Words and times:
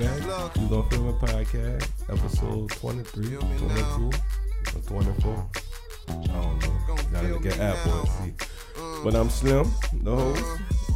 back. 0.00 0.56
We 0.56 0.66
gonna 0.66 0.88
film 0.88 1.08
a 1.08 1.12
podcast, 1.12 1.88
episode 2.08 2.70
23, 2.70 3.36
22, 3.36 4.10
or 4.74 4.82
24. 4.86 5.50
I 6.08 6.12
don't 6.12 6.58
know. 6.58 6.96
Gotta 7.12 7.28
look 7.28 7.46
at 7.46 7.60
Apple 7.60 8.00
and 8.00 8.08
see. 8.08 8.46
But 9.04 9.14
I'm 9.14 9.28
Slim, 9.28 9.70
the 10.02 10.16
host. 10.16 10.44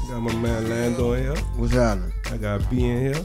I 0.04 0.08
got 0.08 0.20
my 0.20 0.34
man 0.36 0.70
Lando 0.70 1.14
here. 1.14 1.36
What's 1.56 1.74
happening? 1.74 2.12
I 2.32 2.36
got 2.38 2.68
B 2.70 2.84
in 2.84 3.14
here. 3.14 3.24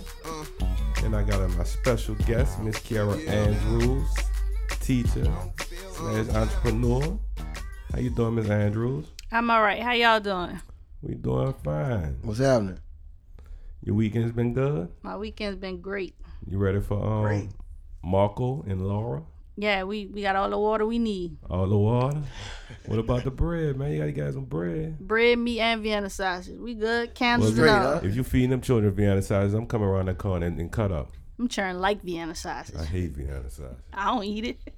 And 1.04 1.16
I 1.16 1.23
got 1.23 1.50
my 1.52 1.64
special 1.64 2.16
guest, 2.16 2.59
Miss 2.59 2.75
Kiara 2.80 3.25
Andrews, 3.27 4.09
teacher 4.82 5.32
slash 5.93 6.27
entrepreneur. 6.36 7.18
How 7.93 8.00
you 8.00 8.09
doing, 8.09 8.36
Miss 8.36 8.50
Andrews? 8.50 9.05
I'm 9.32 9.50
all 9.50 9.61
right. 9.61 9.82
How 9.82 9.93
y'all 9.93 10.20
doing? 10.20 10.59
We 11.02 11.16
doing 11.16 11.54
fine. 11.64 12.18
What's 12.21 12.39
happening? 12.39 12.80
Your 13.84 13.96
weekend's 13.96 14.32
been 14.32 14.54
good? 14.54 14.90
My 15.04 15.18
weekend's 15.18 15.58
been 15.60 15.82
great. 15.82 16.16
You 16.48 16.58
ready 16.58 16.80
for 16.82 17.02
um 17.04 17.24
Great. 17.24 17.50
Marco 18.04 18.64
and 18.68 18.88
Laura? 18.88 19.24
Yeah, 19.55 19.84
we, 19.84 20.05
we 20.05 20.22
got 20.22 20.38
all 20.38 20.50
the 20.50 20.58
water 20.58 20.86
we 20.86 21.00
need. 21.00 21.36
All 21.50 21.68
the 21.68 21.78
water. 21.78 22.22
what 22.86 22.98
about 22.98 23.26
the 23.26 23.32
bread, 23.32 23.76
man? 23.76 23.92
You 23.92 24.00
gotta 24.00 24.14
get 24.14 24.34
some 24.34 24.46
bread. 24.46 24.98
Bread, 25.00 25.38
meat, 25.38 25.60
and 25.60 25.84
Vienna 25.84 26.10
sausage. 26.10 26.58
We 26.58 26.76
good. 26.76 27.14
Candles 27.14 27.58
Well, 27.58 27.68
and 27.68 27.76
straight 27.78 27.86
all. 27.88 27.94
up. 27.98 28.05
If 28.05 28.16
you 28.16 28.24
feeding 28.24 28.52
them 28.52 28.62
children 28.62 28.94
Vienna 28.94 29.22
sausage, 29.22 29.54
I'm 29.54 29.68
coming 29.68 29.88
around 29.90 30.05
that 30.05 30.18
corner 30.18 30.46
and, 30.46 30.58
and 30.60 30.72
cut 30.72 30.94
up. 30.94 31.12
I'm 31.38 31.50
trying 31.50 31.77
like 31.80 32.02
Vienna 32.02 32.36
sausage. 32.36 32.76
I 32.77 32.86
hate 32.86 33.12
Vienna 33.12 33.50
sausage. 33.50 33.77
I 33.94 34.05
don't 34.05 34.24
eat 34.24 34.46
it. 34.46 34.74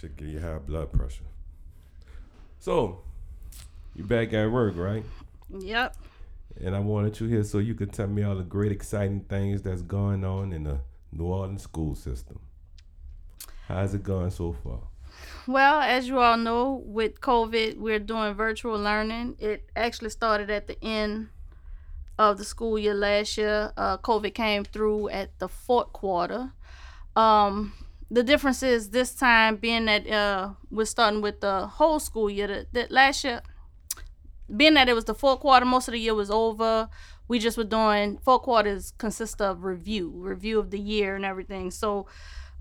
Should 0.00 0.16
give 0.16 0.28
you 0.28 0.40
high 0.40 0.58
blood 0.58 0.92
pressure. 0.92 1.24
So, 2.58 3.00
you 3.94 4.04
back 4.04 4.32
at 4.32 4.50
work, 4.50 4.74
right? 4.76 5.04
Yep. 5.58 5.94
And 6.60 6.74
I 6.74 6.80
wanted 6.80 7.20
you 7.20 7.26
here 7.26 7.44
so 7.44 7.58
you 7.58 7.74
could 7.74 7.92
tell 7.92 8.06
me 8.06 8.22
all 8.22 8.36
the 8.36 8.42
great, 8.42 8.72
exciting 8.72 9.20
things 9.20 9.62
that's 9.62 9.82
going 9.82 10.24
on 10.24 10.52
in 10.52 10.64
the 10.64 10.80
New 11.12 11.24
Orleans 11.24 11.62
school 11.62 11.94
system. 11.94 12.40
How's 13.68 13.94
it 13.94 14.02
going 14.02 14.30
so 14.30 14.52
far? 14.52 14.80
Well, 15.46 15.80
as 15.80 16.08
you 16.08 16.18
all 16.18 16.36
know, 16.36 16.82
with 16.84 17.20
COVID, 17.20 17.78
we're 17.78 17.98
doing 17.98 18.34
virtual 18.34 18.78
learning. 18.78 19.36
It 19.38 19.70
actually 19.74 20.10
started 20.10 20.50
at 20.50 20.66
the 20.66 20.82
end 20.82 21.28
of 22.18 22.38
the 22.38 22.44
school 22.44 22.78
year 22.78 22.94
last 22.94 23.36
year. 23.36 23.72
Uh, 23.76 23.98
COVID 23.98 24.34
came 24.34 24.64
through 24.64 25.08
at 25.10 25.38
the 25.38 25.48
fourth 25.48 25.92
quarter. 25.92 26.52
Um, 27.14 27.72
the 28.10 28.22
difference 28.22 28.62
is 28.62 28.90
this 28.90 29.14
time 29.14 29.56
being 29.56 29.86
that 29.86 30.08
uh, 30.08 30.50
we're 30.70 30.84
starting 30.84 31.20
with 31.20 31.40
the 31.40 31.66
whole 31.66 31.98
school 31.98 32.30
year. 32.30 32.46
That, 32.46 32.72
that 32.72 32.90
last 32.90 33.24
year, 33.24 33.42
being 34.54 34.74
that 34.74 34.88
it 34.88 34.94
was 34.94 35.04
the 35.04 35.14
fourth 35.14 35.40
quarter, 35.40 35.66
most 35.66 35.88
of 35.88 35.92
the 35.92 36.00
year 36.00 36.14
was 36.14 36.30
over. 36.30 36.88
We 37.28 37.38
just 37.38 37.58
were 37.58 37.64
doing 37.64 38.18
four 38.18 38.38
quarters 38.38 38.92
consist 38.98 39.40
of 39.40 39.64
review, 39.64 40.10
review 40.14 40.58
of 40.58 40.70
the 40.70 40.78
year 40.78 41.16
and 41.16 41.24
everything. 41.24 41.70
So, 41.70 42.06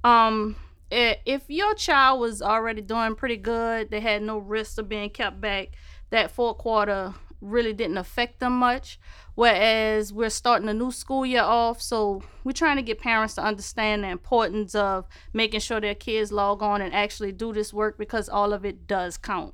um, 0.03 0.55
if 0.89 1.43
your 1.47 1.73
child 1.75 2.19
was 2.19 2.41
already 2.41 2.81
doing 2.81 3.15
pretty 3.15 3.37
good, 3.37 3.91
they 3.91 3.99
had 3.99 4.21
no 4.21 4.37
risk 4.37 4.77
of 4.77 4.87
being 4.87 5.09
kept 5.09 5.41
back. 5.41 5.69
That 6.09 6.31
fourth 6.31 6.57
quarter 6.57 7.13
really 7.41 7.73
didn't 7.73 7.97
affect 7.97 8.39
them 8.39 8.57
much. 8.57 8.99
Whereas 9.35 10.13
we're 10.13 10.29
starting 10.29 10.69
a 10.69 10.73
new 10.73 10.91
school 10.91 11.25
year 11.25 11.41
off, 11.41 11.81
so 11.81 12.23
we're 12.43 12.53
trying 12.53 12.77
to 12.77 12.81
get 12.81 12.99
parents 12.99 13.35
to 13.35 13.43
understand 13.43 14.03
the 14.03 14.07
importance 14.07 14.73
of 14.73 15.07
making 15.33 15.59
sure 15.59 15.81
their 15.81 15.95
kids 15.95 16.31
log 16.31 16.63
on 16.63 16.81
and 16.81 16.93
actually 16.93 17.33
do 17.33 17.51
this 17.51 17.73
work 17.73 17.97
because 17.97 18.29
all 18.29 18.53
of 18.53 18.63
it 18.63 18.87
does 18.87 19.17
count. 19.17 19.53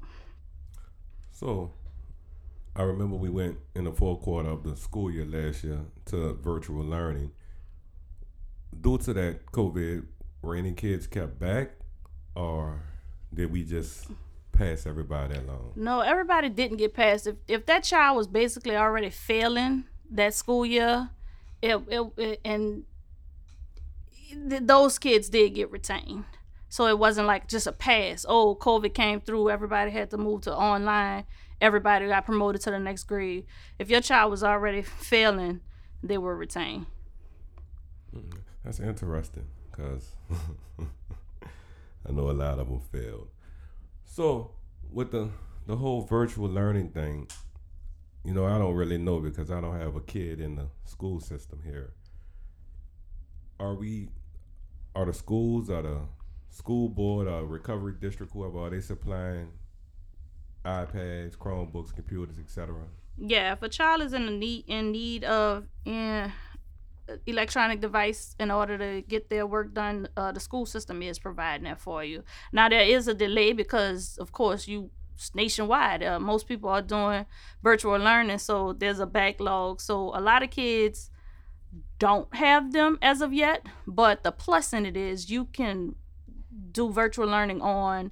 So, 1.32 1.72
I 2.76 2.84
remember 2.84 3.16
we 3.16 3.30
went 3.30 3.58
in 3.76 3.84
the 3.84 3.92
fourth 3.92 4.22
quarter 4.22 4.50
of 4.50 4.64
the 4.64 4.76
school 4.78 5.12
year 5.12 5.26
last 5.26 5.64
year 5.64 5.80
to 6.06 6.34
virtual 6.34 6.84
learning. 6.84 7.32
Due 8.80 8.98
to 9.00 9.14
that 9.14 9.46
COVID, 9.52 10.06
were 10.42 10.56
any 10.56 10.74
kids 10.74 11.08
kept 11.08 11.40
back, 11.40 11.72
or 12.36 12.82
did 13.34 13.52
we 13.52 13.64
just 13.64 14.08
pass 14.52 14.86
everybody 14.86 15.36
along? 15.36 15.74
No, 15.76 16.00
everybody 16.00 16.50
didn't 16.50 16.78
get 16.78 16.94
passed. 16.94 17.28
If 17.28 17.36
if 17.48 17.66
that 17.68 17.84
child 17.84 18.18
was 18.18 18.28
basically 18.28 18.76
already 18.76 19.10
failing 19.10 19.86
that 20.10 20.34
school 20.34 20.66
year, 20.66 21.10
it, 21.62 21.76
it, 21.88 22.12
it 22.18 22.42
and 22.44 22.84
th- 24.50 24.64
those 24.66 24.98
kids 24.98 25.30
did 25.30 25.56
get 25.56 25.72
retained. 25.72 26.26
So 26.70 26.88
it 26.88 26.98
wasn't 26.98 27.28
like 27.28 27.48
just 27.48 27.68
a 27.68 27.72
pass. 27.72 28.26
Oh, 28.28 28.56
COVID 28.56 28.94
came 28.94 29.20
through. 29.20 29.50
Everybody 29.50 29.92
had 29.92 30.10
to 30.12 30.18
move 30.18 30.42
to 30.44 30.56
online. 30.56 31.26
Everybody 31.62 32.08
got 32.08 32.26
promoted 32.26 32.62
to 32.62 32.72
the 32.72 32.80
next 32.80 33.04
grade. 33.04 33.46
If 33.78 33.90
your 33.90 34.02
child 34.02 34.32
was 34.32 34.44
already 34.44 34.82
failing, 34.82 35.62
they 36.02 36.18
were 36.18 36.36
retained. 36.36 36.88
Mm, 38.16 38.34
that's 38.66 38.80
interesting 38.80 39.46
because 39.70 40.16
I 40.80 42.12
know 42.12 42.32
a 42.32 42.34
lot 42.34 42.58
of 42.58 42.68
them 42.68 42.80
failed. 42.80 43.30
So 44.06 44.56
with 44.92 45.12
the 45.12 45.30
the 45.68 45.76
whole 45.76 46.02
virtual 46.02 46.50
learning 46.50 46.90
thing, 46.90 47.28
you 48.26 48.34
know, 48.34 48.46
I 48.46 48.58
don't 48.58 48.74
really 48.74 48.98
know 48.98 49.20
because 49.20 49.52
I 49.52 49.62
don't 49.62 49.80
have 49.80 49.96
a 49.96 50.02
kid 50.02 50.42
in 50.42 50.56
the 50.56 50.68
school 50.86 51.20
system 51.20 51.62
here. 51.64 51.94
Are 53.60 53.76
we, 53.76 54.10
are 54.96 55.06
the 55.06 55.14
schools, 55.14 55.70
are 55.70 55.84
the 55.84 56.00
school 56.50 56.90
board, 56.90 57.28
or 57.28 57.46
recovery 57.46 57.94
district, 58.00 58.34
whoever, 58.34 58.58
are 58.60 58.70
they 58.72 58.82
supplying 58.82 59.50
iPads, 60.66 61.38
Chromebooks, 61.38 61.94
computers, 61.94 62.40
etc.? 62.40 62.76
Yeah, 63.18 63.54
if 63.54 63.62
a 63.62 63.70
child 63.70 64.02
is 64.02 64.14
in 64.14 64.40
need 64.40 64.66
in 64.68 64.92
need 64.92 65.24
of 65.24 65.66
in 65.86 66.32
electronic 67.26 67.82
device 67.82 68.36
in 68.40 68.52
order 68.52 68.78
to 68.78 69.02
get 69.02 69.30
their 69.30 69.46
work 69.46 69.74
done, 69.74 70.08
uh, 70.16 70.32
the 70.32 70.40
school 70.40 70.66
system 70.66 71.02
is 71.02 71.20
providing 71.20 71.66
that 71.66 71.80
for 71.80 72.04
you. 72.04 72.24
Now 72.52 72.70
there 72.70 72.84
is 72.84 73.08
a 73.08 73.14
delay 73.14 73.54
because, 73.54 74.18
of 74.18 74.32
course, 74.32 74.68
you 74.68 74.92
nationwide. 75.36 76.04
Uh, 76.04 76.20
most 76.20 76.48
people 76.48 76.70
are 76.70 76.82
doing 76.82 77.26
virtual 77.62 77.98
learning, 77.98 78.40
so 78.40 78.74
there's 78.74 79.00
a 79.00 79.06
backlog. 79.06 79.82
So 79.82 80.12
a 80.16 80.22
lot 80.22 80.44
of 80.44 80.50
kids 80.50 81.10
don't 82.00 82.34
have 82.36 82.74
them 82.74 82.98
as 83.02 83.22
of 83.22 83.34
yet. 83.34 83.66
But 83.88 84.24
the 84.24 84.32
plus 84.32 84.74
in 84.74 84.86
it 84.86 84.98
is 84.98 85.30
you 85.30 85.46
can 85.46 85.96
do 86.72 86.92
virtual 86.92 87.28
learning 87.28 87.62
on 87.62 88.12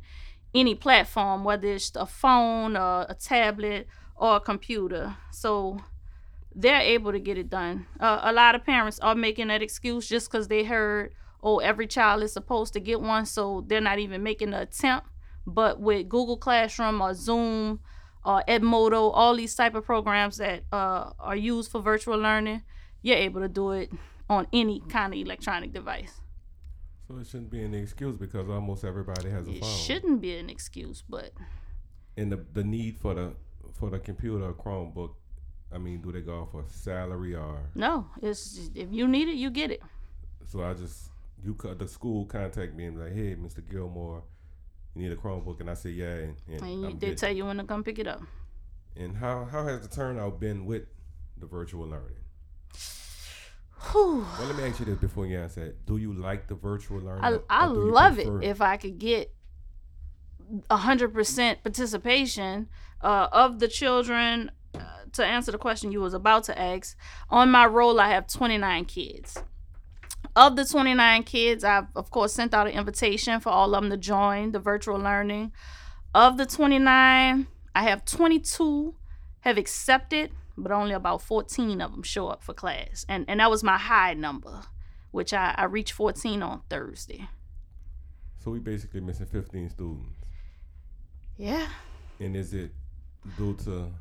any 0.53 0.75
platform, 0.75 1.43
whether 1.43 1.67
it's 1.67 1.91
a 1.95 2.05
phone, 2.05 2.75
or 2.75 3.05
a 3.07 3.15
tablet, 3.15 3.87
or 4.15 4.37
a 4.37 4.39
computer. 4.39 5.15
So 5.31 5.79
they're 6.55 6.81
able 6.81 7.11
to 7.11 7.19
get 7.19 7.37
it 7.37 7.49
done. 7.49 7.85
Uh, 7.99 8.19
a 8.23 8.33
lot 8.33 8.55
of 8.55 8.65
parents 8.65 8.99
are 8.99 9.15
making 9.15 9.47
that 9.47 9.61
excuse 9.61 10.07
just 10.09 10.31
because 10.31 10.47
they 10.47 10.63
heard, 10.63 11.13
oh, 11.41 11.59
every 11.59 11.87
child 11.87 12.23
is 12.23 12.33
supposed 12.33 12.73
to 12.73 12.79
get 12.79 12.99
one, 12.99 13.25
so 13.25 13.63
they're 13.67 13.79
not 13.79 13.99
even 13.99 14.23
making 14.23 14.51
the 14.51 14.61
attempt. 14.61 15.07
But 15.45 15.79
with 15.79 16.09
Google 16.09 16.37
Classroom 16.37 17.01
or 17.01 17.13
Zoom 17.13 17.79
or 18.25 18.43
Edmodo, 18.47 19.11
all 19.13 19.35
these 19.35 19.55
type 19.55 19.75
of 19.75 19.85
programs 19.85 20.37
that 20.37 20.63
uh, 20.71 21.11
are 21.19 21.35
used 21.35 21.71
for 21.71 21.81
virtual 21.81 22.17
learning, 22.17 22.63
you're 23.01 23.17
able 23.17 23.41
to 23.41 23.47
do 23.47 23.71
it 23.71 23.91
on 24.29 24.47
any 24.51 24.81
kind 24.89 25.13
of 25.13 25.19
electronic 25.19 25.73
device. 25.73 26.21
So 27.09 27.17
it 27.17 27.25
shouldn't 27.25 27.49
be 27.49 27.63
an 27.63 27.73
excuse 27.73 28.15
because 28.15 28.47
almost 28.49 28.83
everybody 28.83 29.31
has 29.31 29.47
a 29.47 29.51
It 29.51 29.61
phone. 29.61 29.69
It 29.69 29.73
shouldn't 29.73 30.21
be 30.21 30.37
an 30.37 30.47
excuse, 30.47 31.03
but 31.09 31.31
and 32.15 32.31
the 32.31 32.45
the 32.53 32.63
need 32.63 32.99
for 32.99 33.15
the 33.15 33.33
for 33.73 33.89
the 33.89 33.97
computer 33.97 34.45
or 34.45 34.53
Chromebook, 34.53 35.15
I 35.73 35.79
mean, 35.79 36.01
do 36.01 36.11
they 36.11 36.21
go 36.21 36.41
off 36.41 36.51
for 36.51 36.65
salary 36.67 37.33
or 37.33 37.61
no, 37.73 38.05
it's 38.21 38.69
if 38.75 38.91
you 38.91 39.07
need 39.07 39.27
it, 39.27 39.37
you 39.37 39.49
get 39.49 39.71
it. 39.71 39.81
so? 40.45 40.63
I 40.63 40.75
just 40.75 41.09
you 41.43 41.57
the 41.79 41.87
school 41.87 42.25
contact 42.25 42.75
me 42.75 42.85
and 42.85 42.95
be 42.95 43.03
like, 43.03 43.13
hey, 43.13 43.35
Mr. 43.35 43.67
Gilmore, 43.67 44.21
you 44.93 45.01
need 45.01 45.11
a 45.11 45.15
Chromebook, 45.15 45.61
and 45.61 45.71
I 45.71 45.73
say 45.73 45.89
yeah, 45.89 46.13
and, 46.13 46.35
and, 46.47 46.61
And 46.61 46.81
you, 46.83 46.93
they 46.99 47.15
tell 47.15 47.31
you 47.31 47.47
when 47.47 47.57
to 47.57 47.63
come 47.63 47.83
pick 47.83 47.97
it 47.97 48.07
up. 48.07 48.21
And 48.95 49.17
how 49.17 49.45
how 49.45 49.65
has 49.65 49.81
the 49.81 49.87
turnout 49.87 50.39
been 50.39 50.63
with 50.67 50.83
the 51.39 51.47
virtual 51.47 51.87
learning? 51.87 52.17
Whew. 53.91 54.25
Well, 54.37 54.47
let 54.47 54.55
me 54.55 54.63
ask 54.63 54.79
you 54.79 54.85
this 54.85 54.97
before 54.97 55.25
you 55.25 55.39
answer 55.39 55.65
that. 55.65 55.85
Do 55.85 55.97
you 55.97 56.13
like 56.13 56.47
the 56.47 56.55
virtual 56.55 56.99
learning? 56.99 57.41
I, 57.49 57.63
I 57.63 57.65
love 57.65 58.19
it 58.19 58.27
if 58.43 58.61
I 58.61 58.77
could 58.77 58.97
get 58.99 59.33
a 60.69 60.77
hundred 60.77 61.13
percent 61.13 61.63
participation 61.63 62.67
uh, 63.01 63.27
of 63.31 63.59
the 63.59 63.67
children. 63.67 64.51
Uh, 64.75 64.81
to 65.13 65.25
answer 65.25 65.51
the 65.51 65.57
question 65.57 65.91
you 65.91 66.01
was 66.01 66.13
about 66.13 66.43
to 66.43 66.59
ask, 66.59 66.95
on 67.29 67.49
my 67.49 67.65
roll 67.65 67.99
I 67.99 68.09
have 68.09 68.27
29 68.27 68.85
kids. 68.85 69.41
Of 70.35 70.55
the 70.55 70.63
29 70.63 71.23
kids, 71.23 71.63
I've 71.63 71.87
of 71.95 72.11
course 72.11 72.33
sent 72.33 72.53
out 72.53 72.67
an 72.67 72.73
invitation 72.73 73.39
for 73.39 73.49
all 73.49 73.73
of 73.73 73.81
them 73.81 73.89
to 73.89 73.97
join 73.97 74.51
the 74.51 74.59
virtual 74.59 74.99
learning. 74.99 75.51
Of 76.13 76.37
the 76.37 76.45
29, 76.45 77.47
I 77.75 77.83
have 77.83 78.05
22 78.05 78.95
have 79.41 79.57
accepted, 79.57 80.31
but 80.63 80.71
only 80.71 80.93
about 80.93 81.21
14 81.21 81.81
of 81.81 81.91
them 81.91 82.03
show 82.03 82.27
up 82.27 82.43
for 82.43 82.53
class, 82.53 83.05
and 83.07 83.25
and 83.27 83.39
that 83.39 83.49
was 83.49 83.63
my 83.63 83.77
high 83.77 84.13
number, 84.13 84.63
which 85.11 85.33
I, 85.33 85.55
I 85.57 85.65
reached 85.65 85.93
14 85.93 86.41
on 86.43 86.61
Thursday. 86.69 87.27
So 88.43 88.51
we 88.51 88.59
basically 88.59 89.01
missing 89.01 89.25
15 89.25 89.69
students. 89.69 90.25
Yeah. 91.37 91.67
And 92.19 92.35
is 92.35 92.53
it 92.53 92.71
due 93.37 93.55
to 93.65 93.91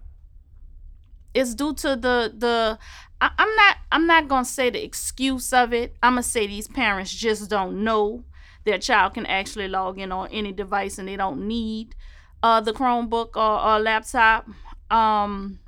it's 1.34 1.54
due 1.54 1.74
to 1.74 1.96
the 1.96 2.32
the 2.36 2.78
I, 3.20 3.30
I'm 3.38 3.54
not 3.54 3.76
I'm 3.92 4.06
not 4.06 4.28
gonna 4.28 4.44
say 4.44 4.70
the 4.70 4.82
excuse 4.82 5.52
of 5.52 5.72
it. 5.72 5.96
I'm 6.02 6.12
gonna 6.12 6.22
say 6.22 6.46
these 6.46 6.68
parents 6.68 7.14
just 7.14 7.50
don't 7.50 7.84
know 7.84 8.24
their 8.64 8.78
child 8.78 9.14
can 9.14 9.26
actually 9.26 9.68
log 9.68 9.98
in 9.98 10.12
on 10.12 10.28
any 10.28 10.52
device 10.52 10.98
and 10.98 11.08
they 11.08 11.16
don't 11.16 11.46
need 11.46 11.94
uh, 12.42 12.60
the 12.60 12.72
Chromebook 12.72 13.36
or, 13.36 13.60
or 13.60 13.78
laptop. 13.80 14.46
Um, 14.90 15.58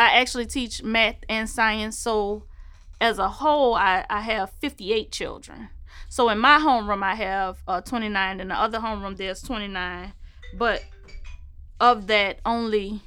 I 0.00 0.18
actually 0.18 0.46
teach 0.46 0.82
math 0.82 1.16
and 1.28 1.46
science, 1.46 1.98
so 1.98 2.44
as 3.02 3.18
a 3.18 3.28
whole, 3.28 3.74
I, 3.74 4.06
I 4.08 4.22
have 4.22 4.50
58 4.52 5.12
children. 5.12 5.68
So 6.08 6.30
in 6.30 6.38
my 6.38 6.56
homeroom, 6.56 7.02
I 7.02 7.14
have 7.16 7.58
uh, 7.68 7.82
29. 7.82 8.40
In 8.40 8.48
the 8.48 8.54
other 8.54 8.78
homeroom, 8.78 9.18
there's 9.18 9.42
29. 9.42 10.14
But 10.56 10.82
of 11.78 12.06
that, 12.06 12.40
only 12.46 13.02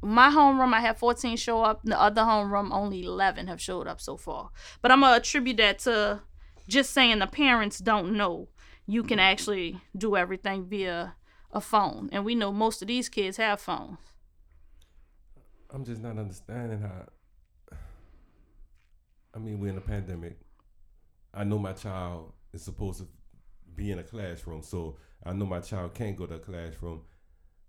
my 0.00 0.30
homeroom, 0.30 0.72
I 0.72 0.80
have 0.80 0.96
14 0.96 1.36
show 1.36 1.60
up. 1.60 1.82
The 1.84 2.00
other 2.00 2.22
homeroom, 2.22 2.72
only 2.72 3.04
11 3.04 3.46
have 3.48 3.60
showed 3.60 3.86
up 3.86 4.00
so 4.00 4.16
far. 4.16 4.48
But 4.80 4.90
I'm 4.90 5.00
going 5.00 5.12
to 5.12 5.18
attribute 5.18 5.58
that 5.58 5.80
to 5.80 6.22
just 6.66 6.94
saying 6.94 7.18
the 7.18 7.26
parents 7.26 7.80
don't 7.80 8.16
know 8.16 8.48
you 8.86 9.02
can 9.02 9.18
actually 9.18 9.78
do 9.94 10.16
everything 10.16 10.64
via 10.64 11.16
a 11.52 11.60
phone. 11.60 12.08
And 12.12 12.24
we 12.24 12.34
know 12.34 12.50
most 12.50 12.80
of 12.80 12.88
these 12.88 13.10
kids 13.10 13.36
have 13.36 13.60
phones. 13.60 13.98
I'm 15.72 15.84
just 15.84 16.02
not 16.02 16.18
understanding 16.18 16.80
how. 16.80 17.76
I 19.34 19.38
mean, 19.38 19.60
we're 19.60 19.70
in 19.70 19.78
a 19.78 19.82
pandemic. 19.82 20.38
I 21.32 21.44
know 21.44 21.58
my 21.58 21.72
child 21.72 22.32
is 22.52 22.62
supposed 22.62 22.98
to 22.98 23.06
be 23.76 23.92
in 23.92 24.00
a 24.00 24.02
classroom, 24.02 24.62
so 24.62 24.96
I 25.24 25.32
know 25.32 25.46
my 25.46 25.60
child 25.60 25.94
can't 25.94 26.16
go 26.16 26.26
to 26.26 26.34
a 26.34 26.38
classroom. 26.38 27.02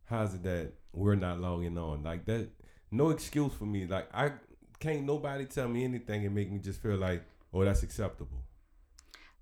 How's 0.05 0.33
it 0.33 0.43
that 0.43 0.73
we're 0.93 1.15
not 1.15 1.39
logging 1.39 1.77
on? 1.77 2.03
Like 2.03 2.25
that, 2.25 2.49
no 2.89 3.11
excuse 3.11 3.53
for 3.53 3.65
me. 3.65 3.85
Like 3.85 4.09
I 4.13 4.31
can't 4.79 5.05
nobody 5.05 5.45
tell 5.45 5.67
me 5.67 5.83
anything 5.83 6.25
and 6.25 6.33
make 6.33 6.51
me 6.51 6.57
just 6.57 6.81
feel 6.81 6.97
like, 6.97 7.23
oh, 7.53 7.63
that's 7.63 7.83
acceptable. 7.83 8.43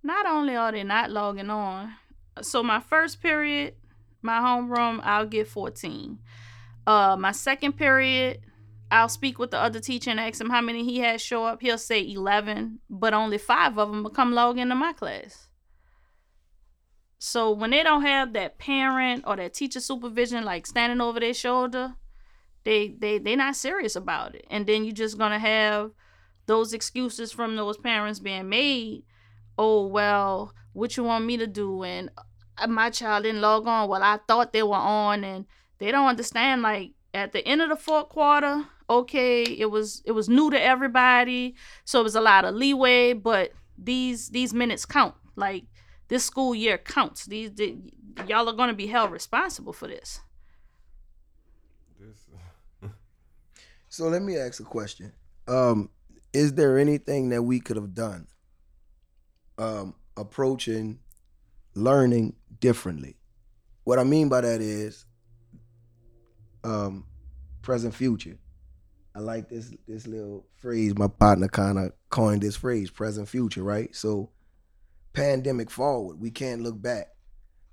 Not 0.03 0.25
only 0.25 0.55
are 0.55 0.71
they 0.71 0.83
not 0.83 1.09
logging 1.11 1.49
on, 1.49 1.93
so 2.41 2.61
my 2.61 2.81
first 2.81 3.21
period, 3.21 3.75
my 4.21 4.39
homeroom, 4.39 4.99
I'll 5.03 5.25
get 5.25 5.47
14. 5.47 6.19
Uh, 6.85 7.15
my 7.17 7.31
second 7.31 7.73
period, 7.73 8.39
I'll 8.91 9.09
speak 9.09 9.37
with 9.37 9.51
the 9.51 9.59
other 9.59 9.79
teacher 9.79 10.09
and 10.09 10.19
ask 10.19 10.41
him 10.41 10.49
how 10.49 10.61
many 10.61 10.83
he 10.83 10.99
has 10.99 11.21
show 11.21 11.45
up. 11.45 11.61
He'll 11.61 11.77
say 11.77 12.07
11, 12.07 12.79
but 12.89 13.13
only 13.13 13.37
five 13.37 13.77
of 13.77 13.89
them 13.89 14.03
will 14.03 14.09
come 14.09 14.33
log 14.33 14.57
into 14.57 14.75
my 14.75 14.93
class. 14.93 15.49
So 17.19 17.51
when 17.51 17.71
they 17.71 17.83
don't 17.83 18.01
have 18.01 18.33
that 18.33 18.57
parent 18.57 19.25
or 19.27 19.35
that 19.35 19.53
teacher 19.53 19.81
supervision 19.81 20.43
like 20.45 20.65
standing 20.65 21.01
over 21.01 21.19
their 21.19 21.33
shoulder, 21.33 21.95
they 22.63 22.95
they 22.97 23.19
they're 23.19 23.35
not 23.35 23.57
serious 23.57 23.95
about 23.95 24.35
it. 24.35 24.45
And 24.49 24.65
then 24.65 24.85
you're 24.85 24.93
just 24.93 25.17
gonna 25.17 25.39
have 25.39 25.91
those 26.45 26.73
excuses 26.73 27.31
from 27.31 27.55
those 27.57 27.77
parents 27.77 28.19
being 28.19 28.47
made. 28.47 29.03
Oh 29.57 29.87
well, 29.87 30.53
what 30.71 30.95
you 30.95 31.03
want 31.03 31.25
me 31.25 31.35
to 31.37 31.47
do? 31.47 31.83
And 31.83 32.09
uh, 32.57 32.67
my 32.67 32.89
child 32.89 33.23
didn't 33.23 33.41
log 33.41 33.67
on. 33.67 33.89
Well, 33.89 34.01
I 34.01 34.19
thought 34.25 34.53
they 34.53 34.63
were 34.63 34.75
on, 34.75 35.25
and 35.25 35.45
they 35.77 35.91
don't 35.91 36.07
understand. 36.07 36.61
Like 36.61 36.91
at 37.13 37.33
the 37.33 37.45
end 37.45 37.61
of 37.61 37.67
the 37.69 37.75
fourth 37.75 38.07
quarter, 38.09 38.65
okay, 38.89 39.43
it 39.43 39.69
was 39.69 40.01
it 40.05 40.11
was 40.13 40.27
new 40.27 40.49
to 40.49 40.61
everybody, 40.61 41.55
so 41.85 41.99
it 41.99 42.03
was 42.03 42.15
a 42.15 42.21
lot 42.21 42.45
of 42.45 42.55
leeway. 42.55 43.13
But 43.13 43.51
these 43.77 44.29
these 44.29 44.53
minutes 44.53 44.85
count. 44.85 45.15
Like 45.35 45.65
this 46.09 46.25
school 46.25 46.53
year 46.53 46.77
counts. 46.77 47.25
These, 47.25 47.53
the, 47.53 47.77
y'all 48.27 48.49
are 48.49 48.53
going 48.53 48.69
to 48.69 48.75
be 48.75 48.87
held 48.87 49.11
responsible 49.11 49.73
for 49.73 49.87
this. 49.87 50.21
so 53.87 54.07
let 54.07 54.21
me 54.21 54.37
ask 54.37 54.59
a 54.59 54.63
question. 54.63 55.13
Um, 55.47 55.89
is 56.33 56.53
there 56.53 56.77
anything 56.77 57.29
that 57.29 57.41
we 57.41 57.59
could 57.59 57.75
have 57.75 57.93
done 57.93 58.27
um, 59.57 59.95
approaching 60.17 60.99
learning 61.73 62.35
differently? 62.59 63.17
What 63.83 63.97
I 63.97 64.03
mean 64.03 64.29
by 64.29 64.41
that 64.41 64.61
is 64.61 65.05
um, 66.63 67.05
present 67.61 67.95
future. 67.95 68.37
I 69.15 69.19
like 69.19 69.49
this 69.49 69.71
this 69.87 70.07
little 70.07 70.45
phrase. 70.55 70.97
My 70.97 71.07
partner 71.07 71.47
kind 71.47 71.77
of 71.79 71.91
coined 72.09 72.41
this 72.41 72.55
phrase, 72.55 72.89
present 72.89 73.27
future, 73.27 73.63
right? 73.63 73.93
So 73.95 74.29
pandemic 75.13 75.69
forward. 75.69 76.19
We 76.19 76.31
can't 76.31 76.61
look 76.61 76.81
back. 76.81 77.07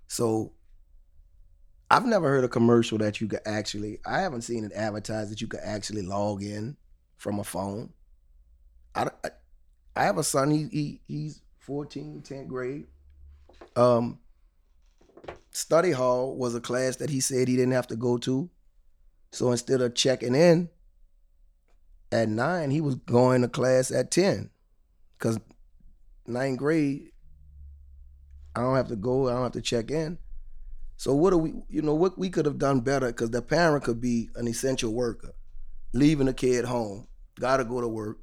So 0.08 0.52
I've 1.90 2.06
never 2.06 2.28
heard 2.28 2.44
a 2.44 2.48
commercial 2.48 2.98
that 2.98 3.20
you 3.20 3.28
could 3.28 3.40
actually, 3.46 4.00
I 4.04 4.20
haven't 4.20 4.42
seen 4.42 4.64
it 4.64 4.72
advertised 4.72 5.30
that 5.30 5.40
you 5.40 5.46
could 5.46 5.60
actually 5.62 6.02
log 6.02 6.42
in 6.42 6.76
from 7.16 7.38
a 7.38 7.44
phone. 7.44 7.92
I, 8.94 9.08
I, 9.24 9.30
I 9.94 10.04
have 10.04 10.18
a 10.18 10.24
son, 10.24 10.50
he, 10.50 10.68
he 10.70 11.00
he's 11.06 11.42
14, 11.60 12.22
10th 12.26 12.48
grade. 12.48 12.86
Um, 13.76 14.18
study 15.50 15.92
hall 15.92 16.36
was 16.36 16.54
a 16.54 16.60
class 16.60 16.96
that 16.96 17.10
he 17.10 17.20
said 17.20 17.46
he 17.48 17.56
didn't 17.56 17.72
have 17.72 17.86
to 17.88 17.96
go 17.96 18.18
to. 18.18 18.50
So 19.32 19.52
instead 19.52 19.80
of 19.80 19.94
checking 19.94 20.34
in 20.34 20.68
at 22.12 22.28
nine, 22.28 22.70
he 22.70 22.80
was 22.80 22.94
going 22.94 23.42
to 23.42 23.48
class 23.48 23.90
at 23.90 24.10
10. 24.10 24.50
Because 25.18 25.38
ninth 26.26 26.58
grade, 26.58 27.10
I 28.54 28.60
don't 28.60 28.76
have 28.76 28.88
to 28.88 28.96
go. 28.96 29.28
I 29.28 29.32
don't 29.32 29.42
have 29.42 29.52
to 29.52 29.62
check 29.62 29.90
in. 29.90 30.18
So 30.96 31.14
what 31.14 31.30
do 31.30 31.38
we, 31.38 31.54
you 31.68 31.82
know, 31.82 31.94
what 31.94 32.18
we 32.18 32.30
could 32.30 32.46
have 32.46 32.58
done 32.58 32.80
better? 32.80 33.08
Because 33.08 33.30
the 33.30 33.42
parent 33.42 33.84
could 33.84 34.00
be 34.00 34.30
an 34.34 34.48
essential 34.48 34.92
worker, 34.92 35.34
leaving 35.92 36.26
the 36.26 36.32
kid 36.32 36.64
home, 36.64 37.06
got 37.38 37.58
to 37.58 37.64
go 37.64 37.80
to 37.80 37.88
work. 37.88 38.18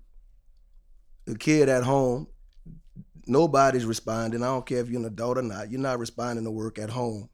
The 1.26 1.38
kid 1.38 1.70
at 1.70 1.84
home, 1.84 2.28
nobody's 3.28 3.86
responding. 3.86 4.44
I 4.44 4.48
don't 4.48 4.66
care 4.66 4.80
if 4.80 4.90
you're 4.90 5.00
an 5.00 5.06
adult 5.06 5.38
or 5.38 5.44
not. 5.44 5.70
You're 5.70 5.80
not 5.80 6.00
responding 6.00 6.46
to 6.46 6.52
work 6.52 6.80
at 6.80 6.90
home 6.90 7.30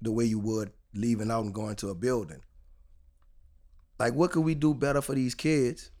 the 0.00 0.12
way 0.12 0.24
you 0.24 0.38
would 0.38 0.72
leaving 0.94 1.30
out 1.30 1.44
and 1.44 1.54
going 1.54 1.76
to 1.76 1.90
a 1.90 1.94
building. 1.94 2.40
Like, 4.02 4.14
what 4.14 4.32
could 4.32 4.42
we 4.42 4.56
do 4.56 4.74
better 4.74 5.00
for 5.00 5.14
these 5.14 5.32
kids? 5.32 5.92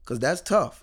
Because 0.00 0.18
that's 0.18 0.40
tough. 0.40 0.82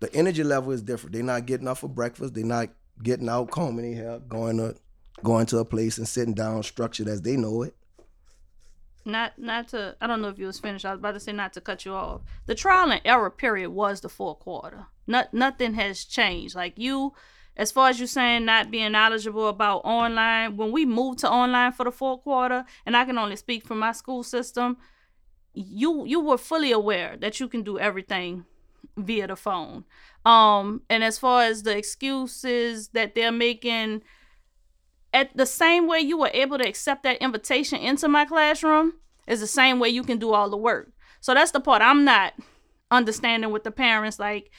The 0.00 0.14
energy 0.14 0.44
level 0.44 0.72
is 0.72 0.82
different. 0.82 1.14
They're 1.14 1.22
not 1.22 1.46
getting 1.46 1.66
up 1.66 1.78
for 1.78 1.88
breakfast. 1.88 2.34
They're 2.34 2.44
not 2.44 2.68
getting 3.02 3.30
out, 3.30 3.50
combing 3.50 3.94
their 3.94 4.04
hair, 4.04 4.18
going 4.18 4.58
to 4.58 4.76
going 5.24 5.46
to 5.46 5.56
a 5.56 5.64
place 5.64 5.96
and 5.96 6.06
sitting 6.06 6.34
down 6.34 6.62
structured 6.64 7.08
as 7.08 7.22
they 7.22 7.34
know 7.34 7.62
it. 7.62 7.74
Not 9.06 9.38
not 9.38 9.68
to 9.68 9.96
I 10.02 10.06
don't 10.06 10.20
know 10.20 10.28
if 10.28 10.38
you 10.38 10.44
was 10.44 10.60
finished. 10.60 10.84
I 10.84 10.90
was 10.90 10.98
about 10.98 11.12
to 11.12 11.20
say 11.20 11.32
not 11.32 11.54
to 11.54 11.62
cut 11.62 11.86
you 11.86 11.94
off. 11.94 12.20
The 12.44 12.54
trial 12.54 12.92
and 12.92 13.00
error 13.06 13.30
period 13.30 13.70
was 13.70 14.02
the 14.02 14.10
fourth 14.10 14.40
quarter. 14.40 14.84
Not 15.06 15.32
nothing 15.32 15.72
has 15.74 16.04
changed. 16.04 16.54
Like 16.54 16.78
you 16.78 17.14
as 17.56 17.72
far 17.72 17.88
as 17.88 17.98
you 17.98 18.06
saying 18.06 18.44
not 18.44 18.70
being 18.70 18.92
knowledgeable 18.92 19.48
about 19.48 19.78
online, 19.78 20.58
when 20.58 20.72
we 20.72 20.84
moved 20.84 21.20
to 21.20 21.30
online 21.30 21.72
for 21.72 21.84
the 21.84 21.90
fourth 21.90 22.22
quarter, 22.22 22.66
and 22.84 22.94
I 22.94 23.06
can 23.06 23.16
only 23.16 23.36
speak 23.36 23.66
for 23.66 23.74
my 23.74 23.92
school 23.92 24.22
system, 24.22 24.76
you 25.54 26.04
you 26.06 26.20
were 26.20 26.38
fully 26.38 26.72
aware 26.72 27.16
that 27.18 27.40
you 27.40 27.48
can 27.48 27.62
do 27.62 27.78
everything 27.78 28.44
via 28.96 29.26
the 29.26 29.36
phone. 29.36 29.84
Um, 30.24 30.82
and 30.90 31.02
as 31.02 31.18
far 31.18 31.42
as 31.42 31.62
the 31.62 31.76
excuses 31.76 32.88
that 32.88 33.14
they're 33.14 33.32
making, 33.32 34.02
at 35.12 35.36
the 35.36 35.46
same 35.46 35.86
way 35.86 36.00
you 36.00 36.18
were 36.18 36.30
able 36.32 36.58
to 36.58 36.68
accept 36.68 37.02
that 37.02 37.22
invitation 37.22 37.78
into 37.78 38.08
my 38.08 38.24
classroom 38.24 38.94
is 39.26 39.40
the 39.40 39.46
same 39.46 39.78
way 39.78 39.88
you 39.88 40.02
can 40.02 40.18
do 40.18 40.32
all 40.32 40.50
the 40.50 40.56
work. 40.56 40.92
So 41.20 41.34
that's 41.34 41.50
the 41.50 41.60
part 41.60 41.82
I'm 41.82 42.04
not 42.04 42.34
understanding 42.90 43.50
with 43.50 43.64
the 43.64 43.70
parents. 43.70 44.18
Like 44.18 44.50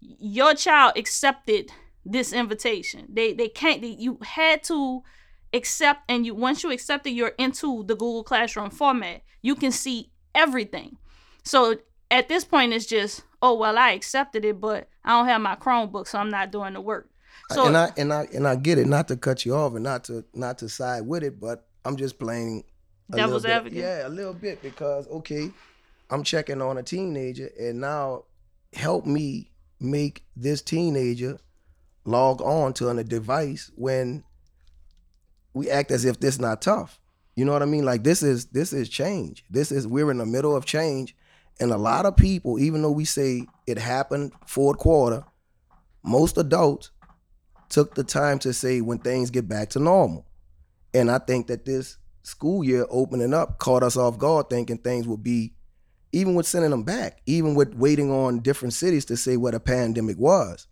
your 0.00 0.54
child 0.54 0.94
accepted 0.96 1.70
this 2.04 2.32
invitation. 2.32 3.06
They 3.12 3.32
they 3.32 3.48
can't. 3.48 3.82
They, 3.82 3.88
you 3.88 4.18
had 4.22 4.62
to 4.64 5.02
accept, 5.52 6.02
and 6.08 6.24
you 6.24 6.34
once 6.34 6.62
you 6.62 6.70
accepted, 6.70 7.10
you're 7.10 7.34
into 7.38 7.84
the 7.84 7.94
Google 7.94 8.24
Classroom 8.24 8.70
format. 8.70 9.22
You 9.42 9.54
can 9.54 9.72
see 9.72 10.09
everything. 10.34 10.96
So 11.44 11.76
at 12.10 12.28
this 12.28 12.44
point, 12.44 12.72
it's 12.72 12.86
just 12.86 13.22
oh 13.42 13.54
well, 13.54 13.78
I 13.78 13.92
accepted 13.92 14.44
it, 14.44 14.60
but 14.60 14.88
I 15.04 15.10
don't 15.10 15.26
have 15.26 15.40
my 15.40 15.56
Chromebook, 15.56 16.06
so 16.06 16.18
I'm 16.18 16.30
not 16.30 16.52
doing 16.52 16.74
the 16.74 16.80
work. 16.80 17.08
So 17.52 17.66
and 17.66 17.76
I 17.76 17.90
and 17.96 18.12
I 18.12 18.28
and 18.34 18.46
I 18.46 18.56
get 18.56 18.78
it, 18.78 18.86
not 18.86 19.08
to 19.08 19.16
cut 19.16 19.44
you 19.44 19.54
off 19.54 19.74
and 19.74 19.84
not 19.84 20.04
to 20.04 20.24
not 20.34 20.58
to 20.58 20.68
side 20.68 21.06
with 21.06 21.22
it, 21.22 21.40
but 21.40 21.66
I'm 21.84 21.96
just 21.96 22.18
playing 22.18 22.64
devil's 23.10 23.44
advocate. 23.44 23.78
Yeah, 23.78 24.06
a 24.06 24.08
little 24.08 24.34
bit 24.34 24.62
because 24.62 25.08
okay, 25.08 25.50
I'm 26.10 26.22
checking 26.22 26.62
on 26.62 26.78
a 26.78 26.82
teenager, 26.82 27.50
and 27.58 27.80
now 27.80 28.24
help 28.72 29.06
me 29.06 29.50
make 29.80 30.24
this 30.36 30.62
teenager 30.62 31.38
log 32.04 32.40
on 32.42 32.72
to 32.74 32.88
a 32.88 33.04
device 33.04 33.70
when 33.74 34.24
we 35.54 35.70
act 35.70 35.90
as 35.90 36.04
if 36.04 36.20
this 36.20 36.38
not 36.38 36.62
tough. 36.62 37.00
You 37.36 37.44
know 37.44 37.52
what 37.52 37.62
I 37.62 37.66
mean? 37.66 37.84
Like 37.84 38.04
this 38.04 38.22
is 38.22 38.46
this 38.46 38.72
is 38.72 38.88
change. 38.88 39.44
This 39.50 39.72
is 39.72 39.86
we're 39.86 40.10
in 40.10 40.18
the 40.18 40.26
middle 40.26 40.54
of 40.54 40.64
change, 40.64 41.16
and 41.60 41.72
a 41.72 41.76
lot 41.78 42.06
of 42.06 42.16
people, 42.16 42.58
even 42.58 42.82
though 42.82 42.90
we 42.90 43.04
say 43.04 43.46
it 43.66 43.78
happened 43.78 44.32
fourth 44.46 44.78
quarter, 44.78 45.24
most 46.02 46.36
adults 46.38 46.90
took 47.68 47.94
the 47.94 48.04
time 48.04 48.38
to 48.40 48.52
say 48.52 48.80
when 48.80 48.98
things 48.98 49.30
get 49.30 49.48
back 49.48 49.70
to 49.70 49.78
normal. 49.78 50.26
And 50.92 51.10
I 51.10 51.18
think 51.18 51.46
that 51.46 51.64
this 51.64 51.98
school 52.22 52.64
year 52.64 52.84
opening 52.90 53.32
up 53.32 53.58
caught 53.58 53.82
us 53.82 53.96
off 53.96 54.18
guard 54.18 54.50
thinking 54.50 54.78
things 54.78 55.06
would 55.06 55.22
be 55.22 55.54
even 56.12 56.34
with 56.34 56.46
sending 56.46 56.70
them 56.70 56.82
back, 56.82 57.22
even 57.26 57.54
with 57.54 57.74
waiting 57.74 58.10
on 58.10 58.40
different 58.40 58.74
cities 58.74 59.04
to 59.06 59.16
say 59.16 59.36
what 59.36 59.54
a 59.54 59.60
pandemic 59.60 60.18
was, 60.18 60.66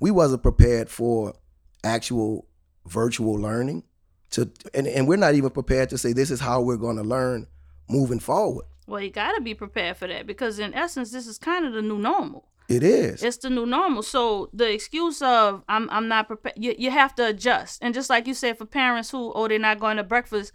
we 0.00 0.10
wasn't 0.10 0.42
prepared 0.42 0.90
for 0.90 1.34
actual 1.82 2.46
virtual 2.86 3.34
learning. 3.34 3.82
To 4.30 4.50
and, 4.74 4.86
and 4.86 5.06
we're 5.06 5.16
not 5.16 5.34
even 5.34 5.50
prepared 5.50 5.88
to 5.90 5.98
say 5.98 6.12
this 6.12 6.30
is 6.30 6.40
how 6.40 6.60
we're 6.60 6.76
going 6.76 6.96
to 6.96 7.02
learn 7.02 7.46
moving 7.88 8.18
forward. 8.18 8.66
Well, 8.86 9.00
you 9.00 9.10
got 9.10 9.32
to 9.32 9.40
be 9.40 9.54
prepared 9.54 9.96
for 9.96 10.06
that 10.06 10.26
because, 10.26 10.58
in 10.58 10.74
essence, 10.74 11.10
this 11.10 11.26
is 11.26 11.38
kind 11.38 11.64
of 11.64 11.72
the 11.72 11.82
new 11.82 11.98
normal. 11.98 12.44
It 12.68 12.82
is. 12.82 13.22
It's 13.22 13.36
the 13.36 13.50
new 13.50 13.66
normal. 13.66 14.02
So 14.02 14.50
the 14.52 14.72
excuse 14.72 15.22
of 15.22 15.62
I'm 15.68 15.88
I'm 15.90 16.08
not 16.08 16.26
prepared, 16.26 16.56
you, 16.56 16.74
you 16.76 16.90
have 16.90 17.14
to 17.16 17.26
adjust. 17.28 17.82
And 17.82 17.94
just 17.94 18.10
like 18.10 18.26
you 18.26 18.34
said, 18.34 18.58
for 18.58 18.64
parents 18.64 19.10
who 19.10 19.32
oh 19.34 19.46
they're 19.48 19.58
not 19.58 19.78
going 19.78 19.98
to 19.98 20.04
breakfast, 20.04 20.52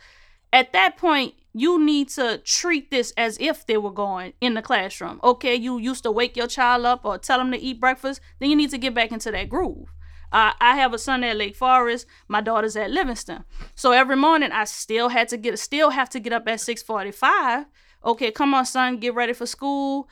at 0.51 0.73
that 0.73 0.97
point 0.97 1.35
you 1.53 1.83
need 1.83 2.09
to 2.09 2.37
treat 2.39 2.91
this 2.91 3.11
as 3.17 3.37
if 3.39 3.65
they 3.65 3.77
were 3.77 3.91
going 3.91 4.33
in 4.41 4.53
the 4.53 4.61
classroom. 4.61 5.19
Okay, 5.23 5.55
you 5.55 5.77
used 5.77 6.03
to 6.03 6.11
wake 6.11 6.35
your 6.35 6.47
child 6.47 6.85
up 6.85 7.05
or 7.05 7.17
tell 7.17 7.37
them 7.37 7.51
to 7.51 7.59
eat 7.59 7.79
breakfast, 7.79 8.21
then 8.39 8.49
you 8.49 8.55
need 8.55 8.71
to 8.71 8.77
get 8.77 8.93
back 8.93 9.11
into 9.11 9.31
that 9.31 9.49
groove. 9.49 9.93
Uh, 10.31 10.53
I 10.61 10.75
have 10.75 10.93
a 10.93 10.97
son 10.97 11.23
at 11.23 11.35
Lake 11.37 11.55
Forest. 11.55 12.05
My 12.27 12.41
daughter's 12.41 12.75
at 12.75 12.91
Livingston. 12.91 13.43
So 13.75 13.91
every 13.91 14.15
morning 14.15 14.51
I 14.51 14.63
still 14.63 15.09
had 15.09 15.27
to 15.29 15.37
get 15.37 15.59
still 15.59 15.89
have 15.89 16.09
to 16.11 16.19
get 16.19 16.33
up 16.33 16.47
at 16.47 16.61
six 16.61 16.81
forty 16.81 17.11
five. 17.11 17.65
Okay, 18.03 18.31
come 18.31 18.53
on, 18.53 18.65
son, 18.65 18.97
get 18.97 19.13
ready 19.13 19.33
for 19.33 19.45
school. 19.45 20.09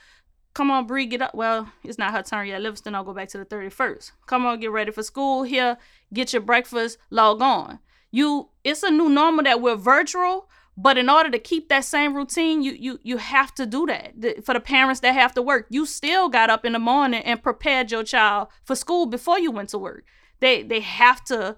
Come 0.54 0.72
on, 0.72 0.88
Bree, 0.88 1.06
get 1.06 1.22
up. 1.22 1.34
Well, 1.34 1.72
it's 1.84 1.98
not 1.98 2.12
her 2.12 2.22
turn 2.22 2.48
yet. 2.48 2.62
Livingston, 2.62 2.96
I'll 2.96 3.04
go 3.04 3.14
back 3.14 3.30
to 3.30 3.38
the 3.38 3.46
31st. 3.46 4.12
Come 4.26 4.46
on, 4.46 4.60
get 4.60 4.72
ready 4.72 4.92
for 4.92 5.04
school 5.04 5.44
here. 5.44 5.78
Get 6.14 6.34
your 6.34 6.42
breakfast, 6.42 6.98
log 7.10 7.42
on. 7.42 7.80
You 8.12 8.50
it's 8.64 8.84
a 8.84 8.90
new 8.90 9.10
normal 9.10 9.44
that 9.44 9.62
we're 9.62 9.76
virtual, 9.76 10.50
but 10.82 10.98
in 10.98 11.10
order 11.10 11.30
to 11.30 11.40
keep 11.40 11.68
that 11.70 11.84
same 11.84 12.16
routine, 12.16 12.62
you 12.64 12.72
you 12.72 13.00
you 13.04 13.18
have 13.18 13.54
to 13.56 13.66
do 13.66 13.86
that. 13.88 14.46
For 14.46 14.54
the 14.54 14.60
parents 14.62 15.02
that 15.02 15.14
have 15.14 15.34
to 15.34 15.42
work, 15.42 15.68
you 15.70 15.86
still 15.86 16.30
got 16.30 16.50
up 16.50 16.64
in 16.66 16.74
the 16.74 16.80
morning 16.80 17.22
and 17.24 17.44
prepared 17.44 17.92
your 17.92 18.04
child 18.04 18.48
for 18.64 18.76
school 18.76 19.06
before 19.06 19.40
you 19.40 19.52
went 19.52 19.70
to 19.70 19.78
work. 19.78 20.06
They 20.40 20.64
they 20.64 20.80
have 20.80 21.24
to 21.26 21.58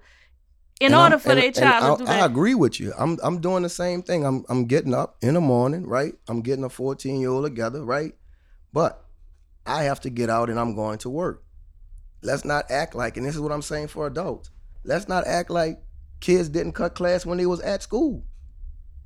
in 0.80 0.86
And 0.86 0.94
order 0.96 1.14
I'm- 1.14 1.20
for 1.20 1.30
and- 1.32 1.40
their 1.42 1.52
child 1.52 1.98
to 1.98 2.04
do 2.04 2.06
that. 2.10 2.22
I 2.22 2.26
agree 2.26 2.56
with 2.56 2.80
you. 2.80 2.92
I'm 2.98 3.16
I'm 3.22 3.40
doing 3.40 3.62
the 3.62 3.68
same 3.68 4.02
thing. 4.02 4.24
I'm 4.26 4.44
I'm 4.48 4.64
getting 4.64 4.94
up 4.94 5.16
in 5.22 5.34
the 5.34 5.40
morning, 5.40 5.86
right? 5.86 6.14
I'm 6.28 6.40
getting 6.42 6.64
a 6.64 6.68
14 6.68 7.20
year 7.20 7.30
old 7.30 7.44
together, 7.44 7.84
right? 7.84 8.14
But 8.72 9.04
I 9.64 9.84
have 9.84 10.00
to 10.00 10.10
get 10.10 10.28
out 10.30 10.50
and 10.50 10.58
I'm 10.58 10.74
going 10.74 10.98
to 10.98 11.10
work. 11.10 11.44
Let's 12.22 12.44
not 12.44 12.68
act 12.70 12.94
like, 12.96 13.16
and 13.16 13.24
this 13.24 13.34
is 13.36 13.40
what 13.40 13.52
I'm 13.52 13.62
saying 13.62 13.88
for 13.88 14.06
adults. 14.08 14.50
Let's 14.84 15.06
not 15.08 15.24
act 15.26 15.50
like 15.50 15.80
kids 16.20 16.48
didn't 16.48 16.72
cut 16.72 16.94
class 16.96 17.24
when 17.24 17.38
they 17.38 17.46
was 17.46 17.60
at 17.60 17.82
school. 17.82 18.24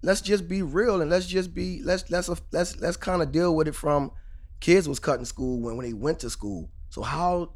Let's 0.06 0.20
just 0.20 0.46
be 0.46 0.62
real 0.62 1.02
and 1.02 1.10
let's 1.10 1.26
just 1.26 1.52
be 1.52 1.82
let's 1.82 2.08
let's 2.12 2.30
let's 2.52 2.80
let's 2.80 2.96
kind 2.96 3.22
of 3.22 3.32
deal 3.32 3.56
with 3.56 3.66
it 3.66 3.74
from 3.74 4.12
kids 4.60 4.88
was 4.88 5.00
cutting 5.00 5.24
school 5.24 5.58
when, 5.58 5.76
when 5.76 5.84
they 5.84 5.94
went 5.94 6.20
to 6.20 6.30
school. 6.30 6.70
So 6.90 7.02
how 7.02 7.54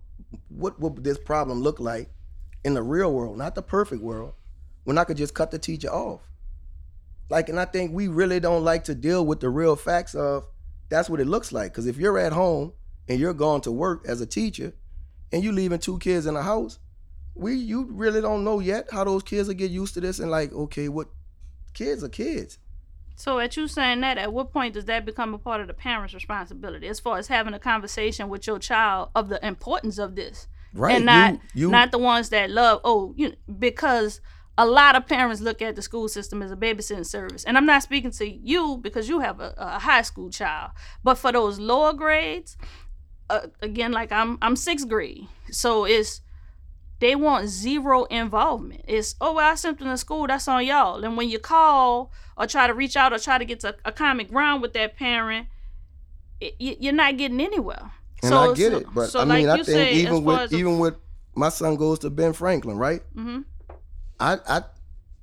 what 0.49 0.81
would 0.81 1.05
this 1.05 1.17
problem 1.17 1.63
look 1.63 1.79
like 1.79 2.11
in 2.65 2.75
the 2.75 2.83
real 2.83 3.13
world, 3.13 3.39
not 3.39 3.55
the 3.55 3.63
perfect 3.63 4.03
world, 4.03 4.33
when 4.83 4.99
I 4.99 5.05
could 5.05 5.17
just 5.17 5.33
cut 5.33 5.53
the 5.53 5.61
teacher 5.61 5.91
off? 5.91 6.23
Like, 7.29 7.49
and 7.49 7.61
I 7.61 7.67
think 7.67 7.93
we 7.93 8.09
really 8.09 8.41
don't 8.41 8.65
like 8.65 8.83
to 8.85 8.97
deal 8.97 9.25
with 9.25 9.39
the 9.39 9.49
real 9.49 9.77
facts 9.77 10.17
of 10.17 10.45
that's 10.89 11.09
what 11.09 11.21
it 11.21 11.29
looks 11.29 11.53
like. 11.53 11.71
Because 11.71 11.87
if 11.87 11.99
you're 11.99 12.19
at 12.19 12.33
home 12.33 12.73
and 13.09 13.21
you're 13.21 13.33
going 13.33 13.61
to 13.61 13.71
work 13.71 14.05
as 14.09 14.21
a 14.21 14.27
teacher 14.27 14.73
and 15.31 15.45
you 15.45 15.53
leaving 15.53 15.79
two 15.79 16.01
kids 16.01 16.27
in 16.27 16.35
the 16.35 16.43
house, 16.43 16.81
we 17.37 17.55
you 17.55 17.85
really 17.93 18.21
don't 18.21 18.43
know 18.43 18.59
yet 18.59 18.89
how 18.91 19.05
those 19.05 19.23
kids 19.23 19.47
will 19.47 19.55
get 19.55 19.71
used 19.71 19.95
to 19.95 20.01
this 20.01 20.19
and 20.19 20.33
like, 20.33 20.53
okay, 20.53 20.89
what 20.89 21.07
kids 21.75 22.03
are 22.05 22.09
kids. 22.09 22.59
So, 23.17 23.39
at 23.39 23.55
you 23.57 23.69
saying 23.69 24.01
that, 24.01 24.17
at 24.17 24.33
what 24.33 24.51
point 24.51 24.73
does 24.75 24.87
that 24.87 25.05
become 25.05 25.35
a 25.35 25.39
part 25.39 25.61
of 25.61 25.67
the 25.67 25.75
parent's 25.75 26.15
responsibility 26.15 26.89
as 26.89 27.01
far 27.01 27.19
as 27.19 27.29
having 27.29 27.53
a 27.53 27.59
conversation 27.59 28.31
with 28.31 28.47
your 28.47 28.59
child 28.59 29.11
of 29.15 29.29
the 29.29 29.45
importance 29.47 29.99
of 29.99 30.17
this, 30.17 30.49
Right. 30.73 30.97
and 30.97 31.05
not 31.05 31.35
you, 31.35 31.67
you 31.67 31.71
not 31.71 31.91
the 31.91 31.99
ones 31.99 32.31
that 32.31 32.49
love 32.51 32.81
oh 32.85 33.13
you 33.17 33.35
because 33.59 34.21
a 34.57 34.65
lot 34.67 34.95
of 34.97 35.07
parents 35.07 35.41
look 35.41 35.61
at 35.61 35.75
the 35.77 35.83
school 35.83 36.09
system 36.09 36.43
as 36.43 36.51
a 36.51 36.57
babysitting 36.57 37.05
service, 37.07 37.45
and 37.45 37.59
I'm 37.59 37.67
not 37.67 37.83
speaking 37.83 38.11
to 38.13 38.27
you 38.27 38.79
because 38.79 39.09
you 39.09 39.21
have 39.21 39.39
a, 39.41 39.53
a 39.59 39.79
high 39.81 40.03
school 40.03 40.31
child, 40.31 40.71
but 41.05 41.17
for 41.17 41.31
those 41.33 41.59
lower 41.59 41.93
grades, 41.93 42.57
uh, 43.29 43.49
again, 43.61 43.93
like 43.93 44.13
I'm 44.13 44.39
I'm 44.41 44.57
sixth 44.57 44.89
grade, 44.89 45.27
so 45.51 45.85
it's 45.85 46.23
they 47.01 47.15
want 47.17 47.49
zero 47.49 48.05
involvement. 48.05 48.83
It's 48.87 49.15
oh 49.21 49.35
well, 49.35 49.51
I 49.51 49.55
sent 49.57 49.79
them 49.79 49.89
to 49.89 49.97
school. 49.97 50.27
That's 50.27 50.47
on 50.49 50.65
y'all. 50.67 51.03
And 51.05 51.17
when 51.17 51.29
you 51.29 51.39
call 51.39 52.13
or 52.37 52.47
try 52.47 52.67
to 52.67 52.75
reach 52.75 52.97
out 52.97 53.13
or 53.13 53.19
try 53.19 53.39
to 53.39 53.45
get 53.45 53.61
to 53.61 53.75
a 53.85 53.93
common 53.93 54.27
ground 54.27 54.63
with 54.63 54.73
that 54.75 54.97
parent, 54.97 55.49
it, 56.41 56.55
you- 56.59 56.77
you're 56.79 56.93
not 56.93 57.17
getting 57.17 57.41
anywhere. 57.41 57.91
and 58.23 58.31
so, 58.31 58.53
I 58.53 58.55
get 58.55 58.73
so- 58.73 58.79
it, 58.79 58.87
but 58.95 59.07
so 59.11 59.21
I 59.21 59.25
mean, 59.25 59.47
like 59.47 59.61
I 59.61 59.63
think 59.63 59.93
even 59.97 60.25
with 60.25 60.53
even 60.53 60.79
with 60.79 60.95
my 61.35 61.49
son 61.49 61.77
goes 61.77 61.99
to 62.01 62.11
Ben 62.11 62.33
Franklin, 62.35 62.77
right? 62.77 63.03
Mhm. 63.17 63.45
I 64.19 64.39
I 64.49 64.63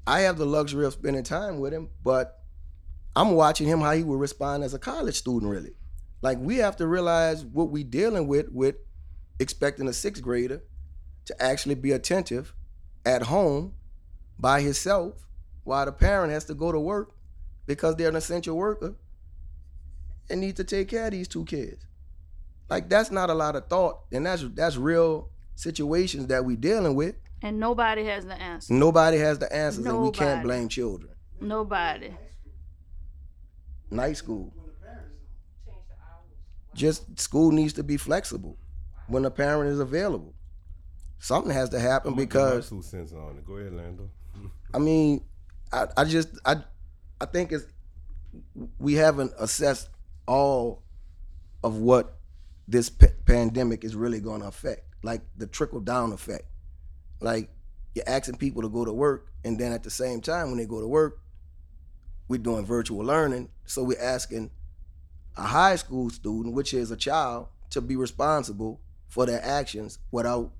I 0.08 0.20
have 0.22 0.38
the 0.38 0.46
luxury 0.46 0.86
of 0.86 0.94
spending 0.94 1.24
time 1.24 1.60
with 1.60 1.74
him, 1.74 1.90
but 2.04 2.42
I'm 3.16 3.32
watching 3.32 3.68
him 3.68 3.82
how 3.82 3.92
he 3.92 4.04
will 4.04 4.18
respond 4.18 4.64
as 4.64 4.74
a 4.74 4.80
college 4.80 5.16
student. 5.16 5.52
Really, 5.52 5.76
like 6.24 6.40
we 6.40 6.58
have 6.58 6.76
to 6.78 6.88
realize 6.88 7.46
what 7.46 7.70
we 7.70 7.84
dealing 7.84 8.28
with 8.28 8.50
with 8.52 8.78
expecting 9.40 9.88
a 9.88 9.94
sixth 9.94 10.24
grader 10.24 10.64
to 11.28 11.42
actually 11.44 11.76
be 11.76 11.92
attentive 11.92 12.54
at 13.06 13.24
home 13.24 13.74
by 14.40 14.62
himself 14.62 15.14
while 15.64 15.86
the 15.86 15.92
parent 15.92 16.32
has 16.32 16.46
to 16.46 16.54
go 16.54 16.72
to 16.72 16.80
work 16.80 17.12
because 17.66 17.96
they're 17.96 18.10
an 18.10 18.16
essential 18.16 18.56
worker 18.56 18.96
and 20.30 20.42
need 20.42 20.56
to 20.56 20.64
take 20.64 20.88
care 20.90 21.06
of 21.06 21.12
these 21.12 21.28
two 21.28 21.46
kids. 21.46 21.86
Like 22.70 22.90
that's 22.90 23.12
not 23.12 23.30
a 23.30 23.34
lot 23.34 23.56
of 23.56 23.68
thought, 23.68 24.00
and 24.12 24.26
that's 24.26 24.44
that's 24.54 24.76
real 24.78 25.30
situations 25.56 26.28
that 26.28 26.44
we're 26.44 26.58
dealing 26.58 26.96
with. 26.96 27.16
and 27.42 27.60
nobody 27.60 28.04
has 28.06 28.26
the 28.26 28.36
answer. 28.42 28.74
Nobody 28.74 29.18
has 29.18 29.40
the 29.40 29.54
answers, 29.54 29.86
and 29.86 30.02
we 30.02 30.12
can't 30.12 30.44
blame 30.44 30.68
children. 30.70 31.12
Nobody. 31.40 32.12
Night 33.90 34.18
school. 34.18 34.54
Just 36.74 37.20
school 37.20 37.52
needs 37.52 37.74
to 37.74 37.84
be 37.84 37.98
flexible 37.98 38.58
when 39.08 39.24
the 39.24 39.32
parent 39.32 39.72
is 39.72 39.80
available. 39.80 40.34
Something 41.20 41.52
has 41.52 41.70
to 41.70 41.80
happen 41.80 42.10
I'm 42.10 42.16
gonna 42.16 42.26
give 42.26 42.36
my 42.36 42.50
because 42.50 42.70
two 42.70 42.82
cents 42.82 43.14
on 43.14 43.38
it. 43.38 43.46
Go 43.46 43.56
ahead, 43.56 43.74
Lando. 43.74 44.10
I 44.74 44.80
mean, 44.80 45.24
I, 45.72 45.88
I 45.98 46.04
just 46.06 46.30
I 46.46 46.58
I 47.20 47.26
think 47.26 47.52
it's 47.52 47.66
we 48.80 48.94
haven't 48.94 49.32
assessed 49.40 49.90
all 50.28 50.84
of 51.64 51.78
what 51.78 52.18
this 52.68 52.90
pa- 52.90 53.08
pandemic 53.26 53.84
is 53.84 53.96
really 53.96 54.20
going 54.20 54.42
to 54.42 54.48
affect, 54.48 54.82
like 55.04 55.22
the 55.38 55.48
trickle 55.48 55.80
down 55.80 56.12
effect. 56.12 56.46
Like 57.20 57.50
you're 57.96 58.08
asking 58.08 58.38
people 58.38 58.62
to 58.62 58.70
go 58.70 58.86
to 58.86 58.94
work, 58.94 59.32
and 59.44 59.60
then 59.60 59.72
at 59.72 59.84
the 59.84 59.90
same 59.90 60.22
time, 60.22 60.50
when 60.50 60.58
they 60.58 60.66
go 60.66 60.82
to 60.82 60.88
work, 60.88 61.20
we're 62.28 62.38
doing 62.38 62.66
virtual 62.66 63.04
learning. 63.04 63.50
So 63.66 63.84
we're 63.84 64.02
asking 64.02 64.52
a 65.36 65.44
high 65.44 65.76
school 65.78 66.10
student, 66.10 66.54
which 66.54 66.74
is 66.74 66.92
a 66.92 66.98
child, 66.98 67.48
to 67.72 67.82
be 67.82 67.96
responsible 67.96 68.82
for 69.08 69.26
their 69.26 69.44
actions 69.44 70.00
without 70.12 70.52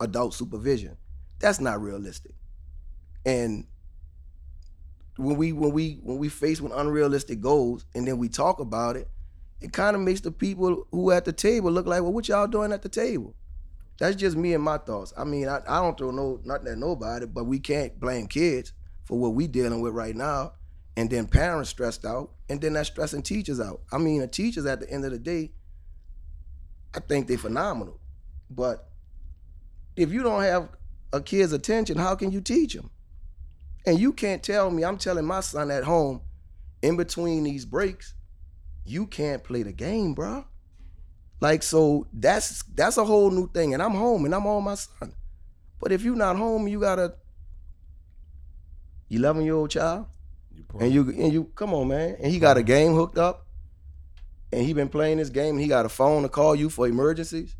adult 0.00 0.34
supervision. 0.34 0.96
That's 1.38 1.60
not 1.60 1.80
realistic. 1.80 2.32
And 3.24 3.66
when 5.16 5.36
we 5.36 5.52
when 5.52 5.72
we 5.72 5.98
when 6.02 6.18
we 6.18 6.28
face 6.28 6.60
with 6.60 6.72
unrealistic 6.72 7.40
goals 7.40 7.84
and 7.94 8.06
then 8.06 8.18
we 8.18 8.28
talk 8.28 8.60
about 8.60 8.96
it, 8.96 9.08
it 9.60 9.72
kind 9.72 9.96
of 9.96 10.02
makes 10.02 10.20
the 10.20 10.30
people 10.30 10.86
who 10.90 11.10
at 11.10 11.24
the 11.24 11.32
table 11.32 11.70
look 11.70 11.86
like, 11.86 12.02
well, 12.02 12.12
what 12.12 12.28
y'all 12.28 12.46
doing 12.46 12.72
at 12.72 12.82
the 12.82 12.88
table? 12.88 13.34
That's 13.98 14.16
just 14.16 14.36
me 14.36 14.52
and 14.52 14.62
my 14.62 14.78
thoughts. 14.78 15.14
I 15.16 15.24
mean, 15.24 15.48
I, 15.48 15.60
I 15.66 15.80
don't 15.80 15.96
throw 15.96 16.10
no 16.10 16.40
nothing 16.44 16.68
at 16.68 16.78
nobody, 16.78 17.26
but 17.26 17.44
we 17.44 17.58
can't 17.58 17.98
blame 17.98 18.26
kids 18.26 18.72
for 19.04 19.18
what 19.18 19.34
we 19.34 19.46
dealing 19.46 19.80
with 19.80 19.94
right 19.94 20.14
now. 20.14 20.52
And 20.98 21.10
then 21.10 21.26
parents 21.26 21.70
stressed 21.70 22.04
out, 22.06 22.30
and 22.48 22.60
then 22.60 22.72
that's 22.72 22.88
stressing 22.88 23.22
teachers 23.22 23.60
out. 23.60 23.82
I 23.92 23.98
mean, 23.98 24.20
the 24.20 24.26
teachers 24.26 24.64
at 24.64 24.80
the 24.80 24.90
end 24.90 25.04
of 25.04 25.10
the 25.10 25.18
day, 25.18 25.52
I 26.94 27.00
think 27.00 27.26
they're 27.26 27.36
phenomenal. 27.36 28.00
But 28.50 28.88
if 29.96 30.12
you 30.12 30.22
don't 30.22 30.42
have 30.42 30.68
a 31.12 31.20
kid's 31.20 31.52
attention, 31.52 31.98
how 31.98 32.14
can 32.14 32.30
you 32.30 32.40
teach 32.40 32.74
them? 32.74 32.90
And 33.86 33.98
you 33.98 34.12
can't 34.12 34.42
tell 34.42 34.70
me, 34.70 34.84
I'm 34.84 34.98
telling 34.98 35.24
my 35.24 35.40
son 35.40 35.70
at 35.70 35.84
home, 35.84 36.20
in 36.82 36.96
between 36.96 37.44
these 37.44 37.64
breaks, 37.64 38.14
you 38.84 39.06
can't 39.06 39.42
play 39.42 39.62
the 39.62 39.72
game, 39.72 40.14
bro. 40.14 40.44
Like 41.40 41.62
so 41.62 42.06
that's 42.12 42.62
that's 42.74 42.96
a 42.96 43.04
whole 43.04 43.30
new 43.30 43.50
thing. 43.50 43.74
And 43.74 43.82
I'm 43.82 43.92
home 43.92 44.24
and 44.24 44.34
I'm 44.34 44.46
on 44.46 44.64
my 44.64 44.74
son. 44.74 45.12
But 45.78 45.92
if 45.92 46.02
you're 46.02 46.16
not 46.16 46.36
home, 46.36 46.66
you 46.68 46.80
got 46.80 46.98
a 46.98 47.14
11 49.10 49.44
year 49.44 49.54
old 49.54 49.70
child, 49.70 50.06
and 50.80 50.92
you 50.92 51.08
and 51.10 51.32
you 51.32 51.44
come 51.54 51.74
on, 51.74 51.88
man, 51.88 52.16
and 52.20 52.32
he 52.32 52.38
got 52.38 52.56
a 52.56 52.62
game 52.62 52.94
hooked 52.94 53.18
up, 53.18 53.46
and 54.52 54.64
he 54.64 54.72
been 54.72 54.88
playing 54.88 55.18
this 55.18 55.28
game, 55.28 55.54
and 55.54 55.60
he 55.60 55.68
got 55.68 55.86
a 55.86 55.88
phone 55.88 56.22
to 56.22 56.28
call 56.28 56.54
you 56.54 56.70
for 56.70 56.88
emergencies. 56.88 57.54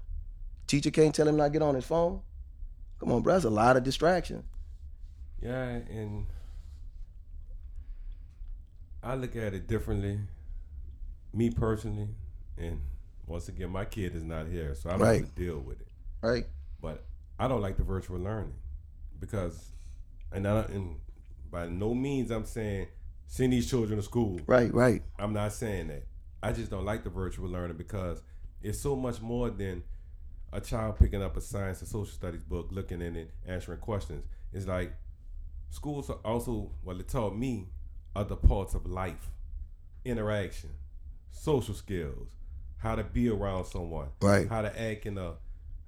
Teacher 0.66 0.90
can't 0.90 1.14
tell 1.14 1.28
him 1.28 1.36
not 1.36 1.44
to 1.44 1.50
get 1.50 1.62
on 1.62 1.74
his 1.74 1.84
phone. 1.84 2.20
Come 2.98 3.12
on, 3.12 3.22
bro, 3.22 3.34
that's 3.34 3.44
a 3.44 3.50
lot 3.50 3.76
of 3.76 3.84
distraction. 3.84 4.42
Yeah, 5.40 5.62
and 5.90 6.26
I 9.02 9.14
look 9.14 9.36
at 9.36 9.54
it 9.54 9.66
differently. 9.66 10.20
me 11.32 11.50
personally, 11.50 12.08
and 12.56 12.80
once 13.26 13.48
again, 13.48 13.68
my 13.68 13.84
kid 13.84 14.14
is 14.14 14.24
not 14.24 14.46
here, 14.46 14.74
so 14.74 14.88
I 14.88 14.92
don't 14.92 15.02
Right. 15.02 15.20
have 15.20 15.34
to 15.34 15.42
deal 15.42 15.58
with 15.60 15.82
it. 15.82 15.88
Right. 16.22 16.46
But 16.80 17.04
I 17.38 17.46
don't 17.46 17.60
like 17.60 17.76
the 17.76 17.82
virtual 17.82 18.18
learning 18.18 18.54
because, 19.20 19.72
and 20.32 20.48
I, 20.48 20.60
and 20.62 20.98
by 21.50 21.66
no 21.68 21.92
means 21.94 22.30
I'm 22.30 22.46
saying 22.46 22.86
send 23.26 23.52
these 23.52 23.68
children 23.68 23.98
to 23.98 24.02
school. 24.02 24.40
Right. 24.46 24.72
Right. 24.72 25.02
I'm 25.18 25.34
not 25.34 25.52
saying 25.52 25.88
that. 25.88 26.06
I 26.42 26.52
just 26.52 26.70
don't 26.70 26.86
like 26.86 27.04
the 27.04 27.10
virtual 27.10 27.50
learning 27.50 27.76
because 27.76 28.22
it's 28.62 28.78
so 28.80 28.96
much 28.96 29.20
more 29.20 29.50
than 29.50 29.82
a 30.52 30.60
child 30.60 30.98
picking 30.98 31.22
up 31.22 31.36
a 31.36 31.40
science 31.40 31.82
or 31.82 31.86
social 31.86 32.06
studies 32.06 32.42
book, 32.42 32.68
looking 32.70 33.02
in 33.02 33.16
it, 33.16 33.30
answering 33.46 33.80
questions. 33.80 34.24
It's 34.52 34.66
like 34.66 34.92
schools 35.70 36.08
are 36.10 36.18
also 36.24 36.70
well, 36.84 36.98
it 37.00 37.08
taught 37.08 37.36
me 37.36 37.68
other 38.14 38.36
parts 38.36 38.74
of 38.74 38.86
life, 38.86 39.28
interaction, 40.04 40.70
social 41.30 41.74
skills, 41.74 42.28
how 42.78 42.94
to 42.94 43.04
be 43.04 43.28
around 43.28 43.66
someone, 43.66 44.08
Right. 44.22 44.48
how 44.48 44.62
to 44.62 44.80
act 44.80 45.06
in 45.06 45.18
a 45.18 45.34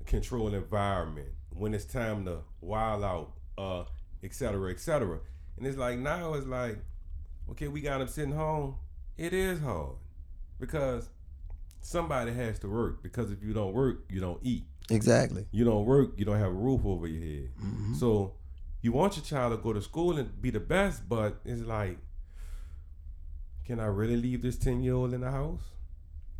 controlled 0.07 0.55
environment, 0.55 1.29
when 1.51 1.73
it's 1.75 1.85
time 1.85 2.25
to 2.27 2.41
wild 2.61 3.05
out, 3.05 3.33
uh, 3.57 3.85
et 4.23 4.35
cetera, 4.35 4.71
et 4.71 4.81
cetera. 4.81 5.21
And 5.57 5.67
it's 5.67 5.77
like 5.79 5.99
now 5.99 6.35
it's 6.35 6.47
like, 6.47 6.79
okay, 7.51 7.69
we 7.69 7.81
got 7.81 7.99
them 7.99 8.09
sitting 8.09 8.33
home. 8.33 8.77
It 9.17 9.33
is 9.33 9.61
hard 9.61 9.97
because 10.61 11.09
somebody 11.81 12.33
has 12.33 12.59
to 12.61 12.69
work. 12.69 13.03
Because 13.03 13.31
if 13.31 13.43
you 13.43 13.53
don't 13.53 13.73
work, 13.73 14.05
you 14.11 14.21
don't 14.21 14.41
eat. 14.43 14.65
Exactly. 14.91 15.47
You 15.51 15.65
don't 15.65 15.85
work, 15.85 16.13
you 16.17 16.25
don't 16.25 16.39
have 16.39 16.49
a 16.49 16.53
roof 16.53 16.81
over 16.85 17.07
your 17.07 17.23
head. 17.23 17.51
Mhm. 17.61 17.97
So 17.97 18.35
you 18.81 18.93
want 18.93 19.17
your 19.17 19.25
child 19.25 19.53
to 19.53 19.59
go 19.63 19.73
to 19.73 19.83
school 19.83 20.19
and 20.19 20.41
be 20.41 20.51
the 20.51 20.61
best, 20.61 21.09
but 21.09 21.41
it's 21.45 21.63
like, 21.63 21.99
can 23.65 23.81
I 23.81 23.87
really 23.87 24.17
leave 24.17 24.41
this 24.43 24.57
10 24.57 24.81
year 24.83 24.95
old 24.95 25.13
in 25.13 25.21
the 25.21 25.31
house? 25.31 25.61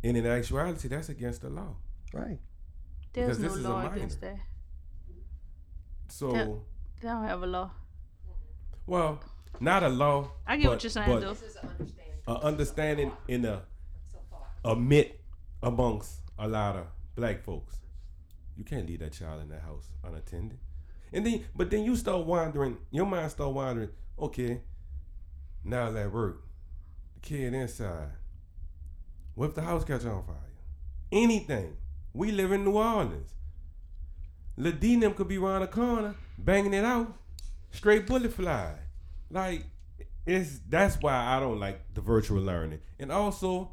And 0.03 0.17
in 0.17 0.25
actuality, 0.25 0.87
that's 0.87 1.09
against 1.09 1.41
the 1.41 1.49
law. 1.49 1.75
Right. 2.13 2.39
There's 3.13 3.37
Because 3.37 3.39
no 3.39 3.47
this 3.49 3.57
is 3.57 3.65
a 3.65 3.69
law 3.69 3.81
minor. 3.83 3.95
against 3.95 4.21
that. 4.21 4.39
So, 6.07 6.33
Yeah. 6.33 6.45
They 7.01 7.07
don't 7.07 7.23
have 7.25 7.43
a 7.43 7.47
law. 7.47 7.71
well, 8.87 9.19
not 9.59 9.83
a 9.83 9.89
law. 9.89 10.31
I 10.47 10.57
get 10.57 10.63
but, 10.65 10.69
what 10.71 10.83
you're 10.83 10.89
saying, 10.89 11.07
but 11.09 11.19
though. 11.21 11.33
This 11.33 11.43
is 11.43 11.55
an 11.57 11.69
understanding 11.69 12.13
a 12.27 12.31
understanding 12.33 13.11
in 13.27 13.45
a, 13.45 13.61
so 14.11 14.19
far. 14.29 14.47
a 14.65 14.75
myth 14.75 15.11
amongst 15.61 16.19
a 16.37 16.47
lot 16.47 16.75
of 16.75 16.85
black 17.15 17.43
folks. 17.43 17.75
You 18.57 18.63
can't 18.63 18.87
leave 18.87 18.99
that 18.99 19.13
child 19.13 19.41
in 19.41 19.49
that 19.49 19.61
house 19.61 19.87
unattended. 20.03 20.59
And 21.11 21.25
then, 21.25 21.45
but 21.55 21.69
then 21.69 21.83
you 21.83 21.95
start 21.95 22.25
wondering, 22.25 22.77
your 22.91 23.05
mind 23.05 23.31
start 23.31 23.53
wondering, 23.53 23.89
okay, 24.17 24.61
now 25.63 25.95
at 25.95 26.11
work, 26.11 26.43
the 27.15 27.19
kid 27.21 27.53
inside. 27.53 28.09
What 29.35 29.49
if 29.49 29.55
the 29.55 29.61
house 29.61 29.83
catch 29.83 30.05
on 30.05 30.23
fire? 30.23 30.35
Anything. 31.11 31.77
We 32.13 32.31
live 32.31 32.51
in 32.51 32.65
New 32.65 32.77
Orleans. 32.77 33.33
Ladine 34.57 35.01
them 35.01 35.13
could 35.13 35.27
be 35.27 35.37
around 35.37 35.61
the 35.61 35.67
corner, 35.67 36.15
banging 36.37 36.73
it 36.73 36.83
out, 36.83 37.17
straight 37.71 38.05
bullet 38.05 38.33
fly. 38.33 38.73
Like, 39.31 39.63
it's 40.25 40.59
that's 40.67 40.97
why 41.01 41.15
I 41.15 41.39
don't 41.39 41.59
like 41.59 41.93
the 41.93 42.01
virtual 42.01 42.41
learning. 42.41 42.81
And 42.99 43.11
also, 43.11 43.71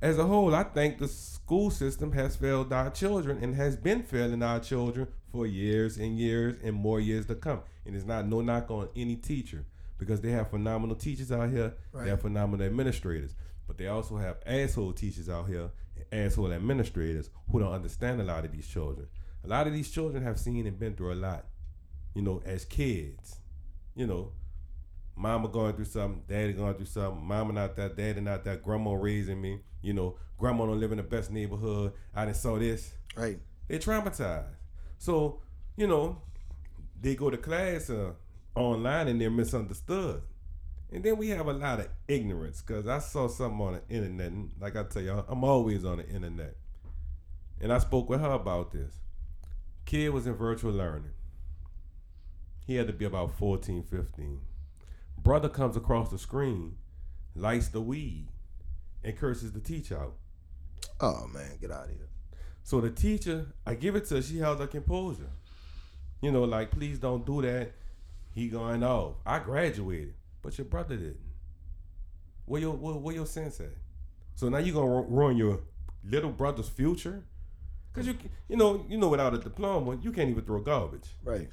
as 0.00 0.18
a 0.18 0.26
whole, 0.26 0.54
I 0.54 0.64
think 0.64 0.98
the 0.98 1.08
school 1.08 1.70
system 1.70 2.12
has 2.12 2.36
failed 2.36 2.72
our 2.72 2.90
children 2.90 3.38
and 3.42 3.54
has 3.54 3.76
been 3.76 4.02
failing 4.02 4.42
our 4.42 4.60
children 4.60 5.08
for 5.32 5.46
years 5.46 5.96
and 5.96 6.18
years 6.18 6.56
and 6.62 6.74
more 6.74 7.00
years 7.00 7.26
to 7.26 7.34
come. 7.34 7.60
And 7.84 7.96
it's 7.96 8.04
not 8.04 8.26
no 8.26 8.40
knock 8.40 8.70
on 8.70 8.88
any 8.94 9.16
teacher 9.16 9.64
because 9.98 10.20
they 10.20 10.30
have 10.32 10.50
phenomenal 10.50 10.96
teachers 10.96 11.32
out 11.32 11.50
here. 11.50 11.74
They 11.94 12.10
have 12.10 12.20
phenomenal 12.20 12.66
administrators. 12.66 13.34
But 13.66 13.78
they 13.78 13.88
also 13.88 14.16
have 14.16 14.36
asshole 14.46 14.92
teachers 14.92 15.28
out 15.28 15.48
here 15.48 15.70
and 15.96 16.24
asshole 16.24 16.52
administrators 16.52 17.30
who 17.50 17.60
don't 17.60 17.72
understand 17.72 18.20
a 18.20 18.24
lot 18.24 18.44
of 18.44 18.52
these 18.52 18.68
children. 18.68 19.08
A 19.44 19.48
lot 19.48 19.66
of 19.66 19.72
these 19.72 19.90
children 19.90 20.22
have 20.22 20.38
seen 20.38 20.66
and 20.66 20.78
been 20.78 20.94
through 20.94 21.14
a 21.14 21.14
lot, 21.14 21.46
you 22.14 22.22
know, 22.22 22.42
as 22.44 22.64
kids. 22.64 23.36
You 23.94 24.06
know, 24.06 24.32
mama 25.16 25.48
going 25.48 25.74
through 25.74 25.86
something, 25.86 26.22
daddy 26.28 26.52
going 26.52 26.74
through 26.74 26.86
something, 26.86 27.24
mama 27.24 27.52
not 27.52 27.74
that, 27.76 27.96
daddy 27.96 28.20
not 28.20 28.44
that, 28.44 28.62
grandma 28.62 28.92
raising 28.92 29.40
me, 29.40 29.58
you 29.80 29.94
know, 29.94 30.16
grandma 30.38 30.66
don't 30.66 30.78
live 30.78 30.92
in 30.92 30.98
the 30.98 31.02
best 31.02 31.30
neighborhood. 31.30 31.92
I 32.14 32.26
done 32.26 32.34
saw 32.34 32.58
this. 32.58 32.92
Right. 33.16 33.38
They 33.66 33.78
traumatized. 33.78 34.54
So, 34.98 35.40
you 35.76 35.86
know, 35.86 36.20
they 37.00 37.14
go 37.14 37.30
to 37.30 37.36
class 37.38 37.88
uh, 37.90 38.12
online 38.54 39.08
and 39.08 39.20
they're 39.20 39.30
misunderstood. 39.30 40.22
And 40.92 41.02
then 41.02 41.16
we 41.16 41.30
have 41.30 41.46
a 41.46 41.52
lot 41.52 41.80
of 41.80 41.88
ignorance 42.06 42.62
because 42.62 42.86
I 42.86 42.98
saw 43.00 43.26
something 43.26 43.60
on 43.60 43.72
the 43.74 43.94
internet. 43.94 44.30
And 44.30 44.52
like 44.60 44.76
I 44.76 44.84
tell 44.84 45.02
y'all, 45.02 45.24
I'm 45.28 45.42
always 45.42 45.84
on 45.84 45.98
the 45.98 46.08
internet. 46.08 46.56
And 47.60 47.72
I 47.72 47.78
spoke 47.78 48.08
with 48.08 48.20
her 48.20 48.30
about 48.30 48.72
this. 48.72 48.94
Kid 49.86 50.10
was 50.10 50.26
in 50.26 50.34
virtual 50.34 50.72
learning. 50.72 51.12
He 52.66 52.74
had 52.74 52.86
to 52.88 52.92
be 52.92 53.04
about 53.04 53.38
14, 53.38 53.82
15. 53.84 54.40
Brother 55.26 55.48
comes 55.48 55.76
across 55.76 56.08
the 56.08 56.18
screen, 56.18 56.76
lights 57.34 57.66
the 57.66 57.80
weed, 57.80 58.28
and 59.02 59.16
curses 59.16 59.50
the 59.50 59.58
teacher 59.58 59.98
out. 59.98 60.14
Oh 61.00 61.26
man, 61.26 61.58
get 61.60 61.72
out 61.72 61.86
of 61.86 61.90
here. 61.90 62.08
So 62.62 62.80
the 62.80 62.90
teacher, 62.90 63.48
I 63.66 63.74
give 63.74 63.96
it 63.96 64.04
to 64.06 64.14
her, 64.14 64.22
she 64.22 64.38
held 64.38 64.60
her 64.60 64.68
composure. 64.68 65.30
You 66.20 66.30
know, 66.30 66.44
like, 66.44 66.70
please 66.70 67.00
don't 67.00 67.26
do 67.26 67.42
that. 67.42 67.72
He 68.36 68.46
going, 68.46 68.84
oh, 68.84 69.16
I 69.26 69.40
graduated, 69.40 70.14
but 70.42 70.56
your 70.58 70.66
brother 70.66 70.94
didn't. 70.94 71.18
Where 72.44 72.60
your 72.60 72.76
where, 72.76 72.94
where 72.94 73.14
your 73.16 73.26
sense 73.26 73.58
at? 73.58 73.74
So 74.36 74.48
now 74.48 74.58
you 74.58 74.72
gonna 74.72 75.02
ruin 75.08 75.36
your 75.36 75.58
little 76.08 76.30
brother's 76.30 76.68
future? 76.68 77.24
Cause 77.94 78.06
you 78.06 78.16
you 78.48 78.56
know 78.56 78.86
you 78.88 78.96
know 78.96 79.08
without 79.08 79.34
a 79.34 79.38
diploma 79.38 79.98
you 80.00 80.12
can't 80.12 80.30
even 80.30 80.44
throw 80.44 80.60
garbage. 80.60 81.08
Right. 81.24 81.48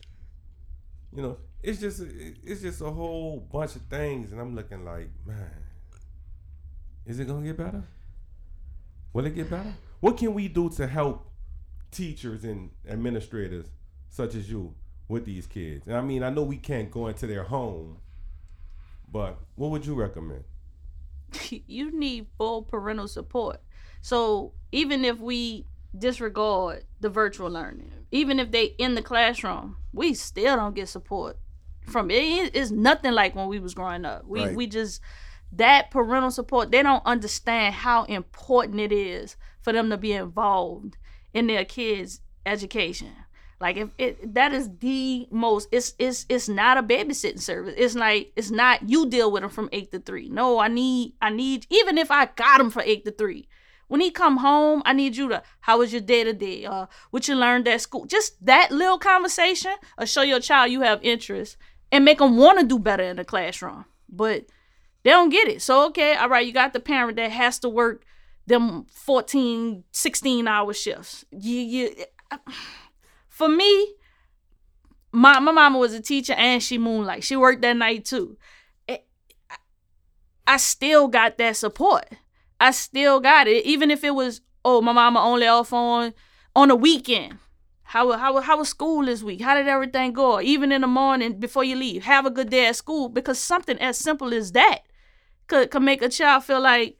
You 1.15 1.21
know 1.21 1.37
it's 1.63 1.79
just 1.79 2.01
it's 2.01 2.61
just 2.61 2.81
a 2.81 2.91
whole 2.91 3.39
bunch 3.39 3.75
of 3.77 3.83
things, 3.83 4.31
and 4.31 4.39
I'm 4.39 4.53
looking 4.53 4.83
like, 4.83 5.09
man, 5.25 5.49
is 7.05 7.19
it 7.19 7.25
gonna 7.25 7.45
get 7.45 7.57
better? 7.57 7.83
Will 9.13 9.25
it 9.25 9.33
get 9.33 9.49
better? 9.49 9.73
What 10.01 10.17
can 10.17 10.33
we 10.33 10.49
do 10.49 10.69
to 10.71 10.85
help 10.85 11.31
teachers 11.91 12.43
and 12.43 12.71
administrators 12.87 13.67
such 14.09 14.35
as 14.35 14.49
you 14.49 14.75
with 15.07 15.25
these 15.25 15.47
kids? 15.47 15.87
And 15.87 15.95
I 15.95 16.01
mean, 16.01 16.21
I 16.21 16.29
know 16.29 16.43
we 16.43 16.57
can't 16.57 16.91
go 16.91 17.07
into 17.07 17.27
their 17.27 17.43
home, 17.43 17.99
but 19.09 19.39
what 19.55 19.71
would 19.71 19.85
you 19.85 19.95
recommend? 19.95 20.43
you 21.49 21.97
need 21.97 22.27
full 22.37 22.63
parental 22.63 23.07
support. 23.07 23.61
So 24.01 24.51
even 24.73 25.05
if 25.05 25.17
we 25.17 25.65
disregard 25.97 26.85
the 26.99 27.09
virtual 27.09 27.49
learning, 27.49 27.91
even 28.11 28.39
if 28.39 28.51
they 28.51 28.65
in 28.77 28.95
the 28.95 29.01
classroom, 29.01 29.77
we 29.91 30.13
still 30.13 30.55
don't 30.55 30.75
get 30.75 30.89
support 30.89 31.37
from 31.87 32.09
it. 32.09 32.51
It's 32.55 32.71
nothing 32.71 33.13
like 33.13 33.35
when 33.35 33.47
we 33.47 33.59
was 33.59 33.73
growing 33.73 34.05
up. 34.05 34.25
We 34.25 34.41
Right. 34.41 34.55
we 34.55 34.67
just 34.67 35.01
that 35.51 35.91
parental 35.91 36.31
support. 36.31 36.71
They 36.71 36.81
don't 36.81 37.05
understand 37.05 37.75
how 37.75 38.03
important 38.05 38.79
it 38.79 38.91
is 38.91 39.35
for 39.61 39.71
them 39.71 39.89
to 39.89 39.97
be 39.97 40.13
involved 40.13 40.97
in 41.33 41.47
their 41.47 41.65
kids' 41.65 42.21
education. 42.45 43.11
Like 43.61 43.77
if 43.77 43.89
it 43.97 44.33
that 44.33 44.51
is 44.51 44.69
the 44.79 45.27
most 45.31 45.69
it's 45.71 45.93
it's 45.97 46.25
it's 46.27 46.49
not 46.49 46.77
a 46.77 46.83
babysitting 46.83 47.39
service. 47.39 47.75
It's 47.77 47.95
like 47.95 48.33
it's 48.35 48.51
not 48.51 48.89
you 48.89 49.09
deal 49.09 49.31
with 49.31 49.41
them 49.41 49.49
from 49.49 49.69
eight 49.71 49.91
to 49.91 49.99
three. 49.99 50.27
No, 50.27 50.59
I 50.59 50.67
need 50.67 51.13
I 51.21 51.29
need 51.29 51.65
even 51.69 51.97
if 51.97 52.11
I 52.11 52.25
got 52.25 52.57
them 52.57 52.69
for 52.71 52.81
eight 52.81 53.05
to 53.05 53.11
three. 53.11 53.47
When 53.93 54.01
he 54.01 54.09
come 54.09 54.37
home, 54.37 54.81
I 54.85 54.93
need 54.93 55.15
you 55.15 55.29
to 55.29 55.43
how 55.59 55.77
was 55.77 55.93
your 55.93 56.01
day 56.01 56.23
to 56.23 56.33
day? 56.33 56.65
Uh, 56.65 56.87
what 57.11 57.27
you 57.27 57.35
learned 57.35 57.67
at 57.67 57.79
school? 57.79 58.07
Just 58.07 58.43
that 58.43 58.71
little 58.71 58.97
conversation 58.97 59.71
or 59.99 60.07
show 60.07 60.23
your 60.23 60.39
child 60.39 60.71
you 60.71 60.81
have 60.81 60.99
interest 61.03 61.57
and 61.91 62.03
make 62.03 62.17
them 62.17 62.35
want 62.35 62.59
to 62.59 62.65
do 62.65 62.79
better 62.79 63.03
in 63.03 63.17
the 63.17 63.23
classroom. 63.23 63.85
But 64.09 64.47
they 65.03 65.11
don't 65.11 65.29
get 65.29 65.47
it. 65.47 65.61
So 65.61 65.85
okay, 65.89 66.15
all 66.15 66.27
right, 66.27 66.43
you 66.43 66.51
got 66.51 66.73
the 66.73 66.79
parent 66.79 67.17
that 67.17 67.29
has 67.29 67.59
to 67.59 67.69
work 67.69 68.03
them 68.47 68.87
14, 68.89 69.83
16 69.91 70.47
hour 70.47 70.73
shifts. 70.73 71.23
You, 71.29 71.59
you, 71.59 71.95
for 73.27 73.47
me, 73.47 73.93
my 75.11 75.37
my 75.37 75.51
mama 75.51 75.77
was 75.77 75.93
a 75.93 76.01
teacher 76.01 76.33
and 76.33 76.63
she 76.63 76.79
moonlight. 76.79 77.23
She 77.23 77.35
worked 77.35 77.61
that 77.61 77.77
night 77.77 78.05
too. 78.05 78.37
I- 78.89 79.03
I 80.47 80.57
still 80.57 81.07
got 81.09 81.37
that 81.37 81.57
support. 81.57 82.07
I 82.63 82.71
still 82.71 83.19
got 83.19 83.47
it, 83.47 83.65
even 83.65 83.91
if 83.91 84.03
it 84.03 84.15
was 84.15 84.41
oh 84.63 84.81
my 84.81 84.93
mama 84.93 85.19
only 85.19 85.47
off 85.47 85.73
on 85.73 86.13
on 86.55 86.71
a 86.71 86.75
weekend. 86.75 87.39
How 87.83 88.13
how 88.13 88.39
how 88.39 88.57
was 88.57 88.69
school 88.69 89.05
this 89.05 89.21
week? 89.21 89.41
How 89.41 89.53
did 89.55 89.67
everything 89.67 90.13
go? 90.13 90.39
Even 90.39 90.71
in 90.71 90.81
the 90.81 90.87
morning 90.87 91.39
before 91.39 91.65
you 91.65 91.75
leave, 91.75 92.03
have 92.03 92.25
a 92.25 92.31
good 92.31 92.49
day 92.49 92.67
at 92.67 92.77
school 92.77 93.09
because 93.09 93.37
something 93.37 93.77
as 93.79 93.97
simple 93.97 94.33
as 94.33 94.53
that 94.53 94.79
could 95.47 95.71
could 95.71 95.81
make 95.81 96.01
a 96.01 96.07
child 96.07 96.45
feel 96.45 96.61
like 96.61 96.97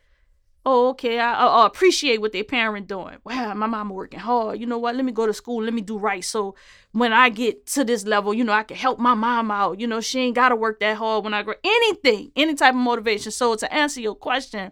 oh, 0.65 0.89
okay, 0.89 1.19
I, 1.19 1.34
I, 1.34 1.45
I 1.45 1.67
appreciate 1.67 2.21
what 2.21 2.32
their 2.32 2.43
parent 2.43 2.88
doing. 2.88 3.17
Wow, 3.23 3.54
my 3.54 3.67
mama 3.67 3.93
working 3.93 4.19
hard. 4.19 4.60
You 4.60 4.65
know 4.65 4.78
what? 4.78 4.95
Let 4.95 5.06
me 5.06 5.12
go 5.12 5.26
to 5.26 5.34
school. 5.34 5.63
Let 5.63 5.73
me 5.73 5.82
do 5.82 5.97
right. 5.97 6.23
So 6.23 6.56
when 6.91 7.12
I 7.12 7.30
get 7.30 7.65
to 7.67 7.84
this 7.84 8.06
level, 8.06 8.34
you 8.34 8.43
know, 8.43 8.54
I 8.54 8.63
can 8.63 8.78
help 8.78 8.99
my 8.99 9.13
mom 9.13 9.52
out. 9.52 9.80
You 9.80 9.88
know, 9.88 9.99
she 9.99 10.19
ain't 10.19 10.36
got 10.36 10.49
to 10.49 10.56
work 10.56 10.80
that 10.80 10.97
hard 10.97 11.23
when 11.23 11.34
I 11.34 11.43
grow. 11.43 11.56
Anything, 11.63 12.32
any 12.36 12.56
type 12.56 12.73
of 12.73 12.80
motivation. 12.80 13.32
So 13.32 13.56
to 13.56 13.73
answer 13.73 13.99
your 13.99 14.15
question, 14.15 14.71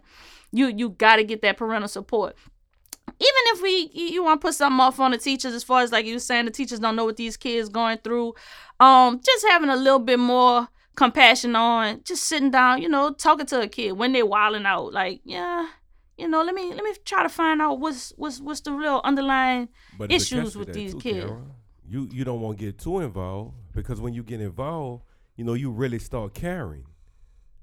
you 0.52 0.66
you 0.68 0.90
got 0.90 1.16
to 1.16 1.24
get 1.24 1.42
that 1.42 1.56
parental 1.56 1.88
support. 1.88 2.36
Even 3.08 3.42
if 3.46 3.62
we 3.62 3.90
you 3.92 4.22
want 4.24 4.40
to 4.40 4.46
put 4.46 4.54
something 4.54 4.80
off 4.80 5.00
on 5.00 5.10
the 5.10 5.18
teachers 5.18 5.54
as 5.54 5.64
far 5.64 5.82
as 5.82 5.92
like 5.92 6.06
you 6.06 6.18
saying 6.18 6.44
the 6.44 6.50
teachers 6.50 6.78
don't 6.78 6.96
know 6.96 7.04
what 7.04 7.16
these 7.16 7.36
kids 7.36 7.68
going 7.68 7.98
through 7.98 8.34
um 8.80 9.20
just 9.24 9.46
having 9.48 9.70
a 9.70 9.76
little 9.76 9.98
bit 9.98 10.18
more 10.18 10.68
compassion 10.94 11.54
on 11.56 12.00
just 12.04 12.24
sitting 12.24 12.50
down 12.50 12.82
you 12.82 12.88
know 12.88 13.12
talking 13.12 13.46
to 13.46 13.60
a 13.60 13.68
kid 13.68 13.92
when 13.92 14.12
they're 14.12 14.26
wilding 14.26 14.66
out 14.66 14.92
like 14.92 15.20
yeah 15.24 15.68
you 16.18 16.28
know 16.28 16.42
let 16.42 16.54
me 16.54 16.72
let 16.74 16.82
me 16.84 16.92
try 17.04 17.22
to 17.22 17.28
find 17.28 17.62
out 17.62 17.78
what's 17.80 18.12
what's 18.16 18.40
what's 18.40 18.60
the 18.60 18.72
real 18.72 19.00
underlying 19.04 19.68
But 19.98 20.12
issues 20.12 20.56
with 20.56 20.72
these 20.72 20.92
too, 20.92 21.00
kids. 21.00 21.32
You 21.88 22.08
you 22.12 22.24
don't 22.24 22.40
want 22.40 22.58
to 22.58 22.64
get 22.64 22.78
too 22.78 23.00
involved 23.00 23.54
because 23.74 24.00
when 24.00 24.14
you 24.14 24.22
get 24.22 24.40
involved, 24.40 25.02
you 25.36 25.44
know 25.44 25.54
you 25.54 25.70
really 25.70 25.98
start 25.98 26.32
caring, 26.34 26.86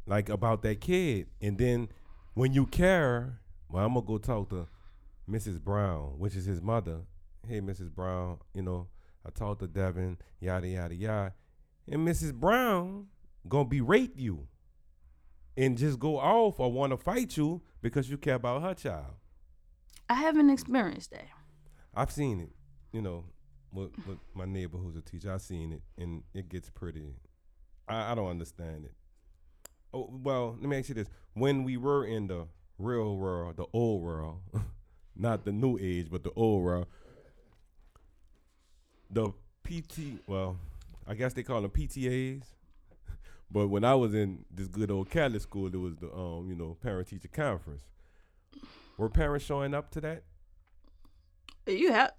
like 0.06 0.30
about 0.30 0.62
that 0.64 0.82
kid, 0.82 1.28
and 1.42 1.58
then 1.58 1.90
when 2.40 2.54
you 2.54 2.66
care, 2.66 3.38
well, 3.70 3.86
I'm 3.86 3.96
gonna 3.96 4.06
go 4.06 4.18
talk 4.18 4.50
to 4.52 4.66
Mrs. 5.30 5.60
Brown, 5.60 6.18
which 6.18 6.38
is 6.38 6.46
his 6.46 6.62
mother. 6.62 7.02
Hey, 7.46 7.60
Mrs. 7.60 7.94
Brown, 7.94 8.38
you 8.54 8.62
know 8.62 8.88
I 9.26 9.30
talked 9.30 9.60
to 9.60 9.68
Devin, 9.68 10.18
yada 10.40 10.66
yada 10.66 10.96
yada, 10.96 11.34
and 11.86 12.08
Mrs. 12.08 12.34
Brown 12.34 13.08
gonna 13.46 13.66
berate 13.66 14.16
you, 14.16 14.48
and 15.58 15.78
just 15.78 16.00
go 16.00 16.18
off 16.18 16.62
or 16.62 16.72
want 16.72 16.94
to 16.94 16.98
fight 16.98 17.36
you 17.36 17.62
because 17.82 18.10
you 18.10 18.18
care 18.18 18.36
about 18.36 18.62
her 18.62 18.74
child. 18.74 19.16
i 20.08 20.14
haven't 20.14 20.50
experienced 20.50 21.12
that 21.12 21.28
I've 21.94 22.12
seen 22.12 22.40
it, 22.40 22.52
you 22.94 23.02
know, 23.02 23.26
with, 23.74 23.92
with 24.08 24.20
my 24.34 24.46
neighbor 24.46 24.78
who's 24.78 24.96
a 24.96 25.02
teacher. 25.02 25.34
I've 25.34 25.42
seen 25.42 25.74
it, 25.74 25.82
and 26.02 26.24
it 26.34 26.48
gets 26.48 26.70
pretty. 26.70 27.16
I, 27.86 28.14
I 28.14 28.16
don't 28.16 28.30
understand 28.30 28.86
it. 28.86 28.94
Oh 29.94 30.10
well, 30.12 30.58
let 30.60 30.70
me 30.70 30.78
ask 30.78 30.90
you 30.90 30.96
this: 30.96 31.10
When 31.34 31.64
we 31.64 31.78
were 31.78 32.06
in 32.06 32.28
the 32.28 32.48
real 32.78 33.16
world, 33.16 33.58
the 33.58 33.66
old 33.74 34.02
world, 34.02 34.40
not 35.16 35.46
the 35.46 35.52
new 35.52 35.78
age, 35.80 36.08
but 36.12 36.24
the 36.24 36.32
old 36.36 36.64
world, 36.64 36.88
the 39.10 39.32
PT, 39.64 40.22
well, 40.28 40.58
I 41.08 41.14
guess 41.16 41.34
they 41.34 41.44
call 41.44 41.62
them 41.62 41.72
PTAs. 41.72 42.44
But 43.52 43.70
when 43.70 43.84
I 43.84 43.96
was 43.96 44.14
in 44.14 44.46
this 44.54 44.68
good 44.68 44.92
old 44.92 45.10
Catholic 45.10 45.42
school, 45.42 45.72
there 45.72 45.80
was 45.80 45.96
the 45.96 46.14
um, 46.14 46.48
you 46.48 46.56
know, 46.56 46.78
parent 46.84 47.08
teacher 47.08 47.28
conference. 47.28 47.82
Were 48.96 49.10
parents 49.10 49.44
showing 49.44 49.74
up 49.74 49.90
to 49.92 50.02
that? 50.02 50.24
you 51.66 51.92
have 51.92 52.12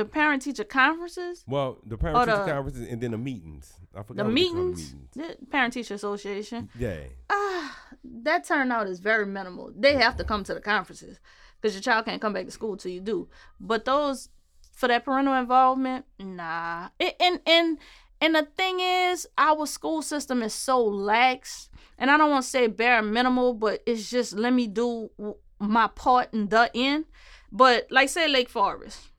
the 0.00 0.08
parent 0.08 0.42
teacher 0.42 0.64
conferences? 0.64 1.44
Well, 1.46 1.78
the 1.84 1.98
parent 1.98 2.24
teacher 2.24 2.44
the- 2.44 2.52
conferences 2.52 2.88
and 2.88 3.00
then 3.00 3.10
the 3.10 3.18
meetings. 3.18 3.74
I 3.94 4.02
forgot 4.02 4.24
the 4.24 4.32
meetings? 4.32 4.94
the 5.14 5.36
parent 5.50 5.74
teacher 5.74 5.94
association? 5.94 6.70
Yeah. 6.78 7.00
ah 7.28 7.76
that 8.24 8.44
turnout 8.46 8.86
is 8.86 8.98
very 9.00 9.26
minimal. 9.26 9.72
They 9.76 9.94
have 9.96 10.16
to 10.16 10.24
come 10.24 10.42
to 10.44 10.54
the 10.54 10.60
conferences 10.60 11.20
because 11.60 11.74
your 11.74 11.82
child 11.82 12.06
can't 12.06 12.20
come 12.20 12.32
back 12.32 12.46
to 12.46 12.50
school 12.50 12.76
till 12.76 12.92
you 12.92 13.00
do. 13.00 13.28
But 13.60 13.84
those 13.84 14.30
for 14.72 14.88
that 14.88 15.04
parental 15.04 15.34
involvement 15.34 16.06
nah. 16.18 16.88
It, 16.98 17.16
and 17.20 17.40
and 17.44 17.78
and 18.22 18.34
the 18.34 18.48
thing 18.56 18.80
is 18.80 19.28
our 19.36 19.66
school 19.66 20.00
system 20.00 20.42
is 20.42 20.54
so 20.54 20.82
lax 20.82 21.68
and 21.98 22.10
i 22.10 22.16
don't 22.16 22.30
want 22.30 22.44
to 22.44 22.50
say 22.50 22.66
bare 22.66 23.02
minimal 23.02 23.52
but 23.52 23.82
it's 23.84 24.08
just 24.08 24.32
let 24.34 24.54
me 24.54 24.66
do 24.66 25.10
my 25.60 25.88
part 25.88 26.32
in 26.32 26.48
the 26.48 26.70
end. 26.74 27.04
But 27.52 27.88
like 27.90 28.08
say 28.08 28.26
lake 28.28 28.48
forest 28.48 29.09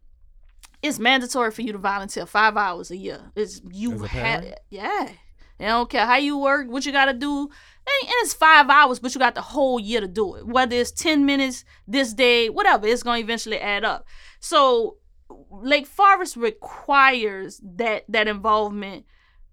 it's 0.82 1.00
mandatory 1.00 1.52
for 1.52 1.62
you 1.62 1.72
to 1.72 1.78
volunteer 1.78 2.26
five 2.26 2.58
hours 2.58 2.92
a 2.92 2.98
year 2.98 3.32
it's 3.36 3.62
you 3.70 4.00
have 4.00 4.44
yeah 4.70 5.10
they 5.58 5.66
don't 5.66 5.90
care 5.90 6.06
how 6.06 6.18
you 6.18 6.38
work 6.38 6.68
what 6.70 6.86
you 6.86 6.92
got 6.92 7.06
to 7.06 7.14
do 7.14 7.50
and 7.88 8.10
and 8.10 8.14
it's 8.24 8.34
five 8.34 8.70
hours, 8.70 9.00
but 9.00 9.14
you 9.14 9.20
got 9.20 9.36
the 9.36 9.42
whole 9.42 9.80
year 9.80 10.02
to 10.02 10.08
do 10.08 10.36
it. 10.36 10.46
Whether 10.46 10.76
it's 10.76 10.92
10 10.92 11.26
minutes 11.26 11.66
this 11.88 12.14
day, 12.14 12.50
whatever, 12.50 12.88
it's 12.88 13.04
going 13.04 13.22
to 13.22 13.24
eventually 13.24 13.60
add 13.60 13.84
up. 13.84 14.06
So, 14.40 14.98
Lake 15.50 15.88
Forest 15.88 16.36
requires 16.36 17.62
that 17.64 18.06
that 18.10 18.28
involvement 18.28 19.06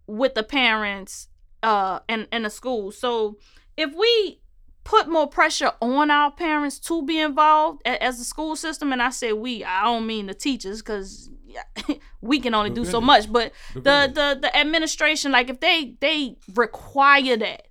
with 0.06 0.34
the 0.34 0.42
parents 0.42 1.28
uh, 1.62 2.00
and, 2.08 2.28
and 2.30 2.44
the 2.44 2.50
school. 2.50 2.92
So, 2.92 3.38
if 3.76 3.94
we 3.94 4.40
put 4.88 5.06
more 5.06 5.26
pressure 5.28 5.72
on 5.82 6.10
our 6.10 6.30
parents 6.30 6.78
to 6.78 7.02
be 7.02 7.18
involved 7.20 7.82
a- 7.84 8.02
as 8.02 8.18
the 8.18 8.24
school 8.24 8.56
system, 8.56 8.90
and 8.92 9.02
I 9.02 9.10
say 9.10 9.32
we, 9.34 9.62
I 9.62 9.84
don't 9.84 10.06
mean 10.06 10.26
the 10.26 10.34
teachers 10.34 10.80
because 10.80 11.30
we 12.22 12.40
can 12.40 12.54
only 12.54 12.70
The 12.70 12.76
do 12.76 12.84
so 12.86 13.00
much, 13.00 13.30
but 13.30 13.52
The 13.74 13.80
the 13.80 14.12
the 14.14 14.38
the 14.42 14.56
administration 14.56 15.30
like 15.32 15.50
if 15.50 15.60
they 15.60 15.96
they 16.00 16.36
require 16.54 17.36
that 17.36 17.62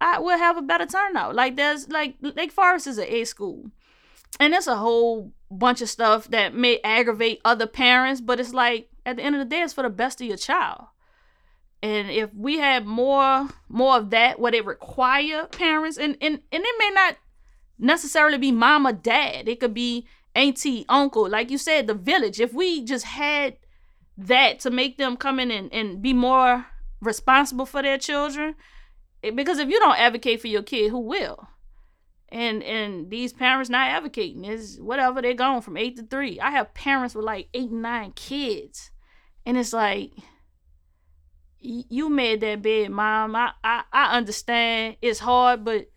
i 0.00 0.18
will 0.18 0.38
have 0.38 0.56
a 0.56 0.62
better 0.62 0.86
turnout. 0.86 1.34
Like 1.34 1.56
there's 1.56 1.88
like 1.88 2.16
lake 2.20 2.52
forest 2.52 2.86
is 2.86 2.98
an 2.98 3.06
a 3.08 3.24
school 3.24 3.70
and 4.40 4.52
it's 4.54 4.66
a 4.66 4.76
whole 4.76 5.32
bunch 5.50 5.80
of 5.82 5.88
stuff 5.88 6.28
that 6.28 6.54
may 6.54 6.80
aggravate 6.82 7.40
other 7.44 7.66
parents 7.66 8.20
but 8.20 8.40
it's 8.40 8.54
like 8.54 8.88
at 9.06 9.16
the 9.16 9.22
end 9.22 9.34
of 9.36 9.40
the 9.40 9.44
day 9.54 9.60
it's 9.62 9.72
for 9.74 9.82
the 9.82 9.90
best 10.02 10.20
of 10.20 10.26
your 10.26 10.36
child 10.36 10.86
and 11.82 12.10
if 12.10 12.30
we 12.34 12.58
had 12.58 12.86
more 12.86 13.48
more 13.68 13.96
of 13.96 14.10
that 14.10 14.38
where 14.38 14.54
it 14.54 14.64
require 14.64 15.46
parents? 15.46 15.98
And 15.98 16.16
and, 16.20 16.40
and 16.52 16.64
it 16.64 16.74
may 16.78 16.90
not 16.94 17.16
necessarily 17.78 18.38
be 18.38 18.52
mom 18.52 18.86
or 18.86 18.92
dad. 18.92 19.48
It 19.48 19.60
could 19.60 19.74
be 19.74 20.06
auntie 20.34 20.84
uncle. 20.88 21.28
Like 21.28 21.50
you 21.50 21.58
said 21.58 21.86
the 21.86 21.94
village. 21.94 22.40
If 22.40 22.52
we 22.54 22.84
just 22.84 23.04
had 23.04 23.56
that 24.16 24.60
to 24.60 24.70
make 24.70 24.98
them 24.98 25.16
come 25.16 25.40
in 25.40 25.50
and, 25.50 25.72
and 25.72 26.00
be 26.02 26.12
more 26.12 26.66
responsible 27.00 27.66
for 27.66 27.82
their 27.82 27.98
children 27.98 28.54
It- 29.22 29.34
because 29.34 29.58
if 29.58 29.68
you 29.68 29.80
don't 29.80 29.98
advocate 29.98 30.40
for 30.40 30.48
your 30.48 30.62
kid 30.62 30.90
who 30.90 31.00
will? 31.00 31.48
And 32.28 32.62
and 32.62 33.10
these 33.10 33.32
parents 33.32 33.68
not 33.68 33.88
advocating 33.88 34.44
is 34.44 34.78
whatever 34.80 35.20
they're 35.20 35.34
going 35.34 35.60
from 35.62 35.76
eight 35.76 35.96
to 35.96 36.02
three. 36.04 36.38
I 36.40 36.50
have 36.50 36.72
parents 36.74 37.14
with 37.14 37.24
like 37.24 37.48
eight 37.52 37.70
nine 37.72 38.12
kids. 38.12 38.90
And 39.44 39.58
it's 39.58 39.72
like 39.72 40.12
you 41.64 42.08
made 42.08 42.40
that 42.40 42.60
bed 42.60 42.90
mom 42.90 43.36
i 43.36 43.52
i, 43.62 43.82
I 43.92 44.16
understand 44.16 44.96
it's 45.00 45.20
hard 45.20 45.64
but 45.64 45.88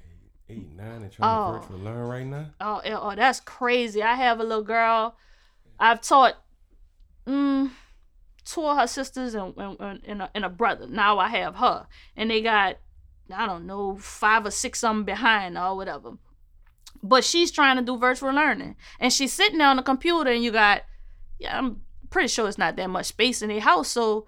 Eight, 0.47 0.69
nine, 0.75 1.01
and 1.01 1.11
trying 1.11 1.37
Oh. 1.37 1.53
to 1.53 1.59
virtual 1.59 1.79
learn 1.79 2.07
right 2.07 2.25
now. 2.27 2.45
Oh, 2.61 2.77
eh, 2.85 2.95
oh, 2.95 3.15
that's 3.15 3.39
crazy. 3.39 4.03
I 4.03 4.13
have 4.13 4.39
a 4.39 4.43
little 4.43 4.63
girl. 4.63 5.15
I've 5.79 6.01
taught 6.01 6.35
mm, 7.25 7.71
two 8.45 8.63
of 8.63 8.77
her 8.77 8.85
sisters 8.85 9.33
and, 9.33 9.55
and, 9.57 10.01
and, 10.05 10.21
a, 10.21 10.29
and 10.35 10.45
a 10.45 10.49
brother. 10.49 10.85
Now 10.87 11.17
I 11.17 11.29
have 11.29 11.55
her. 11.55 11.87
And 12.15 12.29
they 12.29 12.41
got, 12.43 12.77
I 13.35 13.47
don't 13.47 13.65
know, 13.65 13.97
five 13.97 14.45
or 14.45 14.51
six 14.51 14.83
of 14.83 14.89
them 14.89 15.03
behind 15.03 15.57
or 15.57 15.75
whatever. 15.75 16.11
But 17.01 17.23
she's 17.23 17.49
trying 17.49 17.77
to 17.77 17.81
do 17.81 17.97
virtual 17.97 18.31
learning. 18.31 18.75
And 18.99 19.11
she's 19.11 19.33
sitting 19.33 19.57
there 19.57 19.67
on 19.69 19.77
the 19.77 19.81
computer 19.81 20.29
and 20.29 20.43
you 20.43 20.51
got, 20.51 20.83
yeah, 21.39 21.57
I'm 21.57 21.81
pretty 22.11 22.27
sure 22.27 22.47
it's 22.47 22.59
not 22.59 22.75
that 22.75 22.89
much 22.91 23.07
space 23.07 23.41
in 23.41 23.49
their 23.49 23.61
house. 23.61 23.87
So 23.87 24.27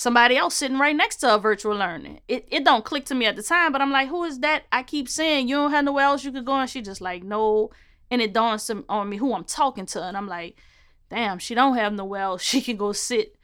somebody 0.00 0.34
else 0.34 0.54
sitting 0.54 0.78
right 0.78 0.96
next 0.96 1.16
to 1.16 1.34
a 1.34 1.38
virtual 1.38 1.76
learning. 1.76 2.20
It 2.26 2.48
it 2.50 2.64
don't 2.64 2.86
click 2.86 3.04
to 3.06 3.14
me 3.14 3.26
at 3.26 3.36
the 3.36 3.42
time, 3.42 3.70
but 3.70 3.82
I'm 3.82 3.90
like, 3.90 4.08
who 4.08 4.24
is 4.24 4.38
that? 4.40 4.64
I 4.72 4.82
keep 4.82 5.10
saying 5.10 5.46
you 5.46 5.56
don't 5.56 5.72
have 5.72 5.84
nowhere 5.84 6.06
else 6.06 6.24
you 6.24 6.32
could 6.32 6.46
go, 6.46 6.54
and 6.54 6.70
she 6.70 6.80
just 6.80 7.02
like 7.02 7.22
no, 7.22 7.70
and 8.10 8.22
it 8.22 8.32
dawns 8.32 8.70
on 8.88 9.08
me 9.10 9.18
who 9.18 9.34
I'm 9.34 9.44
talking 9.44 9.84
to, 9.86 10.02
and 10.02 10.16
I'm 10.16 10.26
like, 10.26 10.56
damn, 11.10 11.38
she 11.38 11.54
don't 11.54 11.76
have 11.76 11.92
nowhere 11.92 12.22
else 12.22 12.42
she 12.42 12.62
can 12.62 12.78
go 12.78 12.92
sit 12.92 13.36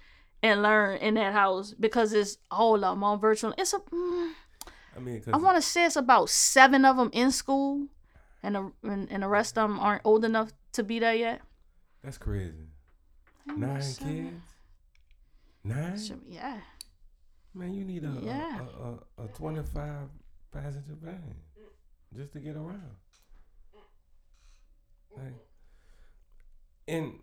and 0.42 0.62
learn 0.62 0.96
in 0.98 1.14
that 1.14 1.34
house 1.34 1.74
because 1.78 2.14
it's 2.14 2.38
all 2.50 2.76
of 2.76 2.80
them 2.80 3.04
on 3.04 3.20
virtual. 3.20 3.52
It's 3.58 3.74
a 3.74 3.78
mm, 3.78 4.32
I 4.96 5.00
mean, 5.00 5.22
I 5.30 5.36
want 5.36 5.56
to 5.56 5.62
say 5.62 5.84
it's 5.84 5.96
about 5.96 6.30
seven 6.30 6.86
of 6.86 6.96
them 6.96 7.10
in 7.12 7.32
school, 7.32 7.86
and 8.42 8.54
the 8.54 8.72
and, 8.82 9.12
and 9.12 9.22
the 9.22 9.28
rest 9.28 9.58
of 9.58 9.68
them 9.68 9.78
aren't 9.78 10.06
old 10.06 10.24
enough 10.24 10.52
to 10.72 10.82
be 10.82 11.00
there 11.00 11.14
yet. 11.14 11.42
that's 12.02 12.16
crazy. 12.16 12.68
Nine 13.46 13.82
Seven. 13.82 14.30
kids. 14.30 14.55
Nine. 15.66 15.98
So, 15.98 16.14
yeah. 16.28 16.58
Man, 17.54 17.74
you 17.74 17.84
need 17.84 18.04
a 18.04 18.08
a- 18.10 18.20
Yeah. 18.22 18.60
a, 18.60 19.22
a, 19.22 19.24
a 19.24 19.28
twenty-five 19.28 20.08
passenger 20.52 20.94
van 21.02 21.34
just 22.14 22.32
to 22.32 22.40
get 22.40 22.56
around. 22.56 22.96
Like, 25.16 25.34
and 26.88 27.14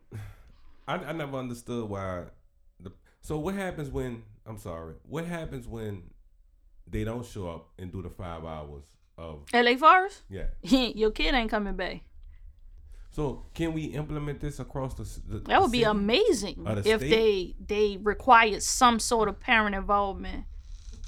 I, 0.88 0.96
I 0.96 1.12
never 1.14 1.38
understood 1.38 1.88
why. 1.90 2.26
The 2.80 2.92
so 3.22 3.38
what 3.38 3.54
happens 3.56 3.90
when 3.90 4.24
I'm 4.46 4.58
sorry? 4.58 4.96
What 5.08 5.26
happens 5.26 5.68
when 5.68 6.04
they 6.88 7.04
don't 7.04 7.26
show 7.26 7.50
up 7.50 7.70
and 7.78 7.92
do 7.92 8.02
the 8.02 8.10
five 8.10 8.44
hours 8.44 8.84
of 9.18 9.44
LA 9.54 9.76
Forest, 9.78 10.24
yeah? 10.30 10.46
your 10.64 11.12
kid 11.12 11.34
ain't 11.36 11.52
coming 11.52 11.76
back. 11.76 12.02
So 13.14 13.46
can 13.54 13.74
we 13.74 13.84
implement 13.86 14.42
this 14.42 14.60
across 14.60 14.96
the? 14.96 15.06
the 15.40 15.40
That 15.48 15.62
would 15.62 15.72
be 15.72 15.86
city? 15.86 15.92
amazing 15.92 16.64
the 16.66 16.84
if 16.86 17.00
they 17.02 17.56
they 17.66 17.98
required 17.98 18.64
some 18.64 19.00
sort 19.00 19.30
of 19.30 19.40
parent 19.40 19.76
involvement 19.76 20.46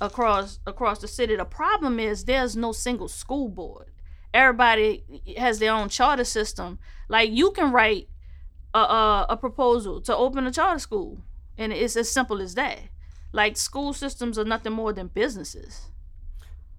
across 0.02 0.60
across 0.68 1.00
the 1.00 1.08
city. 1.08 1.36
The 1.36 1.46
problem 1.46 2.00
is 2.00 2.26
there's 2.26 2.56
no 2.56 2.72
single 2.74 3.08
school 3.10 3.50
board. 3.50 3.92
Everybody 4.34 5.04
has 5.38 5.60
their 5.60 5.74
own 5.74 5.90
charter 5.90 6.26
system. 6.26 6.80
Like 7.10 7.32
you 7.32 7.52
can 7.52 7.72
write 7.72 8.10
a 8.74 8.80
a, 8.80 9.26
a 9.32 9.38
proposal 9.38 10.02
to 10.02 10.16
open 10.16 10.46
a 10.48 10.52
charter 10.52 10.80
school, 10.80 11.24
and 11.58 11.74
it's 11.74 11.98
as 11.98 12.12
simple 12.12 12.42
as 12.42 12.56
that. 12.56 12.80
Like 13.34 13.58
school 13.58 13.94
systems 13.94 14.38
are 14.40 14.46
nothing 14.46 14.74
more 14.74 14.94
than 14.94 15.08
businesses. 15.08 15.90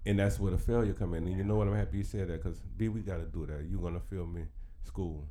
and 0.05 0.19
that's 0.19 0.39
where 0.39 0.51
the 0.51 0.57
failure 0.57 0.93
come 0.93 1.13
in. 1.15 1.27
And 1.27 1.37
you 1.37 1.43
know 1.43 1.55
what? 1.57 1.67
I'm 1.67 1.75
happy 1.75 1.97
you 1.99 2.03
said 2.03 2.29
that 2.29 2.41
because 2.43 2.59
B, 2.77 2.87
we 2.89 3.01
got 3.01 3.17
to 3.17 3.25
do 3.25 3.45
that. 3.47 3.65
You're 3.69 3.81
gonna 3.81 3.99
film 3.99 4.33
me 4.33 4.45
school 4.87 5.27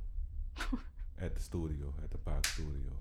at 1.21 1.35
the 1.35 1.43
studio 1.43 1.93
at 2.03 2.11
the 2.11 2.19
box 2.19 2.53
studio. 2.53 2.93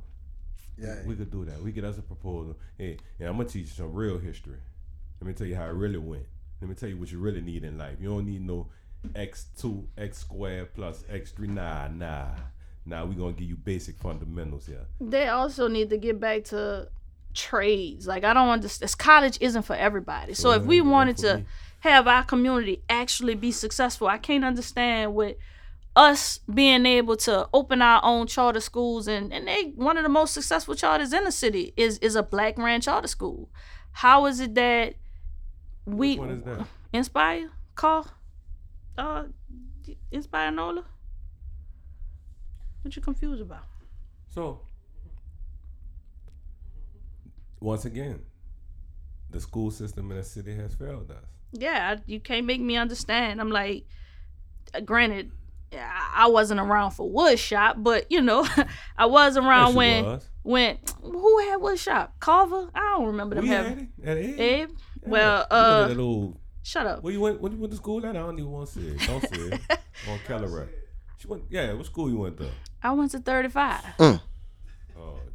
Yeah. 0.78 0.96
We 1.06 1.16
could 1.16 1.32
do 1.32 1.46
that. 1.46 1.62
We 1.62 1.72
get 1.72 1.84
us 1.86 1.98
a 1.98 2.02
proposal. 2.02 2.58
Hey, 2.78 2.98
yeah, 3.20 3.30
I'm 3.30 3.38
gonna 3.38 3.48
teach 3.48 3.68
you 3.68 3.74
some 3.74 3.94
real 3.94 4.18
history. 4.18 4.58
Let 5.22 5.28
me 5.28 5.34
tell 5.34 5.48
you 5.48 5.56
how 5.56 5.66
it 5.66 5.74
really 5.74 5.98
went. 5.98 6.26
Let 6.62 6.70
me 6.70 6.76
tell 6.76 6.90
you 6.90 6.98
what 6.98 7.12
you 7.12 7.20
really 7.20 7.42
need 7.42 7.64
in 7.64 7.78
life. 7.78 7.98
You 8.00 8.10
don't 8.10 8.26
need 8.26 8.46
no 8.46 8.68
x 9.16 9.48
two 9.58 9.88
x 9.98 10.20
squared 10.20 10.74
plus 10.74 11.04
x 11.10 11.32
three. 11.32 11.48
Nah, 11.48 11.88
nah. 11.88 12.28
Nah, 12.86 13.06
we 13.06 13.16
gonna 13.16 13.34
give 13.34 13.48
you 13.48 13.56
basic 13.56 13.98
fundamentals 13.98 14.68
here. 14.68 14.86
They 15.00 15.28
also 15.28 15.68
need 15.68 15.90
to 15.90 15.98
get 15.98 16.20
back 16.20 16.44
to 16.46 16.90
trades. 17.34 18.08
Like 18.08 18.24
I 18.24 18.34
don't 18.34 18.50
understand. 18.50 18.88
This 18.88 18.96
college 18.96 19.38
isn't 19.42 19.64
for 19.64 19.76
everybody. 19.76 20.34
So 20.34 20.52
if 20.52 20.64
we 20.64 20.82
wanted 20.82 21.18
to 21.18 21.38
me. 21.38 21.46
have 21.80 22.08
our 22.08 22.24
community 22.24 22.82
actually 22.90 23.36
be 23.36 23.52
successful, 23.52 24.08
I 24.08 24.18
can't 24.18 24.44
understand 24.44 25.16
with 25.16 25.38
us 25.96 26.40
being 26.54 26.86
able 26.86 27.16
to 27.16 27.48
open 27.54 27.82
our 27.82 28.02
own 28.04 28.28
charter 28.28 28.60
schools 28.60 29.08
and 29.08 29.32
and 29.34 29.48
they 29.48 29.72
one 29.76 29.96
of 29.98 30.04
the 30.04 30.10
most 30.10 30.34
successful 30.34 30.76
charters 30.76 31.14
in 31.14 31.24
the 31.24 31.32
city 31.32 31.74
is 31.78 31.98
is 32.00 32.16
a 32.16 32.24
black 32.24 32.58
ran 32.58 32.82
charter 32.82 33.08
school. 33.08 33.50
How 33.92 34.26
is 34.26 34.40
it 34.42 34.56
that 34.56 34.96
we 35.86 36.18
Which 36.18 36.44
that? 36.44 36.68
inspire 36.92 37.50
call 37.76 38.08
uh 38.98 39.24
InspireNOLA? 40.12 40.84
What 42.82 42.96
you 42.96 43.02
confused 43.02 43.42
about? 43.42 43.64
So, 44.30 44.62
once 47.60 47.86
again, 47.86 48.22
the 49.30 49.40
school 49.40 49.72
system 49.72 50.12
in 50.12 50.18
the 50.18 50.24
city 50.24 50.56
has 50.56 50.74
failed 50.76 51.10
us. 51.12 51.26
yeah, 51.52 51.96
I- 51.98 52.04
you 52.06 52.20
can't 52.20 52.46
make 52.46 52.62
me 52.62 52.76
understand. 52.78 53.40
I'm 53.40 53.50
like, 53.52 53.86
granted, 54.84 55.32
I 55.74 56.12
I 56.16 56.28
wasn't 56.28 56.60
around 56.60 56.92
for 56.92 57.10
woodshop, 57.10 57.82
but 57.84 58.12
you 58.12 58.22
know, 58.22 58.48
I 58.98 59.06
was 59.06 59.38
around 59.38 59.68
Yes, 59.70 59.76
when 59.76 60.06
was. 60.06 60.30
when 60.44 60.78
who 61.02 61.40
had 61.40 61.60
woodshop? 61.60 62.10
Carver? 62.20 62.70
I 62.74 62.80
don't 62.96 63.08
remember 63.08 63.36
them 63.36 63.44
We 63.44 63.50
had 63.50 63.66
having. 63.66 63.90
it 64.02 64.08
at 64.08 64.18
Abe. 64.18 64.40
Abe? 64.40 64.70
Yeah. 64.70 65.10
Well, 65.10 65.48
uh, 65.52 65.88
that 65.88 65.98
old 66.00 66.38
shut 66.64 66.88
up. 66.88 67.04
Where 67.04 67.14
you 67.14 67.20
went? 67.22 67.42
When 67.42 67.52
you 67.52 67.58
went 67.60 67.72
to 67.72 67.78
school 67.78 68.06
at? 68.06 68.16
I 68.16 68.20
don't 68.20 68.40
even 68.40 68.52
want 68.52 68.70
to 68.70 68.74
say 68.74 68.82
it. 68.88 69.00
Don't 69.08 69.22
say 69.22 69.42
it. 69.42 69.62
On 70.10 70.20
Keller. 70.26 70.70
She 71.18 71.28
went. 71.28 71.44
Yeah, 71.50 71.74
what 71.74 71.86
school 71.86 72.10
you 72.10 72.18
went 72.18 72.38
to? 72.38 72.50
I 72.82 72.92
went 72.92 73.12
to 73.12 73.20
35. 73.20 73.82
Oh, 74.00 74.20
jeez. 74.98 75.35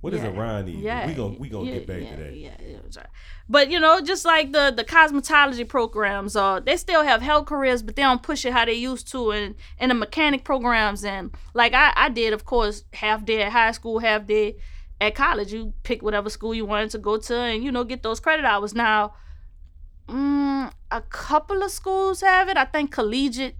What 0.00 0.14
is 0.14 0.22
Yeah. 0.22 0.28
a 0.28 0.32
Ryan 0.32 0.68
even? 0.68 0.80
Yeah, 0.82 1.06
we 1.06 1.14
gonna 1.14 1.36
we 1.38 1.48
gonna 1.48 1.66
yeah, 1.66 1.74
get 1.74 1.86
back 1.86 2.02
yeah, 2.02 2.10
to 2.10 2.22
that. 2.22 2.36
Yeah, 2.36 2.50
yeah. 2.60 3.02
But 3.48 3.70
you 3.70 3.80
know, 3.80 4.00
just 4.00 4.24
like 4.24 4.52
the 4.52 4.72
the 4.76 4.84
cosmetology 4.84 5.68
programs, 5.68 6.36
uh, 6.36 6.60
they 6.60 6.76
still 6.76 7.02
have 7.02 7.22
health 7.22 7.46
careers, 7.46 7.82
but 7.82 7.96
they 7.96 8.02
don't 8.02 8.22
push 8.22 8.44
it 8.44 8.52
how 8.52 8.64
they 8.64 8.74
used 8.74 9.10
to, 9.12 9.30
and 9.30 9.54
and 9.78 9.90
the 9.90 9.94
mechanic 9.94 10.44
programs, 10.44 11.04
and 11.04 11.30
like 11.54 11.72
I 11.74 11.92
I 11.96 12.08
did, 12.08 12.32
of 12.32 12.44
course, 12.44 12.84
half 12.92 13.24
day 13.24 13.42
at 13.42 13.52
high 13.52 13.72
school, 13.72 13.98
half 14.00 14.26
day 14.26 14.56
at 15.00 15.14
college. 15.14 15.52
You 15.52 15.72
pick 15.82 16.02
whatever 16.02 16.28
school 16.30 16.54
you 16.54 16.66
wanted 16.66 16.90
to 16.90 16.98
go 16.98 17.16
to, 17.16 17.34
and 17.36 17.64
you 17.64 17.72
know 17.72 17.84
get 17.84 18.02
those 18.02 18.20
credit 18.20 18.44
hours. 18.44 18.74
Now, 18.74 19.14
mm, 20.08 20.70
a 20.90 21.00
couple 21.02 21.62
of 21.62 21.70
schools 21.70 22.20
have 22.20 22.48
it. 22.48 22.56
I 22.56 22.64
think 22.64 22.92
collegiate 22.92 23.56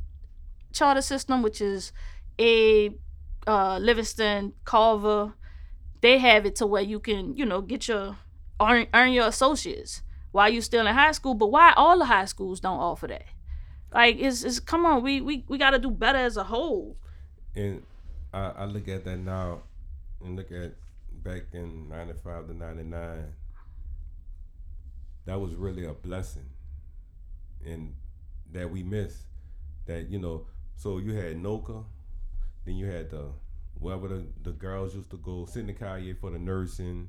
charter 0.72 1.02
system, 1.02 1.42
which 1.42 1.60
is 1.60 1.92
a 2.38 2.90
uh, 3.46 3.78
Livingston, 3.78 4.52
Carver, 4.64 5.34
they 6.00 6.18
have 6.18 6.46
it 6.46 6.56
to 6.56 6.66
where 6.66 6.82
you 6.82 7.00
can, 7.00 7.36
you 7.36 7.44
know, 7.44 7.60
get 7.60 7.88
your 7.88 8.16
earn, 8.60 8.86
earn 8.94 9.12
your 9.12 9.26
associates 9.26 10.02
while 10.32 10.48
you're 10.48 10.62
still 10.62 10.86
in 10.86 10.94
high 10.94 11.12
school. 11.12 11.34
But 11.34 11.48
why 11.48 11.72
all 11.76 11.98
the 11.98 12.04
high 12.04 12.26
schools 12.26 12.60
don't 12.60 12.78
offer 12.78 13.06
that? 13.08 13.24
Like, 13.92 14.16
it's, 14.18 14.44
it's 14.44 14.60
come 14.60 14.84
on, 14.84 15.02
we 15.02 15.20
we 15.20 15.44
we 15.48 15.58
got 15.58 15.70
to 15.70 15.78
do 15.78 15.90
better 15.90 16.18
as 16.18 16.36
a 16.36 16.44
whole. 16.44 16.96
And 17.54 17.82
I, 18.32 18.52
I 18.58 18.64
look 18.66 18.88
at 18.88 19.04
that 19.04 19.16
now, 19.16 19.62
and 20.22 20.36
look 20.36 20.50
at 20.52 20.74
back 21.22 21.42
in 21.52 21.88
'95 21.88 22.48
to 22.48 22.54
'99. 22.54 23.32
That 25.24 25.40
was 25.40 25.54
really 25.54 25.86
a 25.86 25.92
blessing, 25.92 26.50
and 27.64 27.94
that 28.52 28.70
we 28.70 28.82
missed. 28.82 29.22
That 29.86 30.10
you 30.10 30.18
know, 30.18 30.46
so 30.76 30.98
you 30.98 31.14
had 31.14 31.36
NOCCA, 31.36 31.84
then 32.64 32.74
you 32.76 32.86
had 32.86 33.10
the 33.10 33.30
wherever 33.78 34.08
the, 34.08 34.26
the 34.42 34.52
girls 34.52 34.94
used 34.94 35.10
to 35.10 35.16
go, 35.18 35.46
Sidney 35.46 35.72
Collier 35.74 36.14
for 36.14 36.30
the 36.30 36.38
nursing. 36.38 37.08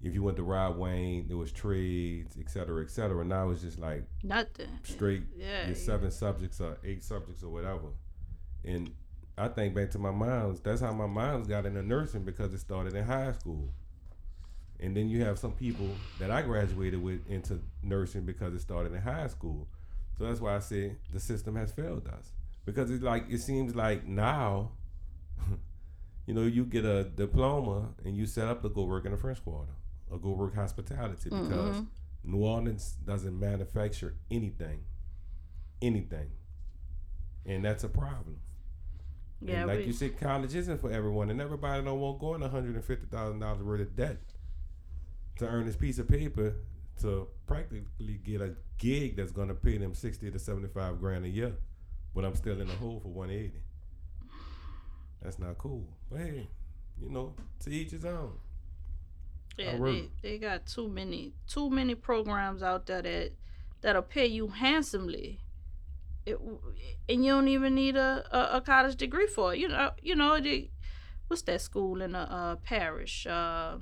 If 0.00 0.14
you 0.14 0.22
went 0.22 0.36
to 0.36 0.44
Rabouin, 0.44 1.26
there 1.26 1.36
was 1.36 1.50
trades, 1.50 2.36
et 2.38 2.48
cetera, 2.48 2.82
et 2.84 2.90
cetera. 2.90 3.24
Now 3.24 3.50
it's 3.50 3.62
just 3.62 3.80
like 3.80 4.04
Nothing. 4.22 4.68
straight 4.84 5.24
Yeah, 5.36 5.62
your 5.66 5.68
yeah. 5.70 5.74
seven 5.74 6.10
subjects 6.12 6.60
or 6.60 6.78
eight 6.84 7.02
subjects 7.02 7.42
or 7.42 7.48
whatever. 7.48 7.88
And 8.64 8.92
I 9.36 9.48
think 9.48 9.74
back 9.74 9.90
to 9.92 9.98
my 9.98 10.12
moms, 10.12 10.60
that's 10.60 10.80
how 10.80 10.92
my 10.92 11.06
moms 11.06 11.48
got 11.48 11.66
into 11.66 11.82
nursing 11.82 12.22
because 12.22 12.54
it 12.54 12.60
started 12.60 12.94
in 12.94 13.04
high 13.04 13.32
school. 13.32 13.70
And 14.80 14.96
then 14.96 15.08
you 15.08 15.24
have 15.24 15.38
some 15.38 15.52
people 15.52 15.90
that 16.20 16.30
I 16.30 16.42
graduated 16.42 17.02
with 17.02 17.28
into 17.28 17.60
nursing 17.82 18.24
because 18.24 18.54
it 18.54 18.60
started 18.60 18.92
in 18.92 19.00
high 19.02 19.26
school. 19.26 19.66
So 20.16 20.24
that's 20.26 20.40
why 20.40 20.54
I 20.54 20.60
say 20.60 20.92
the 21.12 21.18
system 21.18 21.56
has 21.56 21.72
failed 21.72 22.06
us. 22.06 22.30
Because 22.64 22.90
it's 22.92 23.02
like 23.02 23.24
it 23.28 23.40
seems 23.40 23.74
like 23.74 24.06
now, 24.06 24.70
you 26.26 26.34
know, 26.34 26.42
you 26.42 26.64
get 26.64 26.84
a 26.84 27.04
diploma 27.04 27.88
and 28.04 28.16
you 28.16 28.26
set 28.26 28.48
up 28.48 28.62
to 28.62 28.68
go 28.68 28.84
work 28.84 29.04
in 29.04 29.12
the 29.12 29.18
French 29.18 29.42
Quarter 29.44 29.72
or 30.10 30.18
go 30.18 30.30
work 30.30 30.54
hospitality 30.54 31.30
because 31.30 31.76
Mhm. 31.76 31.86
New 32.24 32.38
Orleans 32.44 32.92
doesn't 33.04 33.38
manufacture 33.38 34.14
anything, 34.30 34.80
anything, 35.80 36.30
and 37.46 37.64
that's 37.64 37.84
a 37.84 37.88
problem. 37.88 38.40
Yeah, 39.40 39.58
and 39.60 39.68
like 39.68 39.78
we- 39.80 39.84
you 39.86 39.92
said, 39.92 40.18
college 40.18 40.54
isn't 40.54 40.80
for 40.80 40.90
everyone, 40.90 41.30
and 41.30 41.40
everybody 41.40 41.82
don't 41.84 42.00
want 42.00 42.18
going 42.18 42.40
one 42.40 42.50
hundred 42.50 42.74
and 42.74 42.84
fifty 42.84 43.06
thousand 43.06 43.38
dollars 43.40 43.62
worth 43.62 43.80
of 43.80 43.94
debt 43.96 44.18
to 45.36 45.46
earn 45.48 45.64
this 45.66 45.76
piece 45.76 45.98
of 46.00 46.08
paper 46.08 46.56
to 47.00 47.28
practically 47.46 48.18
get 48.24 48.40
a 48.40 48.56
gig 48.78 49.14
that's 49.16 49.30
going 49.30 49.46
to 49.48 49.54
pay 49.54 49.78
them 49.78 49.94
sixty 49.94 50.30
to 50.30 50.38
seventy 50.38 50.66
five 50.68 50.98
grand 50.98 51.24
a 51.24 51.28
year, 51.28 51.54
but 52.14 52.24
I'm 52.24 52.34
still 52.34 52.60
in 52.60 52.66
the 52.66 52.74
hole 52.74 52.98
for 52.98 53.08
one 53.12 53.30
eighty. 53.30 53.62
That's 55.22 55.38
not 55.38 55.58
cool. 55.58 55.84
But 56.10 56.20
hey, 56.20 56.48
you 57.00 57.10
know, 57.10 57.34
to 57.60 57.70
each 57.70 57.90
his 57.90 58.04
own. 58.04 58.32
Yeah, 59.56 59.76
they, 59.76 60.08
they 60.22 60.38
got 60.38 60.66
too 60.66 60.88
many 60.88 61.32
too 61.48 61.68
many 61.68 61.96
programs 61.96 62.62
out 62.62 62.86
there 62.86 63.02
that 63.02 63.32
that'll 63.80 64.02
pay 64.02 64.26
you 64.26 64.48
handsomely. 64.48 65.40
It, 66.24 66.38
and 67.08 67.24
you 67.24 67.32
don't 67.32 67.48
even 67.48 67.74
need 67.74 67.96
a, 67.96 68.24
a, 68.30 68.58
a 68.58 68.60
college 68.60 68.96
degree 68.96 69.26
for 69.26 69.54
it. 69.54 69.58
You 69.58 69.68
know, 69.68 69.90
you 70.02 70.14
know, 70.14 70.38
the, 70.38 70.70
what's 71.26 71.42
that 71.42 71.60
school 71.60 72.02
in 72.02 72.12
the 72.12 72.18
uh, 72.18 72.56
parish? 72.56 73.26
Uh, 73.26 73.78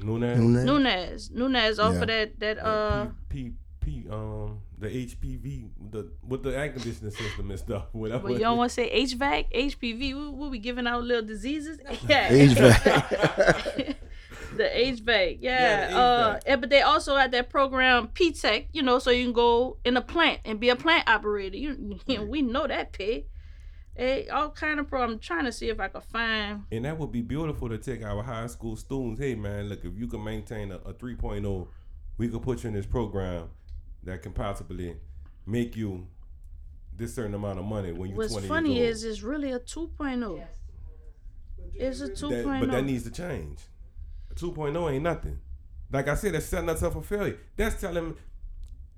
Nunez, 0.00 0.38
Nunez? 0.38 0.64
Nunez. 0.64 1.30
Nunez 1.30 1.78
offer 1.78 1.98
Yeah. 1.98 2.04
that 2.06 2.40
that 2.40 2.56
that 2.56 2.58
uh 2.64 3.06
P, 3.28 3.50
P, 3.50 3.52
P, 3.88 4.04
um, 4.10 4.58
the 4.78 4.88
HPV, 4.88 5.70
the 5.90 6.10
with 6.26 6.42
the 6.42 6.56
air 6.56 6.68
conditioning 6.68 7.10
system 7.10 7.50
and 7.50 7.58
stuff, 7.58 7.86
whatever. 7.92 8.24
Well, 8.24 8.32
you 8.34 8.40
don't 8.40 8.58
want 8.58 8.70
to 8.70 8.74
say 8.74 9.04
HVAC, 9.04 9.52
HPV. 9.54 9.98
We, 9.98 10.28
we 10.28 10.50
be 10.50 10.58
giving 10.58 10.86
out 10.86 11.02
little 11.04 11.24
diseases. 11.26 11.78
Yeah. 12.08 12.28
HVAC. 12.28 13.94
the 14.56 14.64
HVAC, 14.64 15.38
yeah. 15.40 15.60
Yeah, 15.60 15.90
the 15.90 15.96
uh, 15.96 16.34
HVAC. 16.34 16.42
and- 16.46 16.60
but 16.60 16.70
they 16.70 16.82
also 16.82 17.16
had 17.16 17.32
that 17.32 17.48
program 17.48 18.08
P 18.08 18.32
Tech, 18.32 18.66
you 18.72 18.82
know, 18.82 18.98
so 18.98 19.10
you 19.10 19.24
can 19.24 19.32
go 19.32 19.78
in 19.84 19.96
a 19.96 20.02
plant 20.02 20.40
and 20.44 20.60
be 20.60 20.68
a 20.68 20.76
plant 20.76 21.08
operator. 21.08 21.56
You, 21.56 21.98
you 22.06 22.18
know, 22.18 22.24
we 22.24 22.42
know 22.42 22.66
that 22.66 22.92
pay. 22.92 23.26
Hey, 23.96 24.28
all 24.28 24.50
kind 24.50 24.78
of 24.78 24.86
pro. 24.86 25.02
I'm 25.02 25.18
trying 25.18 25.46
to 25.46 25.52
see 25.52 25.70
if 25.70 25.80
I 25.80 25.88
can 25.88 26.02
find. 26.02 26.64
And 26.70 26.84
that 26.84 26.98
would 26.98 27.10
be 27.10 27.22
beautiful 27.22 27.68
to 27.70 27.78
take 27.78 28.04
our 28.04 28.22
high 28.22 28.46
school 28.46 28.76
students. 28.76 29.18
Hey, 29.20 29.34
man, 29.34 29.68
look, 29.68 29.84
if 29.84 29.96
you 29.96 30.06
can 30.06 30.22
maintain 30.22 30.70
a, 30.70 30.76
a 30.76 30.92
3.0, 30.94 31.66
we 32.18 32.28
could 32.28 32.42
put 32.42 32.62
you 32.62 32.68
in 32.68 32.74
this 32.74 32.86
program 32.86 33.48
that 34.08 34.22
can 34.22 34.32
possibly 34.32 34.96
make 35.46 35.76
you 35.76 36.06
this 36.96 37.14
certain 37.14 37.34
amount 37.34 37.58
of 37.58 37.64
money 37.64 37.92
when 37.92 38.08
you're 38.10 38.18
What's 38.18 38.32
20 38.32 38.48
funny 38.48 38.74
years 38.76 39.04
is 39.04 39.18
it's 39.18 39.22
really 39.22 39.52
a 39.52 39.60
2.0. 39.60 40.44
It's 41.74 42.00
a 42.00 42.08
2.0. 42.08 42.30
That- 42.30 42.60
but 42.60 42.70
that 42.72 42.84
needs 42.84 43.04
to 43.04 43.10
change. 43.10 43.60
A 44.30 44.34
2.0 44.34 44.92
ain't 44.92 45.02
nothing. 45.02 45.38
Like 45.92 46.08
I 46.08 46.14
said, 46.14 46.34
that's 46.34 46.46
setting 46.46 46.68
us 46.68 46.82
up 46.82 46.92
for 46.94 47.02
failure. 47.02 47.38
That's 47.56 47.80
telling, 47.80 48.14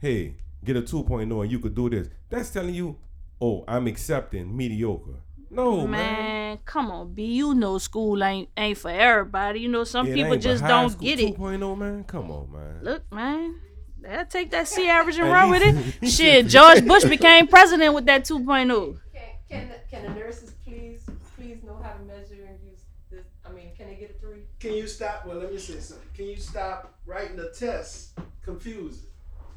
hey, 0.00 0.36
get 0.64 0.76
a 0.76 0.82
2.0 0.82 1.42
and 1.42 1.50
you 1.52 1.58
could 1.58 1.74
do 1.74 1.90
this. 1.90 2.08
That's 2.28 2.50
telling 2.50 2.74
you, 2.74 2.96
oh, 3.40 3.64
I'm 3.68 3.86
accepting 3.86 4.56
mediocre. 4.56 5.20
No, 5.52 5.86
man. 5.86 5.90
Man, 5.90 6.58
come 6.64 6.90
on, 6.92 7.12
B. 7.12 7.24
You 7.24 7.54
know 7.54 7.78
school 7.78 8.22
ain't 8.22 8.48
ain't 8.56 8.78
for 8.78 8.90
everybody. 8.90 9.60
You 9.60 9.68
know 9.68 9.82
some 9.84 10.06
It 10.06 10.14
people 10.14 10.36
just 10.36 10.62
don't 10.64 10.90
school 10.90 11.02
get 11.02 11.18
it. 11.20 11.36
2.0, 11.36 11.76
man. 11.76 12.04
Come 12.04 12.30
on, 12.30 12.52
man. 12.52 12.78
Look, 12.82 13.12
man. 13.12 13.60
They'll 14.02 14.24
take 14.26 14.50
that 14.50 14.68
C 14.68 14.88
average 14.88 15.18
and 15.18 15.30
run 15.30 15.50
with 15.50 15.62
it. 15.62 16.08
Shit, 16.10 16.46
George 16.46 16.86
Bush 16.86 17.04
became 17.04 17.46
president 17.46 17.94
with 17.94 18.06
that 18.06 18.30
oh. 18.30 18.38
2.0. 18.38 18.98
Can, 19.12 19.22
can, 19.48 19.68
the, 19.68 19.74
can 19.90 20.02
the 20.02 20.20
nurses 20.20 20.52
please, 20.64 21.04
please 21.36 21.62
know 21.62 21.78
how 21.82 21.92
to 21.92 22.02
measure 22.04 22.46
and 22.46 22.58
use 22.64 22.80
this? 23.10 23.26
I 23.44 23.52
mean, 23.52 23.70
can 23.76 23.88
they 23.88 23.94
get 23.96 24.10
a 24.10 24.20
three? 24.20 24.42
Can 24.58 24.74
you 24.74 24.86
stop? 24.86 25.26
Well, 25.26 25.38
let 25.38 25.52
me 25.52 25.58
say 25.58 25.78
something. 25.80 26.08
Can 26.14 26.26
you 26.26 26.36
stop 26.36 26.94
writing 27.06 27.36
the 27.36 27.50
test 27.50 28.18
confusing. 28.42 29.08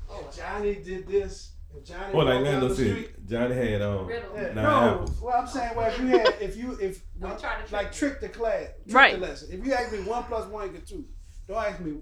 Oh, 0.09 0.29
Johnny 0.35 0.75
did 0.75 1.07
this, 1.07 1.51
Johnny 1.83 2.13
Well, 2.13 2.25
like 2.25 2.35
walked 2.35 2.45
Lando 2.45 2.67
the 2.67 2.75
said, 2.75 3.07
Johnny 3.27 3.55
had 3.55 3.81
um 3.81 4.05
Riddle. 4.05 4.29
yeah, 4.35 4.53
no, 4.53 4.61
apples. 4.61 5.21
well, 5.21 5.41
I'm 5.41 5.47
saying, 5.47 5.75
well, 5.75 5.87
if 5.87 5.99
you 5.99 6.07
had, 6.07 6.35
if 6.41 6.57
you, 6.57 6.77
if, 6.79 7.01
Don't 7.19 7.39
to 7.39 7.45
trick 7.45 7.71
like 7.71 7.91
trick 7.91 8.21
the 8.21 8.29
class, 8.29 8.67
trick 8.85 8.95
Right. 8.95 9.13
the 9.15 9.21
lesson. 9.25 9.49
If 9.51 9.65
you 9.65 9.73
ask 9.73 9.91
me 9.91 9.99
one 9.99 10.23
plus 10.25 10.45
one 10.47 10.67
equal 10.67 10.81
two, 10.81 11.05
don't 11.47 11.57
ask 11.63 11.79
me 11.79 11.93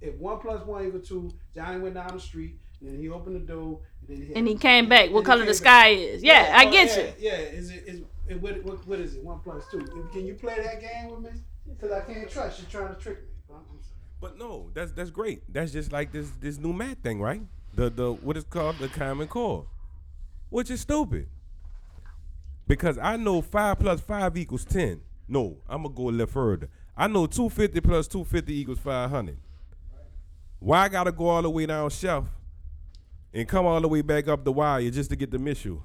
if 0.00 0.14
one 0.16 0.38
plus 0.38 0.64
one 0.66 0.86
equal 0.86 1.00
two. 1.00 1.30
Johnny 1.54 1.78
went 1.78 1.94
down 1.94 2.14
the 2.14 2.20
street, 2.20 2.58
and 2.80 2.90
then 2.90 3.00
he 3.00 3.08
opened 3.08 3.36
the 3.36 3.40
door, 3.40 3.80
and 4.00 4.08
then 4.08 4.26
he, 4.26 4.34
And 4.34 4.48
he 4.48 4.54
came 4.56 4.88
back. 4.88 5.10
What 5.10 5.24
color 5.24 5.40
the 5.40 5.46
came 5.46 5.54
sky 5.54 5.88
is? 5.88 6.22
Yeah, 6.22 6.54
I 6.56 6.66
oh, 6.66 6.70
get 6.70 6.96
yeah, 6.96 7.02
you. 7.02 7.12
Yeah, 7.18 7.58
is 7.58 7.70
it 7.70 7.84
is 7.86 8.02
it, 8.28 8.40
what, 8.40 8.62
what 8.64 8.86
what 8.86 8.98
is 9.00 9.16
it? 9.16 9.24
One 9.24 9.40
plus 9.40 9.64
two. 9.70 9.80
Can 10.12 10.26
you 10.26 10.34
play 10.34 10.56
that 10.56 10.80
game 10.80 11.10
with 11.10 11.20
me? 11.20 11.40
Because 11.68 11.92
I 11.92 12.00
can't 12.00 12.28
trust 12.30 12.60
you 12.60 12.66
trying 12.70 12.94
to 12.94 13.00
trick 13.00 13.18
me. 13.22 13.28
I'm- 13.50 13.60
I'm 13.70 13.82
sorry. 13.82 13.96
But 14.20 14.38
no, 14.38 14.70
that's 14.74 14.92
that's 14.92 15.10
great. 15.10 15.42
That's 15.52 15.72
just 15.72 15.92
like 15.92 16.12
this 16.12 16.30
this 16.40 16.58
new 16.58 16.72
math 16.72 16.98
thing, 16.98 17.20
right? 17.20 17.42
The 17.74 17.90
the 17.90 18.12
what 18.12 18.36
is 18.36 18.44
called 18.44 18.78
the 18.78 18.88
common 18.88 19.28
core, 19.28 19.66
which 20.48 20.70
is 20.70 20.80
stupid. 20.80 21.28
Because 22.66 22.98
I 22.98 23.16
know 23.16 23.42
five 23.42 23.78
plus 23.78 24.00
five 24.00 24.36
equals 24.36 24.64
ten. 24.64 25.00
No, 25.28 25.56
I'm 25.68 25.82
gonna 25.82 25.94
go 25.94 26.08
a 26.08 26.10
little 26.10 26.26
further. 26.26 26.68
I 26.96 27.06
know 27.06 27.26
two 27.26 27.48
fifty 27.48 27.80
plus 27.80 28.06
two 28.06 28.24
fifty 28.24 28.60
equals 28.60 28.78
five 28.78 29.10
hundred. 29.10 29.38
Why 30.60 30.82
I 30.82 30.88
gotta 30.88 31.10
go 31.10 31.26
all 31.26 31.42
the 31.42 31.50
way 31.50 31.66
down 31.66 31.88
shelf 31.90 32.26
and 33.32 33.48
come 33.48 33.66
all 33.66 33.80
the 33.80 33.88
way 33.88 34.02
back 34.02 34.28
up 34.28 34.44
the 34.44 34.52
wire 34.52 34.88
just 34.90 35.10
to 35.10 35.16
get 35.16 35.30
the 35.30 35.38
missile? 35.38 35.82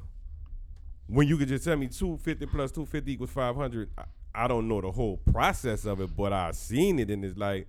When 1.07 1.27
you 1.27 1.37
could 1.37 1.47
just 1.47 1.63
tell 1.63 1.77
me 1.77 1.87
two 1.87 2.17
fifty 2.17 2.45
plus 2.45 2.71
two 2.71 2.85
fifty 2.85 3.13
equals 3.13 3.29
five 3.29 3.55
hundred. 3.55 3.89
I, 3.97 4.03
I 4.33 4.47
don't 4.49 4.67
know 4.67 4.81
the 4.81 4.91
whole 4.91 5.17
process 5.31 5.85
of 5.85 6.01
it, 6.01 6.13
but 6.15 6.33
I've 6.33 6.57
seen 6.57 6.99
it 6.99 7.09
and 7.09 7.23
it's 7.23 7.37
like 7.37 7.67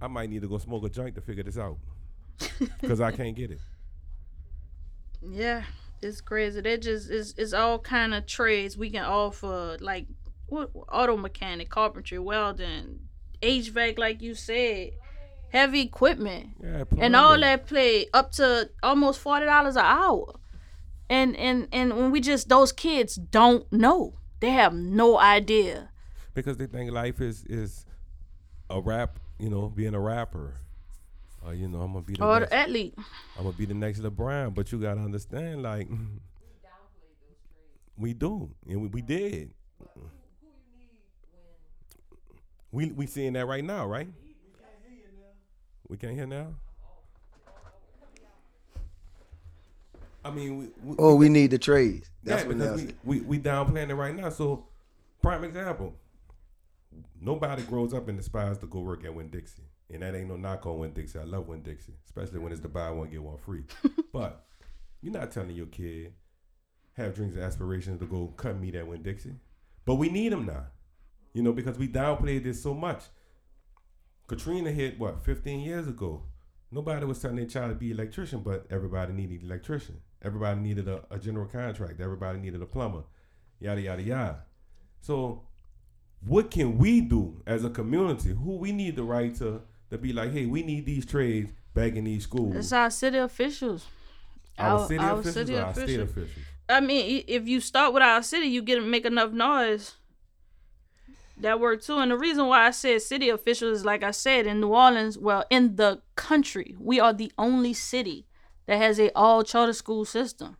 I 0.00 0.08
might 0.08 0.30
need 0.30 0.40
to 0.40 0.48
go 0.48 0.56
smoke 0.56 0.84
a 0.84 0.88
joint 0.88 1.14
to 1.16 1.20
figure 1.20 1.42
this 1.42 1.58
out 1.58 1.76
because 2.80 3.02
I 3.02 3.12
can't 3.12 3.36
get 3.36 3.50
it. 3.50 3.60
Yeah, 5.20 5.64
it's 6.00 6.22
crazy. 6.22 6.62
They 6.62 6.78
just 6.78 7.10
it's 7.10 7.34
it's 7.36 7.52
all 7.52 7.78
kind 7.78 8.14
of 8.14 8.26
trades 8.26 8.78
we 8.78 8.88
can 8.90 9.04
offer, 9.04 9.76
like 9.80 10.06
what 10.46 10.70
auto 10.90 11.18
mechanic, 11.18 11.68
carpentry, 11.68 12.18
welding, 12.18 13.00
HVAC, 13.42 13.98
like 13.98 14.22
you 14.22 14.34
said, 14.34 14.92
heavy 15.52 15.80
equipment, 15.82 16.50
Yeah, 16.62 16.84
and 16.98 17.14
all 17.16 17.38
that 17.38 17.66
play 17.66 18.06
up 18.14 18.32
to 18.32 18.70
almost 18.82 19.20
forty 19.20 19.46
dollars 19.46 19.76
an 19.76 19.84
hour. 19.84 20.34
And 21.08 21.36
and 21.36 21.68
and 21.72 21.96
when 21.96 22.10
we 22.10 22.20
just 22.20 22.48
those 22.48 22.72
kids 22.72 23.16
don't 23.16 23.70
know, 23.72 24.14
they 24.40 24.50
have 24.50 24.72
no 24.74 25.18
idea. 25.18 25.90
because 26.34 26.56
they 26.56 26.66
think 26.66 26.90
life 26.92 27.20
is 27.20 27.44
is 27.46 27.84
a 28.70 28.80
rap. 28.80 29.18
You 29.38 29.50
know, 29.50 29.68
being 29.68 29.94
a 29.94 30.00
rapper. 30.00 30.54
Uh, 31.46 31.52
you 31.52 31.66
know, 31.66 31.80
I'm 31.80 31.92
gonna 31.94 32.04
be 32.04 32.12
the 32.14 32.24
Or 32.24 32.40
next, 32.40 32.50
the 32.50 32.56
athlete. 32.56 32.94
I'm 33.38 33.44
gonna 33.44 33.56
be 33.56 33.64
the 33.64 33.72
next 33.74 34.00
LeBron, 34.00 34.54
but 34.54 34.70
you 34.70 34.78
gotta 34.78 35.00
understand, 35.00 35.62
like 35.62 35.88
we 37.96 38.12
do, 38.12 38.50
and 38.68 38.82
we, 38.82 38.88
we 38.88 39.00
did. 39.02 39.54
We 42.72 42.92
we 42.92 43.06
seeing 43.06 43.32
that 43.32 43.46
right 43.46 43.64
now, 43.64 43.86
right? 43.86 44.08
We 45.90 45.96
can't 45.96 46.14
hear 46.14 46.26
now. 46.26 46.54
I 50.24 50.30
mean, 50.30 50.58
we, 50.58 50.68
we, 50.84 50.96
Oh, 51.00 51.16
we 51.16 51.28
need 51.28 51.50
the 51.50 51.58
trades. 51.58 52.08
That's 52.22 52.42
yeah, 52.42 52.48
what 52.48 52.58
because 52.58 52.82
we, 53.02 53.20
we 53.20 53.20
we 53.22 53.38
downplaying 53.40 53.90
it 53.90 53.94
right 53.96 54.14
now. 54.14 54.28
So, 54.28 54.66
prime 55.20 55.42
example, 55.42 55.96
nobody 57.20 57.62
grows 57.62 57.92
up 57.92 58.06
and 58.08 58.16
aspires 58.20 58.58
to 58.58 58.66
go 58.66 58.78
work 58.80 59.04
at 59.04 59.12
Winn 59.12 59.30
Dixie, 59.30 59.64
and 59.92 60.02
that 60.02 60.14
ain't 60.14 60.28
no 60.28 60.36
knock 60.36 60.64
on 60.64 60.78
Winn 60.78 60.92
Dixie. 60.92 61.18
I 61.18 61.24
love 61.24 61.48
Winn 61.48 61.62
Dixie, 61.62 61.94
especially 62.04 62.38
when 62.38 62.52
it's 62.52 62.60
the 62.60 62.68
buy 62.68 62.90
one 62.92 63.10
get 63.10 63.22
one 63.22 63.38
free. 63.38 63.64
but 64.12 64.46
you're 65.02 65.12
not 65.12 65.32
telling 65.32 65.56
your 65.56 65.66
kid 65.66 66.12
have 66.92 67.14
dreams 67.14 67.34
and 67.34 67.42
aspirations 67.42 67.98
to 67.98 68.06
go 68.06 68.28
cut 68.36 68.60
meat 68.60 68.76
at 68.76 68.86
Winn 68.86 69.02
Dixie, 69.02 69.34
but 69.84 69.96
we 69.96 70.08
need 70.08 70.30
them 70.30 70.46
now, 70.46 70.66
you 71.32 71.42
know, 71.42 71.52
because 71.52 71.78
we 71.78 71.88
downplayed 71.88 72.44
this 72.44 72.62
so 72.62 72.74
much. 72.74 73.06
Katrina 74.30 74.70
hit 74.70 74.96
what 74.96 75.24
15 75.24 75.58
years 75.58 75.88
ago. 75.88 76.22
Nobody 76.70 77.04
was 77.04 77.18
telling 77.18 77.34
their 77.34 77.46
child 77.46 77.70
to 77.70 77.74
be 77.74 77.90
electrician, 77.90 78.42
but 78.44 78.64
everybody 78.70 79.12
needed 79.12 79.42
electrician. 79.42 80.00
Everybody 80.22 80.60
needed 80.60 80.86
a, 80.86 81.02
a 81.10 81.18
general 81.18 81.46
contract. 81.46 82.00
Everybody 82.00 82.38
needed 82.38 82.62
a 82.62 82.66
plumber. 82.66 83.02
Yada 83.58 83.80
yada 83.80 84.00
yada. 84.02 84.44
So, 85.00 85.42
what 86.20 86.48
can 86.52 86.78
we 86.78 87.00
do 87.00 87.42
as 87.44 87.64
a 87.64 87.70
community? 87.70 88.28
Who 88.28 88.56
we 88.58 88.70
need 88.70 88.94
the 88.94 89.02
right 89.02 89.34
to 89.38 89.62
to 89.90 89.98
be 89.98 90.12
like, 90.12 90.30
hey, 90.32 90.46
we 90.46 90.62
need 90.62 90.86
these 90.86 91.04
trades 91.04 91.50
back 91.74 91.96
in 91.96 92.04
these 92.04 92.22
schools. 92.22 92.54
It's 92.54 92.72
our 92.72 92.90
city 92.90 93.18
officials. 93.18 93.84
our, 94.56 94.78
our- 94.78 94.86
city 94.86 95.02
our 95.02 95.14
officials 95.14 95.34
city 95.34 95.56
or 95.56 95.62
our 95.62 95.74
state 95.74 95.82
officials. 95.82 96.10
officials. 96.10 96.46
I 96.68 96.78
mean, 96.78 97.24
if 97.26 97.48
you 97.48 97.60
start 97.60 97.92
with 97.92 98.04
our 98.04 98.22
city, 98.22 98.46
you 98.46 98.62
get 98.62 98.76
to 98.76 98.82
make 98.82 99.04
enough 99.04 99.32
noise. 99.32 99.96
That 101.40 101.58
work 101.60 101.82
too. 101.82 101.98
And 101.98 102.10
the 102.10 102.18
reason 102.18 102.46
why 102.46 102.66
I 102.66 102.70
said 102.70 103.02
city 103.02 103.28
officials 103.30 103.78
is 103.78 103.84
like 103.84 104.02
I 104.02 104.10
said 104.12 104.46
in 104.46 104.60
New 104.60 104.68
Orleans, 104.68 105.18
well, 105.18 105.44
in 105.50 105.76
the 105.76 106.02
country, 106.16 106.76
we 106.78 107.00
are 107.00 107.12
the 107.12 107.32
only 107.38 107.72
city 107.72 108.26
that 108.66 108.76
has 108.76 109.00
a 109.00 109.10
all 109.16 109.42
charter 109.42 109.72
school 109.72 110.04
system. 110.04 110.56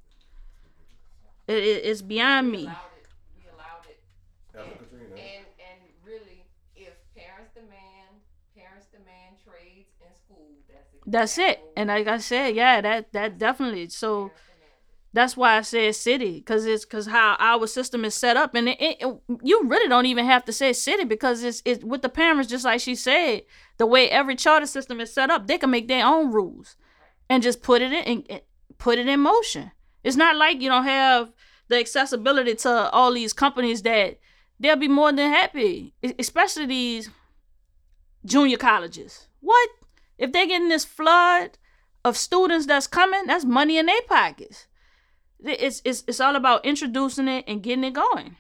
It, 1.46 1.58
it, 1.58 1.84
it's 1.84 2.02
beyond 2.02 2.50
me. 2.50 2.58
We 3.36 3.42
allowed 3.52 3.86
it. 3.88 4.00
And, 4.54 4.68
and 5.16 5.46
and 5.58 5.80
really, 6.04 6.44
if 6.76 6.92
parents 7.16 7.50
demand, 7.54 8.22
parents 8.56 8.86
demand 8.92 9.36
trades 9.44 9.90
in 10.00 10.14
school, 10.14 10.46
that's 10.68 10.88
That's 11.06 11.38
it. 11.38 11.60
And 11.76 11.88
like 11.88 12.06
I 12.06 12.18
said, 12.18 12.54
yeah, 12.54 12.80
that 12.80 13.12
that 13.12 13.38
definitely. 13.38 13.88
So 13.88 14.32
that's 15.12 15.36
why 15.36 15.56
I 15.56 15.62
said 15.62 15.94
city, 15.96 16.34
because 16.38 16.66
it's 16.66 16.84
because 16.84 17.06
how 17.06 17.36
our 17.40 17.66
system 17.66 18.04
is 18.04 18.14
set 18.14 18.36
up, 18.36 18.54
and 18.54 18.68
it, 18.68 18.80
it, 18.80 18.96
it- 19.00 19.20
you 19.42 19.62
really 19.66 19.88
don't 19.88 20.06
even 20.06 20.24
have 20.26 20.44
to 20.44 20.52
say 20.52 20.72
city 20.72 21.04
because 21.04 21.42
it's 21.42 21.62
it's 21.64 21.82
with 21.84 22.02
the 22.02 22.08
parents, 22.08 22.48
just 22.50 22.64
like 22.64 22.80
she 22.80 22.94
said, 22.94 23.42
the 23.78 23.86
way 23.86 24.08
every 24.08 24.36
charter 24.36 24.66
system 24.66 25.00
is 25.00 25.12
set 25.12 25.30
up, 25.30 25.46
they 25.46 25.58
can 25.58 25.70
make 25.70 25.88
their 25.88 26.06
own 26.06 26.30
rules, 26.30 26.76
and 27.28 27.42
just 27.42 27.62
put 27.62 27.82
it 27.82 27.92
in 27.92 28.24
and 28.28 28.40
put 28.78 28.98
it 28.98 29.08
in 29.08 29.20
motion. 29.20 29.72
It's 30.04 30.16
not 30.16 30.36
like 30.36 30.60
you 30.62 30.68
don't 30.70 30.84
have 30.84 31.32
the 31.68 31.78
accessibility 31.78 32.54
to 32.54 32.90
all 32.90 33.12
these 33.12 33.32
companies 33.32 33.82
that 33.82 34.18
they'll 34.58 34.76
be 34.76 34.88
more 34.88 35.12
than 35.12 35.30
happy, 35.30 35.92
especially 36.18 36.66
these 36.66 37.10
junior 38.24 38.56
colleges. 38.56 39.26
What 39.40 39.70
if 40.18 40.32
they're 40.32 40.46
getting 40.46 40.68
this 40.68 40.84
flood 40.84 41.58
of 42.04 42.16
students 42.16 42.66
that's 42.66 42.86
coming? 42.86 43.26
That's 43.26 43.44
money 43.44 43.78
in 43.78 43.86
their 43.86 44.02
pockets. 44.08 44.66
It's 45.44 45.80
it's 45.84 46.04
it's 46.06 46.20
all 46.20 46.36
about 46.36 46.64
introducing 46.66 47.28
it 47.28 47.44
and 47.48 47.62
getting 47.62 47.84
it 47.84 47.92
going. 47.94 48.36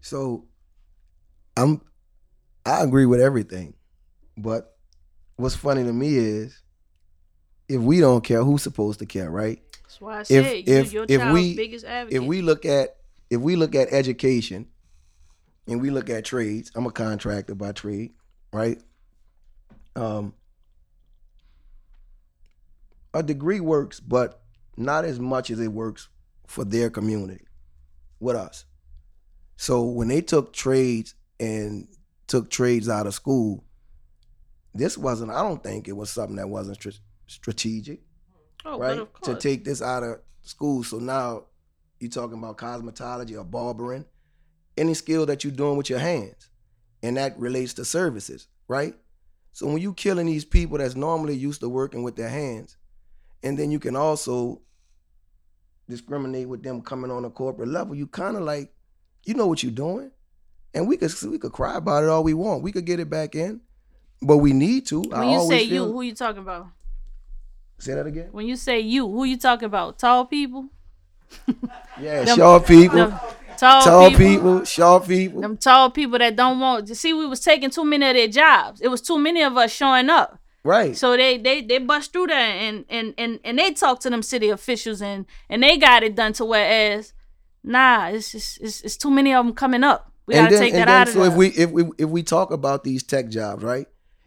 So 0.00 0.46
I'm 1.56 1.80
I 2.64 2.82
agree 2.82 3.06
with 3.06 3.20
everything. 3.20 3.74
But 4.36 4.76
what's 5.36 5.54
funny 5.56 5.84
to 5.84 5.92
me 5.92 6.16
is 6.16 6.62
if 7.68 7.80
we 7.80 8.00
don't 8.00 8.22
care, 8.24 8.42
who's 8.42 8.62
supposed 8.62 8.98
to 9.00 9.06
care, 9.06 9.30
right? 9.30 9.60
That's 9.82 10.00
why 10.00 10.18
I 10.18 10.20
If- 10.20 10.26
said 10.28 10.56
you, 10.68 10.74
if- 10.74 10.92
your 10.92 11.04
if 11.08 11.20
child's 11.20 11.34
we- 11.34 11.56
biggest 11.56 11.84
advocate. 11.84 12.22
If 12.22 12.28
we 12.28 12.42
look 12.42 12.64
at 12.64 12.96
if 13.28 13.40
we 13.40 13.54
look 13.56 13.74
at 13.76 13.92
education 13.92 14.66
and 15.68 15.80
we 15.80 15.90
look 15.90 16.10
at 16.10 16.24
trades, 16.24 16.72
I'm 16.74 16.86
a 16.86 16.90
contractor 16.90 17.54
by 17.54 17.72
trade, 17.72 18.12
right? 18.52 18.80
Um 19.96 20.34
a 23.14 23.22
degree 23.22 23.60
works, 23.60 24.00
but 24.00 24.42
not 24.76 25.04
as 25.04 25.18
much 25.18 25.50
as 25.50 25.60
it 25.60 25.72
works 25.72 26.08
for 26.46 26.64
their 26.64 26.90
community 26.90 27.44
with 28.18 28.36
us. 28.36 28.64
So 29.56 29.84
when 29.84 30.08
they 30.08 30.20
took 30.20 30.52
trades 30.52 31.14
and 31.38 31.88
took 32.26 32.50
trades 32.50 32.88
out 32.88 33.06
of 33.06 33.14
school, 33.14 33.64
this 34.74 34.96
wasn't. 34.96 35.32
I 35.32 35.42
don't 35.42 35.62
think 35.62 35.88
it 35.88 35.96
was 35.96 36.10
something 36.10 36.36
that 36.36 36.48
wasn't 36.48 36.76
stra- 36.76 36.92
strategic, 37.26 38.00
oh, 38.64 38.78
right? 38.78 39.22
To 39.24 39.34
take 39.34 39.64
this 39.64 39.82
out 39.82 40.02
of 40.02 40.20
school. 40.42 40.84
So 40.84 40.98
now 40.98 41.44
you're 41.98 42.10
talking 42.10 42.38
about 42.38 42.58
cosmetology 42.58 43.38
or 43.38 43.44
barbering, 43.44 44.06
any 44.76 44.94
skill 44.94 45.26
that 45.26 45.44
you're 45.44 45.52
doing 45.52 45.76
with 45.76 45.90
your 45.90 45.98
hands, 45.98 46.48
and 47.02 47.16
that 47.16 47.38
relates 47.38 47.74
to 47.74 47.84
services, 47.84 48.48
right? 48.68 48.94
So 49.52 49.66
when 49.66 49.78
you 49.78 49.92
killing 49.92 50.26
these 50.26 50.44
people 50.44 50.78
that's 50.78 50.94
normally 50.94 51.34
used 51.34 51.60
to 51.60 51.68
working 51.68 52.02
with 52.02 52.16
their 52.16 52.28
hands, 52.28 52.76
and 53.42 53.58
then 53.58 53.70
you 53.70 53.78
can 53.78 53.96
also 53.96 54.60
discriminate 55.88 56.48
with 56.48 56.62
them 56.62 56.80
coming 56.80 57.10
on 57.10 57.24
a 57.24 57.30
corporate 57.30 57.68
level, 57.68 57.94
you 57.94 58.06
kind 58.06 58.36
of 58.36 58.42
like, 58.42 58.72
you 59.24 59.34
know 59.34 59.46
what 59.46 59.62
you're 59.62 59.72
doing, 59.72 60.10
and 60.74 60.86
we 60.88 60.96
could 60.96 61.12
we 61.24 61.38
could 61.38 61.52
cry 61.52 61.76
about 61.76 62.04
it 62.04 62.08
all 62.08 62.22
we 62.22 62.34
want. 62.34 62.62
We 62.62 62.72
could 62.72 62.84
get 62.86 63.00
it 63.00 63.10
back 63.10 63.34
in, 63.34 63.60
but 64.22 64.38
we 64.38 64.52
need 64.52 64.86
to. 64.86 65.04
I 65.12 65.20
when 65.20 65.28
you 65.30 65.38
always 65.38 65.58
say 65.58 65.62
you, 65.64 65.84
who 65.84 66.02
you 66.02 66.14
talking 66.14 66.42
about? 66.42 66.68
say 67.78 67.94
that 67.94 68.06
again. 68.06 68.28
When 68.32 68.46
you 68.46 68.56
say 68.56 68.80
you, 68.80 69.08
who 69.08 69.24
you 69.24 69.38
talking 69.38 69.64
about? 69.66 69.98
Tall 69.98 70.26
people? 70.26 70.68
Yeah, 72.00 72.24
Them- 72.24 72.36
short 72.38 72.66
people. 72.66 72.96
them 72.96 73.20
Tall, 73.58 73.82
Tall 73.82 74.08
people. 74.10 74.26
people, 74.26 74.64
short 74.64 75.06
people. 75.06 75.40
Them 75.42 75.58
tall 75.58 75.90
people 75.90 76.18
that 76.18 76.34
don't 76.34 76.58
want 76.60 76.86
to 76.86 76.94
see 76.94 77.12
we 77.12 77.26
was 77.26 77.40
taking 77.40 77.68
too 77.68 77.84
many 77.84 78.08
of 78.08 78.14
their 78.14 78.26
jobs. 78.28 78.80
It 78.80 78.88
was 78.88 79.02
too 79.02 79.18
many 79.18 79.42
of 79.42 79.54
us 79.54 79.70
showing 79.70 80.08
up. 80.08 80.38
Right. 80.62 80.96
So 80.96 81.16
they 81.16 81.38
they 81.38 81.62
they 81.62 81.78
bust 81.78 82.12
through 82.12 82.28
there 82.28 82.38
and 82.38 82.84
and 82.88 83.14
and 83.16 83.40
and 83.44 83.58
they 83.58 83.72
talk 83.72 84.00
to 84.00 84.10
them 84.10 84.22
city 84.22 84.50
officials 84.50 85.00
and 85.00 85.26
and 85.48 85.62
they 85.62 85.78
got 85.78 86.02
it 86.02 86.14
done 86.14 86.32
to 86.34 86.44
whereas 86.44 87.14
nah, 87.62 88.08
it's 88.08 88.32
just 88.32 88.60
it's, 88.60 88.80
it's 88.82 88.96
too 88.96 89.10
many 89.10 89.32
of 89.32 89.44
them 89.44 89.54
coming 89.54 89.84
up. 89.84 90.12
We 90.26 90.34
gotta 90.34 90.58
take 90.58 90.74
that 90.74 90.88
out 90.88 91.08
of 91.08 91.14
so 91.14 91.24
if 91.24 91.34
we 91.34 91.48
if 91.48 91.70
we 91.70 91.84
if 91.98 92.08
we 92.08 92.22
talk 92.22 92.50
about 92.50 92.84
these 92.84 93.02
tech 93.02 93.28
jobs, 93.28 93.62
right? 93.62 93.86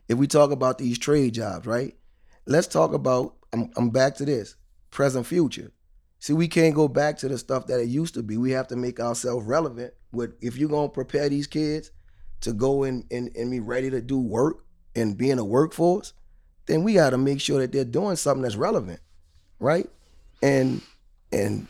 If 0.09 0.17
we 0.17 0.27
talk 0.27 0.51
about 0.51 0.77
these 0.77 0.97
trade 0.97 1.33
jobs, 1.33 1.65
right? 1.65 1.95
Let's 2.45 2.67
talk 2.67 2.93
about 2.93 3.35
I'm 3.53 3.71
I'm 3.77 3.89
back 3.89 4.15
to 4.15 4.25
this. 4.25 4.55
Present 4.91 5.25
future. 5.25 5.71
See, 6.19 6.33
we 6.33 6.47
can't 6.47 6.75
go 6.75 6.87
back 6.87 7.17
to 7.17 7.27
the 7.27 7.37
stuff 7.37 7.67
that 7.67 7.79
it 7.79 7.89
used 7.89 8.13
to 8.15 8.23
be. 8.23 8.37
We 8.37 8.51
have 8.51 8.67
to 8.69 8.75
make 8.75 8.99
ourselves 8.99 9.45
relevant. 9.45 9.93
With 10.11 10.33
if 10.41 10.57
you're 10.57 10.69
gonna 10.69 10.89
prepare 10.89 11.29
these 11.29 11.47
kids 11.47 11.91
to 12.41 12.53
go 12.53 12.83
and 12.83 13.05
and, 13.11 13.29
and 13.35 13.51
be 13.51 13.59
ready 13.59 13.89
to 13.89 14.01
do 14.01 14.19
work 14.19 14.65
and 14.95 15.17
be 15.17 15.31
in 15.31 15.39
a 15.39 15.45
workforce, 15.45 16.13
then 16.65 16.83
we 16.83 16.93
gotta 16.93 17.17
make 17.17 17.41
sure 17.41 17.59
that 17.59 17.71
they're 17.71 17.85
doing 17.85 18.15
something 18.15 18.43
that's 18.43 18.55
relevant. 18.55 18.99
Right? 19.59 19.89
And 20.41 20.81
and 21.31 21.67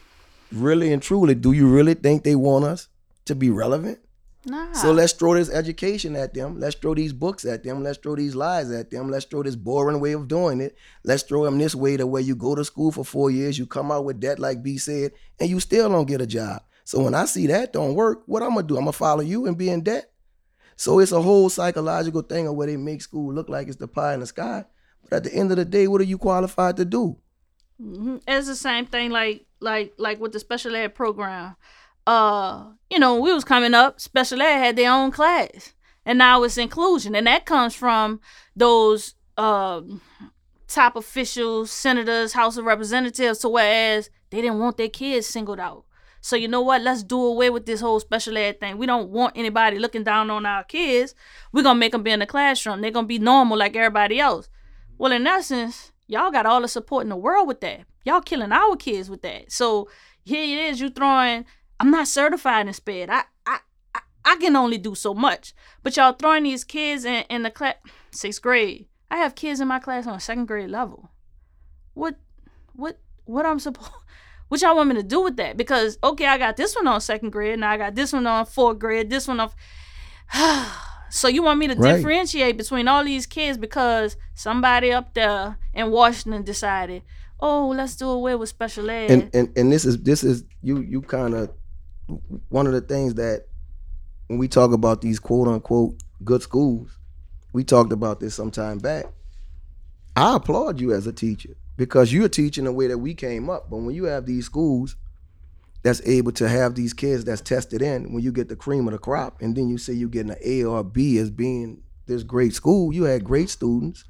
really 0.51 0.93
and 0.93 1.01
truly, 1.01 1.35
do 1.35 1.51
you 1.51 1.67
really 1.67 1.93
think 1.93 2.23
they 2.23 2.35
want 2.35 2.65
us 2.65 2.87
to 3.25 3.35
be 3.35 3.49
relevant? 3.49 3.99
nah. 4.45 4.73
So 4.73 4.91
let's 4.91 5.13
throw 5.13 5.35
this 5.35 5.49
education 5.49 6.15
at 6.15 6.33
them. 6.33 6.59
Let's 6.59 6.75
throw 6.75 6.93
these 6.93 7.13
books 7.13 7.45
at 7.45 7.63
them. 7.63 7.83
Let's 7.83 7.97
throw 7.97 8.15
these 8.15 8.35
lies 8.35 8.71
at 8.71 8.91
them. 8.91 9.09
Let's 9.09 9.25
throw 9.25 9.43
this 9.43 9.55
boring 9.55 9.99
way 9.99 10.13
of 10.13 10.27
doing 10.27 10.61
it. 10.61 10.75
Let's 11.03 11.23
throw 11.23 11.45
them 11.45 11.57
this 11.57 11.75
way 11.75 11.97
to 11.97 12.07
where 12.07 12.21
you 12.21 12.35
go 12.35 12.55
to 12.55 12.65
school 12.65 12.91
for 12.91 13.05
four 13.05 13.31
years, 13.31 13.57
you 13.57 13.65
come 13.65 13.91
out 13.91 14.05
with 14.05 14.19
debt, 14.19 14.39
like 14.39 14.63
B 14.63 14.77
said, 14.77 15.11
and 15.39 15.49
you 15.49 15.59
still 15.59 15.89
don't 15.89 16.07
get 16.07 16.21
a 16.21 16.27
job. 16.27 16.61
So 16.85 17.01
when 17.01 17.15
I 17.15 17.25
see 17.25 17.47
that 17.47 17.73
don't 17.73 17.95
work, 17.95 18.23
what 18.25 18.43
I'm 18.43 18.55
gonna 18.55 18.67
do? 18.67 18.75
I'm 18.75 18.83
gonna 18.83 18.91
follow 18.91 19.21
you 19.21 19.45
and 19.45 19.57
be 19.57 19.69
in 19.69 19.81
debt. 19.81 20.11
So 20.75 20.99
it's 20.99 21.11
a 21.11 21.21
whole 21.21 21.49
psychological 21.49 22.23
thing 22.23 22.47
of 22.47 22.55
where 22.55 22.67
they 22.67 22.77
make 22.77 23.01
school 23.01 23.33
look 23.33 23.47
like 23.47 23.67
it's 23.67 23.77
the 23.77 23.87
pie 23.87 24.15
in 24.15 24.19
the 24.19 24.25
sky. 24.25 24.65
But 25.09 25.17
at 25.17 25.23
the 25.25 25.33
end 25.33 25.51
of 25.51 25.57
the 25.57 25.65
day, 25.65 25.87
what 25.87 26.01
are 26.01 26.05
you 26.05 26.17
qualified 26.17 26.77
to 26.77 26.85
do? 26.85 27.17
Mhm. 27.81 28.21
It's 28.27 28.47
the 28.47 28.55
same 28.55 28.85
thing 28.85 29.11
like 29.11 29.45
like 29.59 29.93
like 29.97 30.19
with 30.19 30.31
the 30.33 30.39
special 30.39 30.75
ed 30.75 30.95
program. 30.95 31.55
Uh, 32.05 32.65
you 32.89 32.99
know, 32.99 33.19
we 33.19 33.33
was 33.33 33.43
coming 33.43 33.73
up, 33.73 33.99
special 33.99 34.41
ed 34.41 34.57
had 34.59 34.75
their 34.75 34.91
own 34.91 35.11
class. 35.11 35.73
And 36.05 36.17
now 36.17 36.43
it's 36.43 36.57
inclusion. 36.57 37.15
And 37.15 37.25
that 37.27 37.45
comes 37.45 37.73
from 37.73 38.19
those 38.55 39.15
um 39.37 40.01
top 40.67 40.95
officials, 40.95 41.71
senators, 41.71 42.33
House 42.33 42.57
of 42.57 42.65
Representatives, 42.65 43.39
to 43.39 43.49
whereas 43.49 44.09
they 44.31 44.41
didn't 44.41 44.59
want 44.59 44.77
their 44.77 44.89
kids 44.89 45.27
singled 45.27 45.59
out. 45.59 45.85
So 46.19 46.35
you 46.35 46.47
know 46.47 46.61
what? 46.61 46.81
Let's 46.81 47.03
do 47.03 47.21
away 47.21 47.49
with 47.49 47.65
this 47.65 47.81
whole 47.81 47.99
special 47.99 48.37
ed 48.37 48.59
thing. 48.59 48.77
We 48.77 48.85
don't 48.85 49.09
want 49.09 49.37
anybody 49.37 49.77
looking 49.77 50.03
down 50.03 50.29
on 50.29 50.45
our 50.45 50.63
kids. 50.63 51.15
We're 51.51 51.63
gonna 51.63 51.79
make 51.79 51.91
them 51.91 52.03
be 52.03 52.11
in 52.11 52.19
the 52.19 52.25
classroom. 52.25 52.81
They're 52.81 52.91
gonna 52.91 53.07
be 53.07 53.19
normal 53.19 53.57
like 53.57 53.75
everybody 53.75 54.19
else. 54.19 54.49
Well, 55.03 55.11
in 55.11 55.27
essence, 55.27 55.91
y'all 56.07 56.31
got 56.31 56.45
all 56.45 56.61
the 56.61 56.67
support 56.69 57.03
in 57.03 57.09
the 57.09 57.17
world 57.17 57.45
with 57.45 57.59
that. 57.59 57.81
Y'all 58.05 58.21
killing 58.21 58.53
our 58.53 58.77
kids 58.77 59.09
with 59.09 59.21
that. 59.23 59.51
So 59.51 59.89
here 60.23 60.41
it 60.41 60.71
is, 60.71 60.79
you 60.79 60.89
throwing. 60.89 61.43
I'm 61.77 61.91
not 61.91 62.07
certified 62.07 62.67
in 62.67 62.73
SPED. 62.73 63.09
I 63.09 63.23
I 63.45 63.59
I, 63.93 63.99
I 64.23 64.37
can 64.37 64.55
only 64.55 64.77
do 64.77 64.95
so 64.95 65.13
much. 65.13 65.53
But 65.83 65.97
y'all 65.97 66.13
throwing 66.13 66.43
these 66.43 66.63
kids 66.63 67.03
in, 67.03 67.25
in 67.29 67.43
the 67.43 67.51
class 67.51 67.75
sixth 68.11 68.41
grade. 68.41 68.85
I 69.11 69.17
have 69.17 69.35
kids 69.35 69.59
in 69.59 69.67
my 69.67 69.79
class 69.79 70.07
on 70.07 70.21
second 70.21 70.45
grade 70.45 70.69
level. 70.69 71.09
What 71.95 72.15
what 72.71 72.97
what 73.25 73.45
I'm 73.45 73.59
supposed 73.59 73.91
what 74.47 74.61
y'all 74.61 74.77
want 74.77 74.87
me 74.87 74.95
to 74.95 75.03
do 75.03 75.19
with 75.19 75.35
that? 75.35 75.57
Because 75.57 75.97
okay, 76.01 76.27
I 76.27 76.37
got 76.37 76.55
this 76.55 76.77
one 76.77 76.87
on 76.87 77.01
second 77.01 77.31
grade, 77.31 77.59
now 77.59 77.71
I 77.71 77.77
got 77.77 77.93
this 77.93 78.13
one 78.13 78.25
on 78.25 78.45
fourth 78.45 78.79
grade, 78.79 79.09
this 79.09 79.27
one 79.27 79.41
on 79.41 79.51
So 81.13 81.27
you 81.27 81.43
want 81.43 81.59
me 81.59 81.67
to 81.67 81.75
Right. 81.75 81.97
differentiate 81.97 82.57
between 82.57 82.87
all 82.87 83.03
these 83.03 83.27
kids 83.27 83.55
because 83.59 84.17
somebody 84.33 84.91
up 84.91 85.13
there 85.13 85.59
in 85.71 85.91
Washington 85.91 86.41
decided, 86.41 87.03
oh, 87.39 87.69
let's 87.69 87.95
do 87.95 88.09
away 88.09 88.33
with 88.35 88.49
special 88.49 88.89
ed. 88.89 89.11
and 89.11 89.29
and 89.35 89.55
and 89.55 89.71
this 89.71 89.85
is 89.85 90.01
this 90.01 90.23
is 90.23 90.43
you 90.63 90.79
you 90.81 91.01
kind 91.01 91.35
of 91.35 91.51
one 92.49 92.65
of 92.65 92.73
the 92.73 92.81
things 92.81 93.13
that 93.13 93.45
when 94.27 94.39
we 94.39 94.47
talk 94.47 94.71
about 94.73 95.01
these 95.01 95.19
quote 95.19 95.47
unquote 95.47 95.95
good 96.23 96.41
schools, 96.41 96.97
we 97.53 97.63
talked 97.63 97.93
about 97.93 98.19
this 98.19 98.33
some 98.33 98.49
time 98.49 98.79
back. 98.79 99.05
I 100.15 100.35
applaud 100.37 100.81
you 100.81 100.93
as 100.93 101.05
a 101.05 101.13
teacher 101.13 101.55
because 101.77 102.11
you're 102.11 102.27
teaching 102.27 102.63
the 102.63 102.71
way 102.71 102.87
that 102.87 102.97
we 102.97 103.13
came 103.13 103.51
up. 103.51 103.69
But 103.69 103.77
when 103.77 103.93
you 103.93 104.05
have 104.05 104.25
these 104.25 104.45
schools 104.45 104.95
that's 105.83 106.01
able 106.07 106.31
to 106.33 106.47
have 106.49 106.75
these 106.75 106.93
kids 106.93 107.25
that's 107.25 107.41
tested 107.41 107.81
in, 107.81 108.13
when 108.13 108.23
you 108.23 108.31
get 108.31 108.49
the 108.49 108.55
cream 108.55 108.87
of 108.87 108.93
the 108.93 108.99
crop, 108.99 109.41
and 109.41 109.55
then 109.55 109.69
you 109.69 109.77
say 109.77 109.93
you're 109.93 110.09
getting 110.09 110.31
an 110.31 110.37
A 110.43 110.63
or 110.63 110.79
a 110.79 110.83
B 110.83 111.17
as 111.17 111.29
being 111.29 111.83
this 112.07 112.23
great 112.23 112.53
school, 112.53 112.93
you 112.93 113.03
had 113.03 113.23
great 113.23 113.49
students 113.49 114.05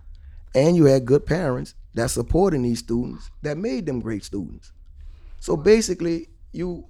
and 0.56 0.76
you 0.76 0.86
had 0.86 1.06
good 1.06 1.26
parents 1.26 1.74
that 1.96 2.10
supporting 2.10 2.62
these 2.62 2.80
students 2.80 3.30
that 3.42 3.58
made 3.58 3.86
them 3.86 4.00
great 4.00 4.24
students. 4.24 4.72
So 5.40 5.58
basically, 5.58 6.30
you 6.52 6.86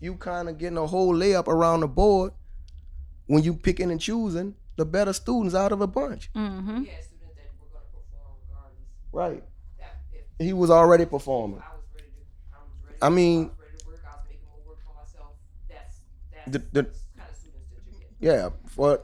you 0.00 0.14
kind 0.16 0.48
of 0.48 0.58
getting 0.58 0.76
a 0.78 0.86
whole 0.86 1.14
layup 1.14 1.48
around 1.48 1.80
the 1.80 1.88
board 1.88 2.32
when 3.26 3.42
you 3.42 3.54
picking 3.54 3.90
and 3.90 4.00
choosing 4.00 4.54
the 4.76 4.84
better 4.84 5.12
students 5.14 5.54
out 5.54 5.72
of 5.72 5.80
a 5.80 5.86
bunch. 5.86 6.30
mm-hmm. 6.34 6.80
We 6.82 6.86
had 6.88 7.02
students 7.02 7.34
that 7.36 7.50
were 7.58 7.68
going 7.72 7.84
to 7.84 7.96
perform. 7.96 8.36
Right. 9.12 9.42
That 9.78 9.96
if 10.12 10.46
He 10.46 10.52
was 10.52 10.70
already 10.70 11.06
performing. 11.06 11.60
I 11.60 11.74
was 11.74 11.84
ready 11.94 12.08
to, 12.08 12.22
I 12.54 12.58
was 12.60 12.72
ready. 12.84 12.98
I 13.02 13.06
to, 13.08 13.10
mean- 13.10 13.38
I 13.38 13.48
was 13.48 13.58
ready 13.58 13.78
to 13.78 13.86
work. 13.86 14.00
I 14.04 14.10
was 14.16 14.24
making 14.28 14.46
more 14.46 14.60
work 14.68 14.78
for 14.84 14.94
myself. 14.94 15.32
That's 15.68 15.96
that's 16.30 16.35
The- 16.46 16.62
the-. 16.72 16.90
Yeah, 18.20 18.50
for 18.66 19.00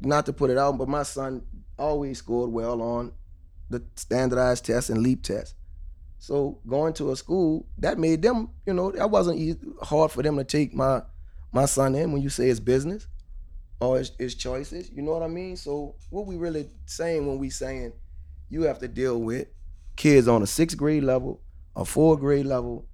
not 0.00 0.26
to 0.26 0.32
put 0.32 0.50
it 0.50 0.58
out, 0.58 0.78
but 0.78 0.88
my 0.88 1.02
son 1.02 1.42
always 1.78 2.18
scored 2.18 2.50
well 2.50 2.82
on 2.82 3.12
the 3.70 3.82
standardized 3.96 4.64
test 4.64 4.90
and 4.90 5.02
LEAP 5.02 5.22
test. 5.22 5.54
So 6.18 6.58
going 6.66 6.94
to 6.94 7.12
a 7.12 7.16
school 7.16 7.66
that 7.78 7.98
made 7.98 8.22
them, 8.22 8.50
you 8.66 8.72
know, 8.72 8.90
that 8.92 9.10
wasn't 9.10 9.38
easy, 9.38 9.58
hard 9.82 10.10
for 10.10 10.22
them 10.22 10.36
to 10.36 10.44
take 10.44 10.74
my 10.74 11.02
my 11.52 11.64
son 11.64 11.94
in 11.94 12.12
when 12.12 12.20
you 12.20 12.28
say 12.28 12.50
it's 12.50 12.60
business 12.60 13.06
or 13.80 13.98
it's, 14.00 14.10
it's 14.18 14.34
choices. 14.34 14.90
You 14.90 15.02
know 15.02 15.12
what 15.12 15.22
I 15.22 15.28
mean? 15.28 15.56
So 15.56 15.94
what 16.10 16.26
we 16.26 16.36
really 16.36 16.68
saying 16.86 17.26
when 17.26 17.38
we 17.38 17.50
saying 17.50 17.92
you 18.50 18.62
have 18.62 18.78
to 18.80 18.88
deal 18.88 19.20
with 19.20 19.48
kids 19.96 20.26
on 20.28 20.42
a 20.42 20.46
sixth 20.46 20.76
grade 20.76 21.04
level, 21.04 21.40
a 21.76 21.84
fourth 21.84 22.20
grade 22.20 22.46
level, 22.46 22.86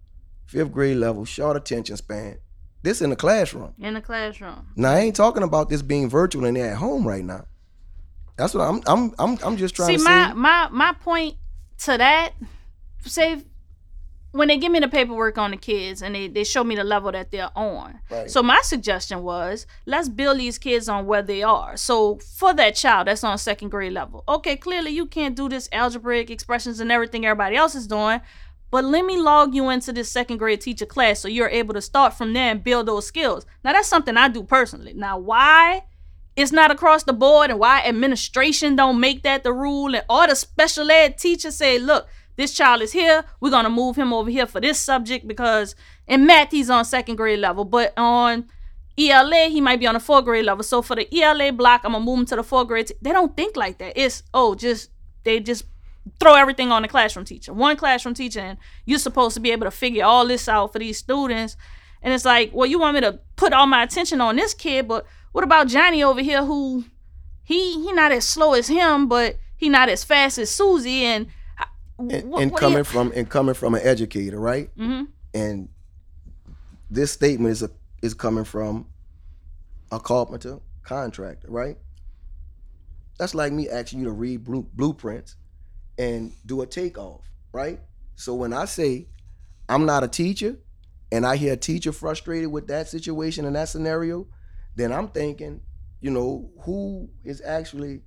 fifth 0.47 0.73
grade 0.73 0.99
level, 0.99 1.25
short 1.25 1.57
attention 1.57 1.97
span. 1.97 2.39
This 2.85 3.01
in 3.01 3.09
the 3.09 3.17
classroom. 3.17 3.73
In 3.79 3.95
the 3.95 4.03
classroom. 4.03 4.67
Now 4.77 4.91
I 4.93 4.99
ain't 4.99 5.17
talking 5.17 5.43
about 5.43 5.71
this 5.71 5.81
being 5.81 6.11
virtual 6.11 6.45
and 6.45 6.55
they're 6.55 6.73
at 6.73 6.77
home 6.77 7.09
right 7.09 7.25
now. 7.25 7.47
That's 8.37 8.53
what 8.53 8.61
I'm 8.61 8.83
I'm 8.87 9.15
I'm 9.19 9.39
I'm 9.43 9.57
just 9.57 9.75
trying 9.75 9.89
See, 9.89 9.97
to 9.97 10.03
my 10.05 10.35
my 10.35 10.69
my 10.71 10.93
point 10.93 11.37
to 11.85 11.97
that, 11.97 12.35
say, 13.01 13.43
when 14.33 14.49
they 14.49 14.59
give 14.59 14.71
me 14.71 14.81
the 14.81 14.89
paperwork 14.89 15.39
on 15.39 15.53
the 15.53 15.57
kids 15.57 16.03
and 16.03 16.15
they, 16.15 16.29
they 16.29 16.45
show 16.45 16.63
me 16.63 16.75
the 16.75 16.85
level 16.85 17.11
that 17.11 17.31
they're 17.31 17.57
on. 17.57 18.01
Right. 18.11 18.31
So 18.31 18.43
my 18.43 18.61
suggestion 18.63 19.23
was 19.23 19.67
let's 19.87 20.11
build 20.11 20.39
these 20.39 20.59
kids 20.59 20.87
on 20.87 21.07
where 21.07 21.23
they 21.23 21.43
are. 21.43 21.79
So 21.79 22.19
for 22.19 22.53
that 22.53 22.75
child 22.75 23.07
that's 23.07 23.25
on 23.25 23.39
second 23.39 23.71
grade 23.71 23.93
level, 23.93 24.25
okay, 24.29 24.57
clearly 24.57 24.91
you 24.91 25.07
can't 25.07 25.35
do 25.35 25.49
this 25.49 25.71
algebraic 25.73 26.31
expressions 26.31 26.81
and 26.81 26.93
everything 26.93 27.25
everybody 27.25 27.57
else 27.57 27.75
is 27.75 27.87
doing. 27.87 28.21
But 28.75 28.87
let 28.87 29.05
me 29.05 29.17
log 29.17 29.55
you 29.55 29.71
into 29.71 29.93
this 29.93 30.11
second 30.11 30.39
grade 30.39 30.61
teacher 30.61 30.85
class 30.85 31.21
so 31.21 31.29
you're 31.29 31.47
able 31.49 31.75
to 31.75 31.81
start 31.81 32.15
from 32.15 32.33
there 32.33 32.51
and 32.51 32.65
build 32.65 32.87
those 32.87 33.07
skills. 33.07 33.47
Now 33.63 33.73
that's 33.73 33.87
something 33.87 34.17
I 34.17 34.27
do 34.27 34.43
personally. 34.43 34.93
Now 34.93 35.17
why 35.17 35.85
it's 36.35 36.51
not 36.51 36.73
across 36.73 37.05
the 37.05 37.13
board 37.13 37.51
and 37.51 37.61
why 37.61 37.83
administration 37.85 38.75
don't 38.75 38.99
make 38.99 39.23
that 39.23 39.45
the 39.45 39.53
rule 39.53 39.95
and 39.95 40.05
all 40.09 40.27
the 40.27 40.35
special 40.35 40.91
ed 40.91 41.19
teachers 41.19 41.55
say, 41.55 41.79
look, 41.79 42.09
this 42.35 42.53
child 42.53 42.83
is 42.83 42.91
here. 42.91 43.25
We're 43.39 43.53
gonna 43.53 43.71
move 43.71 43.95
him 43.95 44.13
over 44.13 44.29
here 44.29 44.45
for 44.45 44.61
this 44.61 44.81
subject 44.81 45.29
because 45.29 45.77
in 46.09 46.27
math 46.27 46.51
he's 46.51 46.69
on 46.69 46.85
second 46.85 47.15
grade 47.15 47.39
level, 47.39 47.65
but 47.65 47.93
on 47.97 48.49
ELA 48.99 49.51
he 49.51 49.61
might 49.61 49.79
be 49.79 49.87
on 49.87 49.95
a 49.95 50.01
fourth 50.01 50.25
grade 50.25 50.47
level. 50.47 50.65
So 50.65 50.83
for 50.83 50.97
the 50.97 51.07
ELA 51.17 51.53
block, 51.53 51.83
I'm 51.85 51.93
gonna 51.93 52.05
move 52.05 52.19
him 52.19 52.27
to 52.27 52.35
the 52.35 52.43
fourth 52.43 52.67
grade. 52.67 52.91
They 53.01 53.13
don't 53.13 53.37
think 53.37 53.55
like 53.55 53.79
that. 53.79 53.93
It's 53.95 54.25
oh, 54.35 54.57
just 54.57 54.91
they 55.23 55.39
just 55.39 55.65
throw 56.21 56.35
everything 56.35 56.71
on 56.71 56.83
the 56.83 56.89
classroom 56.89 57.25
teacher. 57.25 57.53
One 57.53 57.77
classroom 57.77 58.15
teacher, 58.15 58.41
and 58.41 58.59
you're 58.85 58.99
supposed 58.99 59.35
to 59.35 59.41
be 59.41 59.51
able 59.51 59.65
to 59.65 59.71
figure 59.71 60.05
all 60.05 60.27
this 60.27 60.49
out 60.49 60.73
for 60.73 60.79
these 60.79 60.99
students. 60.99 61.57
And 62.03 62.13
it's 62.13 62.25
like, 62.25 62.53
well, 62.53 62.67
you 62.67 62.79
want 62.79 62.95
me 62.95 63.01
to 63.01 63.21
put 63.37 63.53
all 63.53 63.67
my 63.67 63.83
attention 63.83 64.21
on 64.21 64.37
this 64.37 64.53
kid, 64.55 64.87
but 64.87 65.07
what 65.33 65.45
about 65.45 65.69
Johnny 65.69 66.03
over 66.03 66.21
here 66.21 66.45
who 66.45 66.85
he 67.43 67.83
he 67.83 67.93
not 67.93 68.13
as 68.13 68.27
slow 68.27 68.55
as 68.55 68.69
him, 68.69 69.09
but 69.09 69.39
he 69.57 69.69
not 69.69 69.89
as 69.89 70.05
fast 70.05 70.39
as 70.39 70.51
Susie 70.51 71.05
and 71.05 71.27
and, 71.99 72.35
and 72.35 72.57
coming 72.57 72.85
from 72.85 73.13
and 73.15 73.29
coming 73.29 73.55
from 73.55 73.75
an 73.75 73.81
educator, 73.83 74.39
right? 74.39 74.71
hmm 74.77 75.05
And 75.33 75.69
this 76.91 77.13
statement 77.13 77.53
is 77.53 77.63
a, 77.63 77.71
is 78.03 78.15
coming 78.15 78.45
from 78.45 78.87
a 79.91 79.99
carpenter 79.99 80.61
contractor, 80.83 81.51
right? 81.51 81.79
That's 83.19 83.35
like 83.35 83.53
me 83.53 83.69
asking 83.69 84.01
you 84.01 84.07
to 84.07 84.13
read 84.13 84.45
blue, 84.45 84.69
blueprints 84.75 85.37
and 85.99 86.33
do 86.45 86.63
a 86.63 86.67
takeoff, 86.67 87.23
right? 87.53 87.81
So 88.17 88.35
when 88.35 88.53
I 88.53 88.65
say 88.65 89.09
I'm 89.69 89.87
not 89.87 90.05
a 90.05 90.09
teacher 90.09 90.57
and 91.13 91.27
I 91.27 91.37
hear 91.37 91.53
a 91.53 91.57
teacher 91.57 91.93
frustrated 91.93 92.51
with 92.51 92.69
that 92.69 92.89
situation 92.89 93.45
and 93.45 93.57
that 93.57 93.69
scenario, 93.69 94.27
then 94.77 94.93
I'm 94.93 95.09
thinking, 95.09 95.61
you 96.01 96.11
know, 96.11 96.51
who 96.63 97.09
is 97.25 97.43
actually 97.45 98.03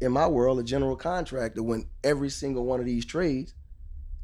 in 0.00 0.12
my 0.12 0.26
world 0.26 0.58
a 0.58 0.62
general 0.62 0.96
contractor 0.96 1.62
when 1.62 1.86
every 2.02 2.30
single 2.30 2.64
one 2.64 2.80
of 2.80 2.86
these 2.86 3.04
trades 3.04 3.54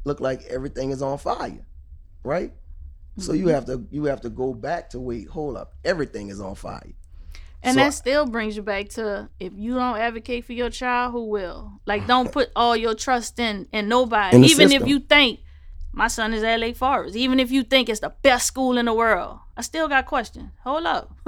look 0.03 0.19
like 0.19 0.43
everything 0.45 0.91
is 0.91 1.01
on 1.01 1.17
fire, 1.17 1.65
right? 2.23 2.53
So 3.17 3.33
you 3.33 3.45
mm-hmm. 3.45 3.53
have 3.55 3.65
to 3.65 3.85
you 3.91 4.05
have 4.05 4.21
to 4.21 4.29
go 4.29 4.53
back 4.53 4.91
to 4.91 4.99
wait, 4.99 5.27
hold 5.27 5.57
up, 5.57 5.73
everything 5.83 6.29
is 6.29 6.39
on 6.39 6.55
fire. 6.55 6.93
And 7.61 7.73
So 7.75 7.81
that 7.81 7.93
still 7.93 8.25
brings 8.25 8.55
you 8.55 8.63
back 8.63 8.89
to 8.89 9.29
if 9.39 9.51
you 9.55 9.75
don't 9.75 9.97
advocate 9.97 10.45
for 10.45 10.53
your 10.53 10.69
child, 10.69 11.11
who 11.11 11.25
will? 11.25 11.73
Like, 11.85 12.07
don't 12.07 12.31
put 12.31 12.49
all 12.55 12.75
your 12.75 12.95
trust 12.95 13.37
in 13.39 13.67
in 13.73 13.89
nobody. 13.89 14.37
In 14.37 14.45
Even 14.45 14.71
if 14.71 14.87
you 14.87 14.99
think 14.99 15.41
my 15.91 16.07
son 16.07 16.33
is 16.33 16.43
at 16.43 16.59
Lake 16.59 16.77
Forest, 16.77 17.15
even 17.15 17.39
if 17.39 17.51
you 17.51 17.63
think 17.63 17.89
it's 17.89 17.99
the 17.99 18.13
best 18.21 18.47
school 18.47 18.77
in 18.77 18.85
the 18.85 18.93
world, 18.93 19.39
I 19.57 19.61
still 19.61 19.89
got 19.89 20.05
questions. 20.05 20.51
Hold 20.63 20.85
up, 20.85 21.13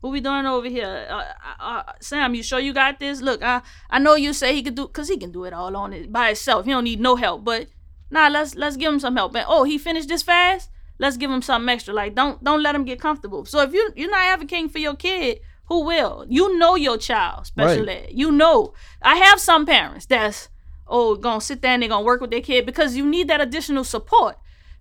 what 0.00 0.10
we 0.10 0.20
doing 0.20 0.46
over 0.46 0.68
here? 0.68 1.06
Uh, 1.10 1.14
uh, 1.14 1.24
uh, 1.60 1.92
Sam, 2.00 2.34
you 2.34 2.42
sure 2.42 2.58
you 2.58 2.72
got 2.72 2.98
this? 2.98 3.20
Look, 3.20 3.42
I 3.42 3.60
I 3.90 3.98
know 3.98 4.14
you 4.14 4.32
say 4.32 4.54
he 4.54 4.62
could 4.62 4.76
do, 4.76 4.88
cause 4.88 5.08
he 5.08 5.18
can 5.18 5.30
do 5.30 5.44
it 5.44 5.52
all 5.52 5.76
on 5.76 5.92
it 5.92 6.10
by 6.10 6.28
himself. 6.28 6.64
He 6.64 6.72
don't 6.72 6.84
need 6.84 7.00
no 7.00 7.16
help. 7.16 7.44
But 7.44 7.68
nah, 8.10 8.28
let's 8.28 8.54
let's 8.54 8.76
give 8.78 8.92
him 8.92 9.00
some 9.00 9.16
help. 9.16 9.34
And 9.34 9.44
oh, 9.46 9.64
he 9.64 9.76
finished 9.76 10.08
this 10.08 10.22
fast. 10.22 10.70
Let's 10.98 11.18
give 11.18 11.30
him 11.30 11.42
something 11.42 11.68
extra. 11.68 11.92
Like 11.92 12.14
don't 12.14 12.42
don't 12.42 12.62
let 12.62 12.74
him 12.74 12.84
get 12.84 13.00
comfortable. 13.00 13.44
So 13.44 13.60
if 13.60 13.74
you 13.74 13.92
you're 13.94 14.10
not 14.10 14.24
advocating 14.24 14.70
for 14.70 14.78
your 14.78 14.96
kid, 14.96 15.40
who 15.66 15.84
will? 15.84 16.24
You 16.28 16.58
know 16.58 16.74
your 16.76 16.96
child, 16.98 17.46
special 17.46 17.86
Right. 17.86 18.04
ed. 18.04 18.08
You 18.12 18.30
know. 18.32 18.72
I 19.02 19.16
have 19.16 19.40
some 19.40 19.66
parents 19.66 20.06
that's 20.06 20.48
oh 20.88 21.16
gonna 21.16 21.40
sit 21.40 21.62
there 21.62 21.72
and 21.72 21.82
they're 21.82 21.88
gonna 21.88 22.04
work 22.04 22.20
with 22.20 22.30
their 22.30 22.40
kid 22.40 22.64
because 22.66 22.96
you 22.96 23.04
need 23.06 23.28
that 23.28 23.40
additional 23.40 23.84
support. 23.84 24.36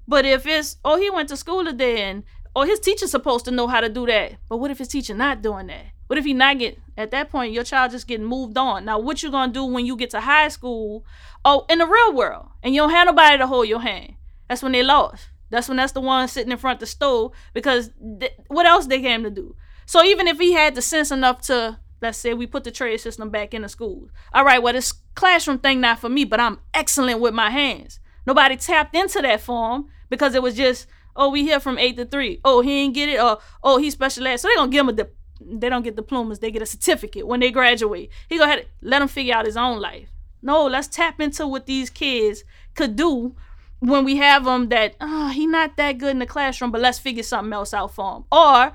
But 0.07 0.25
if 0.25 0.45
it's 0.45 0.77
oh 0.85 0.97
he 0.97 1.09
went 1.09 1.29
to 1.29 1.37
school 1.37 1.65
today 1.65 2.03
and 2.03 2.23
oh 2.55 2.63
his 2.63 2.79
teacher's 2.79 3.11
supposed 3.11 3.45
to 3.45 3.51
know 3.51 3.67
how 3.67 3.81
to 3.81 3.89
do 3.89 4.05
that. 4.05 4.33
But 4.49 4.57
what 4.57 4.71
if 4.71 4.77
his 4.77 4.87
teacher 4.89 5.15
not 5.15 5.41
doing 5.41 5.67
that? 5.67 5.85
What 6.07 6.19
if 6.19 6.25
he 6.25 6.33
not 6.35 6.59
get 6.59 6.77
at 6.95 7.09
that 7.11 7.31
point 7.31 7.51
your 7.51 7.63
child 7.63 7.91
just 7.91 8.07
getting 8.07 8.27
moved 8.27 8.57
on? 8.57 8.85
Now 8.85 8.99
what 8.99 9.23
you 9.23 9.31
gonna 9.31 9.51
do 9.51 9.65
when 9.65 9.87
you 9.87 9.95
get 9.97 10.11
to 10.11 10.21
high 10.21 10.49
school? 10.49 11.03
Oh, 11.43 11.65
in 11.69 11.79
the 11.79 11.87
real 11.87 12.13
world, 12.13 12.47
and 12.63 12.73
you 12.75 12.81
don't 12.81 12.91
have 12.91 13.07
nobody 13.07 13.37
to 13.39 13.47
hold 13.47 13.67
your 13.67 13.81
hand. 13.81 14.13
That's 14.47 14.61
when 14.61 14.71
they 14.71 14.83
lost. 14.83 15.29
That's 15.49 15.67
when 15.67 15.77
that's 15.77 15.93
the 15.93 16.01
one 16.01 16.27
sitting 16.27 16.51
in 16.51 16.57
front 16.57 16.75
of 16.77 16.79
the 16.81 16.85
stove 16.87 17.31
because 17.53 17.89
th- 18.19 18.33
what 18.47 18.65
else 18.67 18.87
they 18.87 18.99
came 19.01 19.23
to 19.23 19.29
do? 19.31 19.55
So 19.85 20.03
even 20.03 20.27
if 20.27 20.39
he 20.39 20.53
had 20.53 20.75
the 20.75 20.81
sense 20.81 21.11
enough 21.11 21.41
to, 21.43 21.79
let's 22.01 22.17
say 22.17 22.33
we 22.33 22.47
put 22.47 22.63
the 22.63 22.71
trade 22.71 22.97
system 22.97 23.29
back 23.29 23.53
in 23.53 23.61
the 23.61 23.69
schools. 23.69 24.09
All 24.33 24.43
right, 24.43 24.61
well 24.61 24.73
this 24.73 24.93
classroom 25.15 25.59
thing 25.59 25.81
not 25.81 25.99
for 25.99 26.09
me, 26.09 26.25
but 26.25 26.39
I'm 26.39 26.59
excellent 26.73 27.19
with 27.19 27.33
my 27.33 27.49
hands. 27.49 27.99
Nobody 28.25 28.57
tapped 28.57 28.95
into 28.95 29.21
that 29.21 29.41
for 29.41 29.75
him 29.75 29.85
because 30.09 30.35
it 30.35 30.41
was 30.41 30.55
just, 30.55 30.87
oh, 31.15 31.29
we 31.29 31.43
here 31.43 31.59
from 31.59 31.77
eight 31.77 31.97
to 31.97 32.05
three. 32.05 32.41
Oh, 32.43 32.61
he 32.61 32.81
ain't 32.81 32.95
get 32.95 33.09
it, 33.09 33.21
or 33.21 33.39
oh, 33.63 33.77
he's 33.77 33.93
special 33.93 34.25
ed. 34.27 34.37
So 34.37 34.47
they 34.47 34.55
gonna 34.55 34.71
give 34.71 34.81
him 34.81 34.89
a 34.89 34.93
dip- 34.93 35.15
they 35.41 35.69
don't 35.69 35.83
get 35.83 35.95
diplomas, 35.95 36.39
they 36.39 36.51
get 36.51 36.61
a 36.61 36.65
certificate 36.65 37.27
when 37.27 37.39
they 37.39 37.51
graduate. 37.51 38.09
He 38.29 38.37
go 38.37 38.45
ahead 38.45 38.67
let 38.81 39.01
him 39.01 39.07
figure 39.07 39.35
out 39.35 39.45
his 39.45 39.57
own 39.57 39.79
life. 39.79 40.09
No, 40.41 40.65
let's 40.65 40.87
tap 40.87 41.19
into 41.19 41.47
what 41.47 41.65
these 41.65 41.89
kids 41.89 42.43
could 42.73 42.95
do 42.95 43.35
when 43.79 44.05
we 44.05 44.17
have 44.17 44.45
them 44.45 44.69
that 44.69 44.95
oh, 45.01 45.29
he 45.29 45.45
not 45.45 45.77
that 45.77 45.97
good 45.97 46.11
in 46.11 46.19
the 46.19 46.25
classroom, 46.25 46.71
but 46.71 46.81
let's 46.81 46.99
figure 46.99 47.23
something 47.23 47.53
else 47.53 47.73
out 47.73 47.93
for 47.93 48.17
him. 48.17 48.23
Or 48.31 48.73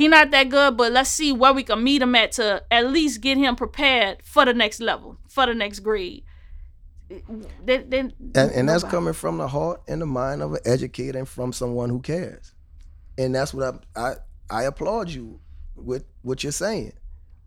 he 0.00 0.08
not 0.08 0.30
that 0.30 0.48
good, 0.48 0.78
but 0.78 0.92
let's 0.92 1.10
see 1.10 1.30
where 1.30 1.52
we 1.52 1.62
can 1.62 1.84
meet 1.84 2.00
him 2.00 2.14
at 2.14 2.32
to 2.32 2.62
at 2.70 2.90
least 2.90 3.20
get 3.20 3.36
him 3.36 3.54
prepared 3.54 4.22
for 4.24 4.46
the 4.46 4.54
next 4.54 4.80
level, 4.80 5.18
for 5.28 5.44
the 5.44 5.52
next 5.52 5.80
grade. 5.80 6.24
Then, 7.08 7.90
then 7.90 8.12
and, 8.34 8.50
and 8.52 8.68
that's 8.68 8.84
coming 8.84 9.12
from 9.12 9.36
the 9.36 9.48
heart 9.48 9.82
and 9.88 10.00
the 10.00 10.06
mind 10.06 10.42
of 10.42 10.54
an 10.54 10.60
educator 10.64 11.18
and 11.18 11.28
from 11.28 11.52
someone 11.52 11.90
who 11.90 12.00
cares. 12.00 12.54
And 13.18 13.34
that's 13.34 13.52
what 13.52 13.84
I, 13.94 14.00
I 14.00 14.14
i 14.48 14.62
applaud 14.62 15.10
you 15.10 15.38
with 15.76 16.04
what 16.22 16.42
you're 16.42 16.52
saying. 16.52 16.92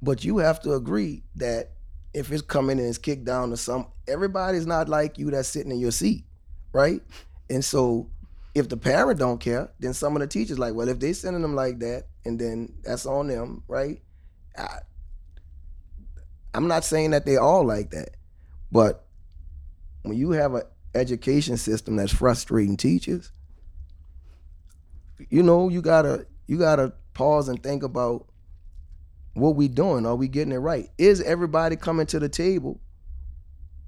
But 0.01 0.24
you 0.24 0.38
have 0.38 0.62
to 0.62 0.74
agree 0.74 1.24
that 1.38 1.72
if 2.14 2.32
it's 2.32 2.43
coming 2.43 2.78
and 2.78 2.88
it's 2.88 2.99
kicked 2.99 3.24
down 3.24 3.49
to 3.49 3.58
some 3.58 3.88
everybody's 4.08 4.68
not 4.68 4.89
like 4.89 5.18
you 5.18 5.32
that's 5.32 5.47
sitting 5.47 5.72
in 5.72 5.80
your 5.80 5.91
seat 5.91 6.26
right? 6.74 7.01
And 7.49 7.64
so 7.64 8.10
if 8.56 8.70
the 8.70 8.78
parent 8.78 9.20
don't 9.20 9.39
care 9.39 9.72
then 9.80 9.93
some 9.93 10.16
of 10.16 10.22
the 10.22 10.28
teachers 10.28 10.60
like 10.60 10.74
well 10.74 10.88
if 10.88 10.99
they 10.99 11.14
sending 11.14 11.41
them 11.41 11.56
like 11.56 11.80
that 11.80 12.06
and 12.26 12.39
then 12.39 12.74
that's 12.84 13.06
on 13.06 13.28
them 13.28 13.64
right 13.68 14.01
I, 14.58 14.80
i'm 16.54 16.68
not 16.68 16.84
saying 16.84 17.12
that 17.12 17.26
they 17.26 17.38
all 17.38 17.66
like 17.66 17.91
that 17.91 18.16
but 18.72 19.06
when 20.04 20.18
you 20.18 20.32
have 20.32 20.54
an 20.54 20.64
education 20.95 21.58
system 21.58 21.95
that's 21.95 22.14
frustrating 22.14 22.78
teachers, 22.78 23.32
you 25.30 25.43
know, 25.43 25.70
you 25.70 25.82
gotta 25.82 26.28
you 26.47 26.58
gotta 26.58 26.93
pause 27.14 27.49
and 27.49 27.62
think 27.62 27.84
about 27.84 28.28
what 29.34 29.56
we 29.56 29.68
doing. 29.68 30.06
Are 30.06 30.16
we 30.16 30.28
getting 30.28 30.54
it 30.54 30.58
right? 30.58 30.89
Is 30.97 31.22
everybody 31.22 31.76
coming 31.76 32.06
to 32.08 32.20
the 32.20 32.30
table 32.30 32.80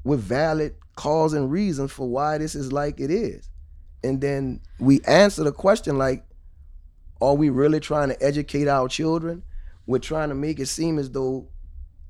with 0.04 0.20
valid 0.20 0.76
cause 0.96 1.34
and 1.34 1.52
reasons 1.52 1.92
for 1.92 2.08
why 2.08 2.38
this 2.38 2.56
is 2.56 2.72
like 2.72 3.00
it 3.00 3.12
is? 3.12 3.50
And 4.04 4.22
then 4.22 4.62
we 4.80 5.02
answer 5.02 5.44
the 5.44 5.52
question 5.52 5.98
like, 5.98 6.26
are 7.22 7.34
we 7.34 7.50
really 7.50 7.80
trying 7.80 8.10
to 8.10 8.24
educate 8.24 8.68
our 8.68 8.88
children? 8.88 9.44
We're 9.88 10.00
trying 10.00 10.30
to 10.30 10.36
make 10.36 10.60
it 10.60 10.68
seem 10.68 11.00
as 11.00 11.10
though 11.12 11.48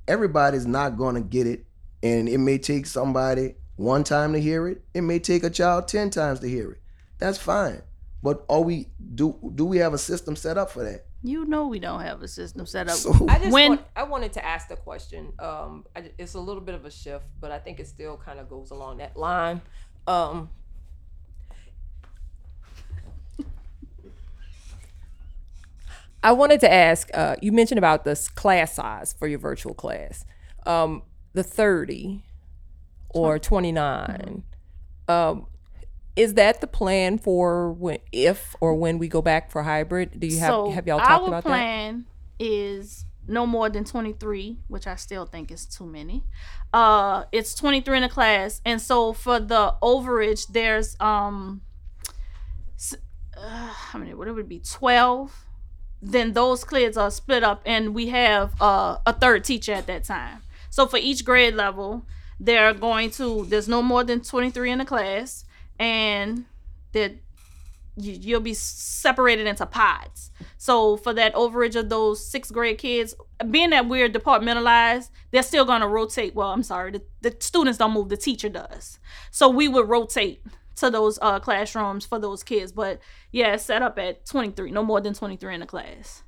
everybody's 0.07 0.65
not 0.65 0.97
gonna 0.97 1.21
get 1.21 1.47
it, 1.47 1.65
and 2.03 2.27
it 2.27 2.37
may 2.37 2.57
take 2.57 2.85
somebody 2.85 3.55
one 3.75 4.03
time 4.03 4.33
to 4.33 4.41
hear 4.41 4.67
it. 4.67 4.83
It 4.93 5.01
may 5.01 5.19
take 5.19 5.43
a 5.43 5.49
child 5.49 5.87
ten 5.87 6.09
times 6.09 6.39
to 6.39 6.49
hear 6.49 6.71
it. 6.71 6.81
That's 7.17 7.37
fine. 7.37 7.81
But 8.23 8.45
are 8.49 8.61
we 8.61 8.87
do 9.13 9.51
do 9.55 9.65
we 9.65 9.77
have 9.77 9.93
a 9.93 9.97
system 9.97 10.35
set 10.35 10.57
up 10.57 10.71
for 10.71 10.83
that? 10.83 11.05
you 11.23 11.43
know 11.45 11.65
we 11.67 11.79
don't 11.79 12.01
have 12.01 12.21
a 12.21 12.27
system 12.27 12.67
set 12.67 12.87
up. 12.87 12.95
So 12.95 13.11
I 13.27 13.39
just 13.39 13.51
When- 13.51 13.69
want, 13.71 13.81
I 13.95 14.03
wanted 14.03 14.33
to 14.33 14.45
ask 14.45 14.67
the 14.67 14.75
question. 14.75 15.33
Um, 15.39 15.85
I, 15.95 16.11
it's 16.19 16.35
a 16.35 16.39
little 16.39 16.61
bit 16.61 16.75
of 16.75 16.85
a 16.85 16.91
shift, 16.91 17.25
but 17.39 17.51
I 17.51 17.57
think 17.57 17.79
it 17.79 17.87
still 17.87 18.15
kind 18.15 18.39
of 18.39 18.47
goes 18.47 18.69
along 18.69 18.97
that 18.97 19.17
line. 19.17 19.61
Um, 20.05 20.51
I 26.25 26.31
wanted 26.31 26.59
to 26.61 26.73
ask. 26.73 27.07
Uh, 27.13 27.35
you 27.39 27.51
mentioned 27.51 27.77
about 27.77 28.03
this 28.03 28.27
class 28.27 28.73
size 28.73 29.13
for 29.13 29.27
your 29.27 29.37
virtual 29.37 29.75
class, 29.75 30.25
um, 30.65 31.03
the 31.33 31.43
thirty 31.43 32.23
or 33.09 33.37
twenty 33.37 33.71
nine. 33.71 34.43
Um, 35.07 35.45
is 36.15 36.33
that 36.33 36.61
the 36.61 36.67
plan 36.67 37.19
for 37.19 37.71
when, 37.71 37.99
if 38.11 38.55
or 38.59 38.73
when 38.73 38.97
we 38.97 39.07
go 39.07 39.21
back 39.21 39.51
for 39.51 39.61
hybrid? 39.61 40.19
Do 40.19 40.25
you 40.25 40.39
have 40.39 40.49
so 40.49 40.71
have 40.71 40.87
y'all 40.87 40.97
talked 40.97 41.27
about 41.27 41.43
that? 41.43 41.49
Our 41.49 41.57
plan 41.57 42.05
is 42.39 43.05
no 43.27 43.47
more 43.47 43.69
than 43.69 43.83
23 43.83 44.59
which 44.67 44.85
i 44.85 44.95
still 44.95 45.25
think 45.25 45.49
is 45.49 45.65
too 45.65 45.85
many 45.85 46.23
uh 46.73 47.23
it's 47.31 47.55
23 47.55 47.97
in 47.97 48.03
a 48.03 48.09
class 48.09 48.61
and 48.65 48.79
so 48.79 49.13
for 49.13 49.39
the 49.39 49.73
overage 49.81 50.45
there's 50.49 50.95
um 50.99 51.61
uh, 53.35 53.67
how 53.67 53.97
many 53.97 54.13
what 54.13 54.27
it 54.27 54.33
would 54.33 54.47
be 54.47 54.59
12 54.59 55.44
then 56.01 56.33
those 56.33 56.63
kids 56.63 56.97
are 56.97 57.11
split 57.11 57.43
up 57.43 57.61
and 57.65 57.95
we 57.95 58.07
have 58.07 58.59
uh, 58.61 58.97
a 59.05 59.13
third 59.13 59.43
teacher 59.43 59.73
at 59.73 59.87
that 59.87 60.03
time 60.03 60.41
so 60.69 60.85
for 60.85 60.97
each 60.97 61.25
grade 61.25 61.53
level 61.53 62.05
they're 62.39 62.73
going 62.73 63.09
to 63.09 63.45
there's 63.45 63.67
no 63.67 63.81
more 63.81 64.03
than 64.03 64.21
23 64.21 64.71
in 64.71 64.79
the 64.79 64.85
class 64.85 65.45
and 65.79 66.45
that 66.91 67.15
you, 67.97 68.13
you'll 68.13 68.41
be 68.41 68.53
separated 68.53 69.47
into 69.47 69.65
pods. 69.65 70.31
So 70.57 70.97
for 70.97 71.13
that 71.13 71.33
overage 71.33 71.75
of 71.75 71.89
those 71.89 72.25
sixth 72.25 72.51
grade 72.51 72.77
kids, 72.77 73.15
being 73.49 73.69
that 73.69 73.87
we're 73.87 74.09
departmentalized, 74.09 75.09
they're 75.31 75.43
still 75.43 75.65
gonna 75.65 75.87
rotate. 75.87 76.35
Well, 76.35 76.51
I'm 76.51 76.63
sorry, 76.63 76.91
the, 76.91 77.01
the 77.21 77.35
students 77.39 77.77
don't 77.77 77.93
move, 77.93 78.09
the 78.09 78.17
teacher 78.17 78.49
does. 78.49 78.99
So 79.31 79.49
we 79.49 79.67
would 79.67 79.87
rotate 79.87 80.41
to 80.77 80.89
those 80.89 81.17
uh, 81.21 81.39
classrooms 81.39 82.05
for 82.05 82.19
those 82.19 82.43
kids. 82.43 82.71
But 82.71 82.99
yeah, 83.31 83.55
set 83.57 83.81
up 83.81 83.97
at 83.99 84.25
23, 84.25 84.71
no 84.71 84.83
more 84.83 85.01
than 85.01 85.13
23 85.13 85.53
in 85.53 85.59
the 85.61 85.65
class. 85.65 86.23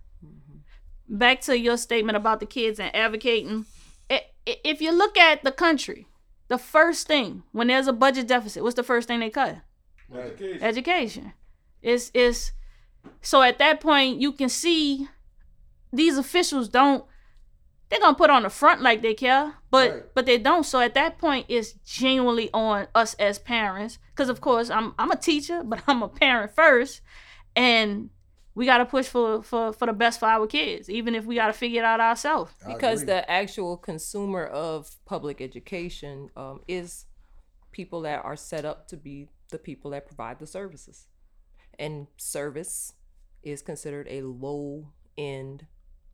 Back 1.09 1.41
to 1.41 1.57
your 1.57 1.77
statement 1.77 2.17
about 2.17 2.39
the 2.39 2.45
kids 2.45 2.79
and 2.79 2.93
advocating. 2.95 3.65
I- 4.09 4.25
i- 4.47 4.57
If 4.63 4.81
you 4.81 4.91
look 4.91 5.17
at 5.17 5.43
the 5.43 5.51
country, 5.51 6.07
the 6.49 6.57
first 6.57 7.07
thing 7.07 7.43
when 7.51 7.67
there's 7.67 7.87
a 7.87 7.93
budget 7.93 8.27
deficit, 8.27 8.63
what's 8.63 8.75
the 8.75 8.83
first 8.83 9.07
thing 9.07 9.19
they 9.19 9.29
cut? 9.29 9.57
education. 10.63 11.33
It's 11.81 12.11
it's 12.13 12.51
so 13.21 13.41
at 13.41 13.57
that 13.59 13.79
point 13.81 14.19
you 14.21 14.31
can 14.31 14.49
see 14.49 15.07
these 15.93 16.17
officials 16.17 16.67
don't 16.69 17.05
they're 17.89 17.99
gonna 17.99 18.15
put 18.17 18.29
on 18.29 18.43
the 18.43 18.49
front 18.49 18.81
like 18.81 19.01
they 19.01 19.13
care, 19.13 19.53
but 19.71 19.91
Right. 19.91 20.03
but 20.13 20.25
they 20.25 20.37
don't. 20.37 20.63
So 20.65 20.79
at 20.79 20.93
that 20.95 21.17
point 21.17 21.45
it's 21.47 21.73
genuinely 21.85 22.49
on 22.53 22.87
us 22.93 23.13
as 23.15 23.39
parents. 23.39 23.97
Cause 24.15 24.29
of 24.29 24.41
course 24.41 24.69
I'm 24.69 24.93
I'm 24.99 25.11
a 25.11 25.15
teacher, 25.15 25.63
but 25.63 25.81
I'm 25.87 26.03
a 26.03 26.09
parent 26.09 26.51
first. 26.53 27.01
And 27.55 28.09
we 28.55 28.65
gotta 28.65 28.85
push 28.85 29.07
for 29.07 29.41
for 29.43 29.71
for 29.71 29.85
the 29.85 29.93
best 29.93 30.19
for 30.19 30.25
our 30.27 30.47
kids, 30.47 30.89
even 30.89 31.15
if 31.15 31.25
we 31.25 31.35
gotta 31.35 31.53
figure 31.53 31.81
it 31.81 31.85
out 31.85 31.99
ourselves. 31.99 32.51
because 32.67 33.05
the 33.05 33.29
actual 33.31 33.77
consumer 33.77 34.43
of 34.45 34.95
public 35.05 35.39
education 35.41 36.29
um, 36.35 36.61
is 36.67 37.05
people 37.71 38.01
that 38.01 38.25
are 38.25 38.35
set 38.35 38.65
up 38.65 38.87
to 38.87 38.97
be 38.97 39.29
the 39.49 39.57
people 39.59 39.91
that 39.91 40.05
provide 40.05 40.39
the 40.39 40.47
services 40.47 41.07
and 41.79 42.07
service 42.17 42.93
is 43.43 43.61
considered 43.61 44.07
a 44.09 44.21
low 44.23 44.87
end, 45.17 45.67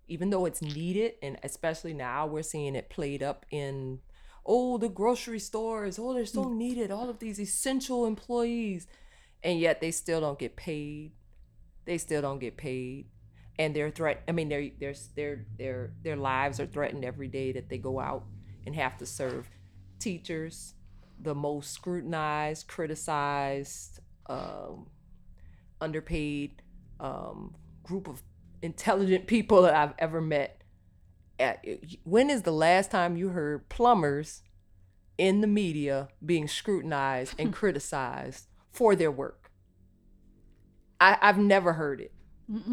even 0.08 0.30
though 0.30 0.46
it's 0.46 0.62
needed, 0.62 1.14
and 1.22 1.38
especially 1.44 1.94
now 1.94 2.26
we're 2.26 2.44
seeing 2.44 2.76
it 2.76 2.90
played 2.90 3.24
up 3.24 3.46
in 3.52 4.00
oh 4.46 4.78
the 4.78 4.90
grocery 4.90 5.40
stores, 5.40 5.98
oh 6.00 6.14
they're 6.14 6.26
so 6.26 6.50
needed, 6.50 6.92
all 6.92 7.10
of 7.10 7.20
these 7.20 7.40
essential 7.40 8.06
employees, 8.06 8.88
and 9.44 9.60
yet 9.60 9.82
they 9.82 9.92
still 9.92 10.22
don't 10.22 10.40
get 10.40 10.56
paid. 10.56 11.12
They 11.86 11.98
still 11.98 12.22
don't 12.22 12.40
get 12.40 12.58
paid 12.58 13.08
and 13.60 13.76
they're 13.76 13.92
threat 13.92 14.24
i 14.28 14.32
mean 14.32 14.50
their 14.50 14.70
their 14.80 14.94
their 15.16 15.46
their 15.58 15.92
their 16.04 16.16
lives 16.16 16.60
are 16.60 16.66
threatened 16.66 17.06
every 17.06 17.28
day 17.28 17.52
that 17.52 17.70
they 17.70 17.78
go 17.78 18.00
out 18.00 18.24
and 18.66 18.76
have 18.76 18.98
to 18.98 19.06
serve 19.06 19.48
teachers 20.00 20.74
the 21.22 21.36
most 21.36 21.72
scrutinized 21.72 22.68
criticized 22.68 24.00
um, 24.28 24.88
underpaid 25.82 26.62
um, 27.00 27.54
group 27.84 28.08
of 28.08 28.24
intelligent 28.64 29.28
people 29.28 29.62
that 29.62 29.76
i've 29.76 29.94
ever 30.00 30.20
met 30.22 30.62
when 32.04 32.30
is 32.30 32.44
the 32.44 32.52
last 32.52 32.90
time 32.90 33.18
you 33.18 33.30
heard 33.30 33.68
plumbers 33.70 34.42
in 35.18 35.42
the 35.42 35.48
media 35.48 36.08
being 36.26 36.48
scrutinized 36.48 37.36
and 37.38 37.54
criticized 37.62 38.48
for 38.72 38.96
their 38.96 39.12
work 39.12 39.52
I, 41.00 41.18
i've 41.22 41.38
never 41.38 41.74
heard 41.74 42.02
it 42.02 42.14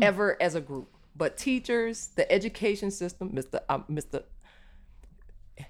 ever 0.03 0.37
as 0.41 0.55
a 0.55 0.61
group. 0.61 0.89
But 1.15 1.37
teachers, 1.37 2.09
the 2.17 2.31
education 2.31 2.91
system, 2.91 3.31
Mr. 3.31 3.61
Um, 3.69 3.85
Mr. 3.91 4.23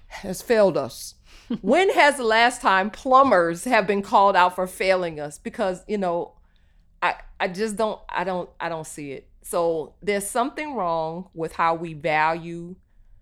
has 0.07 0.41
failed 0.41 0.77
us. 0.77 1.15
when 1.61 1.89
has 1.91 2.17
the 2.17 2.23
last 2.23 2.61
time 2.61 2.89
plumbers 2.89 3.65
have 3.65 3.87
been 3.87 4.01
called 4.01 4.35
out 4.35 4.55
for 4.55 4.67
failing 4.67 5.19
us? 5.19 5.37
Because 5.37 5.83
you 5.87 5.97
know, 5.97 6.35
I 7.01 7.15
I 7.39 7.47
just 7.47 7.75
don't 7.75 7.99
I 8.09 8.23
don't 8.23 8.49
I 8.59 8.69
don't 8.69 8.87
see 8.87 9.11
it. 9.11 9.27
So 9.41 9.95
there's 10.01 10.27
something 10.27 10.75
wrong 10.75 11.29
with 11.33 11.53
how 11.53 11.75
we 11.75 11.93
value 11.93 12.75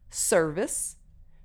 service, 0.09 0.97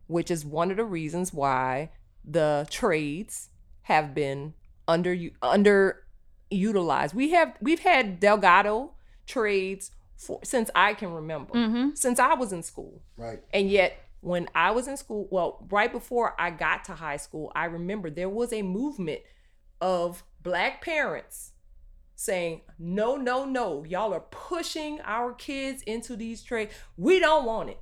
which 0.06 0.30
is 0.30 0.44
one 0.44 0.70
of 0.70 0.76
the 0.76 0.84
reasons 0.84 1.32
why 1.32 1.90
the 2.24 2.66
trades 2.70 3.50
have 3.82 4.14
been 4.14 4.54
under 4.88 5.16
underutilized. 5.42 7.14
We 7.14 7.30
have 7.30 7.56
we've 7.60 7.80
had 7.80 8.20
Delgado 8.20 8.94
trades 9.26 9.90
for, 10.16 10.40
since 10.42 10.70
I 10.74 10.94
can 10.94 11.12
remember, 11.12 11.54
mm-hmm. 11.54 11.94
since 11.94 12.18
I 12.18 12.34
was 12.34 12.52
in 12.52 12.62
school. 12.62 13.02
Right. 13.16 13.40
And 13.52 13.70
yet, 13.70 13.98
when 14.20 14.48
I 14.54 14.70
was 14.70 14.88
in 14.88 14.96
school, 14.96 15.28
well, 15.30 15.66
right 15.70 15.92
before 15.92 16.34
I 16.38 16.50
got 16.50 16.84
to 16.84 16.94
high 16.94 17.18
school, 17.18 17.52
I 17.54 17.66
remember 17.66 18.10
there 18.10 18.28
was 18.28 18.52
a 18.52 18.62
movement 18.62 19.20
of 19.80 20.24
black 20.42 20.82
parents 20.82 21.52
saying, 22.16 22.62
no, 22.78 23.16
no, 23.16 23.44
no, 23.44 23.84
y'all 23.84 24.12
are 24.14 24.20
pushing 24.20 25.00
our 25.04 25.32
kids 25.32 25.82
into 25.82 26.16
these 26.16 26.42
trades. 26.42 26.72
We 26.96 27.18
don't 27.18 27.44
want 27.44 27.70
it. 27.70 27.80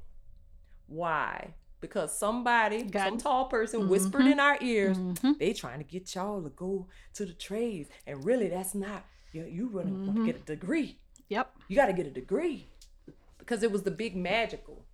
Why? 0.86 1.54
Because 1.80 2.16
somebody, 2.16 2.82
Got- 2.84 3.08
some 3.08 3.18
tall 3.18 3.46
person 3.46 3.88
whispered 3.88 4.26
in 4.26 4.38
our 4.40 4.56
ears, 4.60 4.96
they 5.38 5.52
trying 5.52 5.78
to 5.78 5.84
get 5.84 6.14
y'all 6.14 6.42
to 6.42 6.50
go 6.50 6.86
to 7.14 7.26
the 7.26 7.32
trades. 7.32 7.88
And 8.06 8.24
really, 8.24 8.48
that's 8.48 8.74
not, 8.74 9.04
you, 9.32 9.44
you 9.44 9.68
really 9.68 9.90
want 9.92 10.16
to 10.16 10.26
get 10.26 10.36
a 10.36 10.44
degree. 10.44 10.98
Yep. 11.28 11.50
You 11.68 11.76
got 11.76 11.86
to 11.86 11.92
get 11.92 12.06
a 12.06 12.10
degree. 12.10 12.68
Because 13.38 13.62
it 13.62 13.72
was 13.72 13.82
the 13.82 13.90
big 13.90 14.14
magical. 14.16 14.84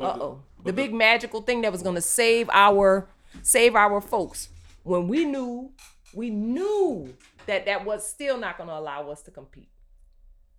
Uh 0.00 0.16
oh. 0.18 0.42
The 0.64 0.72
big 0.72 0.94
magical 0.94 1.42
thing 1.42 1.60
that 1.60 1.72
was 1.72 1.82
gonna 1.82 2.00
save 2.00 2.48
our 2.50 3.10
save 3.42 3.74
our 3.76 4.00
folks. 4.00 4.48
When 4.82 5.08
we 5.08 5.26
knew, 5.26 5.72
we 6.14 6.30
knew 6.30 7.14
that 7.50 7.66
that 7.66 7.84
was 7.84 8.08
still 8.08 8.38
not 8.38 8.56
gonna 8.56 8.72
allow 8.72 9.10
us 9.10 9.22
to 9.22 9.30
compete. 9.30 9.70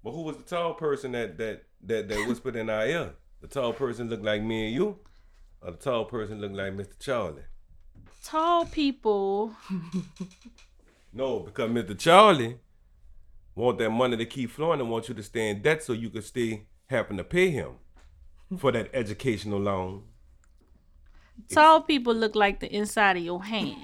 But 0.03 0.11
who 0.11 0.23
was 0.23 0.37
the 0.37 0.43
tall 0.43 0.73
person 0.73 1.13
that 1.13 1.37
that 1.37 1.63
that 1.83 2.09
that 2.09 2.27
whispered 2.27 2.55
in 2.57 2.69
our 2.69 2.85
ear? 2.85 3.13
The 3.41 3.47
tall 3.47 3.73
person 3.73 4.09
looked 4.09 4.23
like 4.23 4.43
me 4.43 4.67
and 4.67 4.75
you, 4.75 4.99
or 5.61 5.71
the 5.71 5.77
tall 5.77 6.05
person 6.05 6.41
looked 6.41 6.55
like 6.55 6.73
Mr. 6.73 6.99
Charlie? 6.99 7.43
Tall 8.23 8.65
people. 8.65 9.55
No, 11.13 11.39
because 11.41 11.69
Mr. 11.69 11.97
Charlie 11.99 12.57
want 13.53 13.77
that 13.79 13.89
money 13.89 14.15
to 14.15 14.25
keep 14.25 14.49
flowing 14.49 14.79
and 14.79 14.89
want 14.89 15.09
you 15.09 15.13
to 15.15 15.21
stay 15.21 15.49
in 15.49 15.61
debt 15.61 15.83
so 15.83 15.91
you 15.91 16.09
could 16.09 16.23
stay 16.23 16.67
happen 16.87 17.17
to 17.17 17.23
pay 17.25 17.49
him 17.49 17.71
for 18.57 18.71
that 18.71 18.89
educational 18.93 19.59
loan. 19.59 20.03
Tall 21.49 21.81
people 21.81 22.13
look 22.13 22.33
like 22.33 22.61
the 22.61 22.73
inside 22.73 23.17
of 23.17 23.23
your 23.23 23.43
hand. 23.43 23.75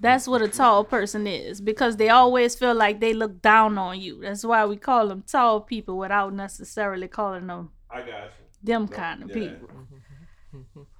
That's 0.00 0.26
what 0.26 0.42
a 0.42 0.48
tall 0.48 0.84
person 0.84 1.26
is 1.26 1.60
because 1.60 1.96
they 1.96 2.08
always 2.08 2.54
feel 2.56 2.74
like 2.74 3.00
they 3.00 3.14
look 3.14 3.40
down 3.40 3.78
on 3.78 4.00
you. 4.00 4.20
That's 4.22 4.44
why 4.44 4.64
we 4.66 4.76
call 4.76 5.08
them 5.08 5.22
tall 5.22 5.60
people 5.60 5.96
without 5.96 6.34
necessarily 6.34 7.08
calling 7.08 7.46
them 7.46 7.70
I 7.90 8.00
got 8.00 8.08
you. 8.08 8.46
them 8.62 8.88
kind 8.88 9.22
of 9.22 9.28
Yeah. 9.30 9.34
people. 9.34 9.68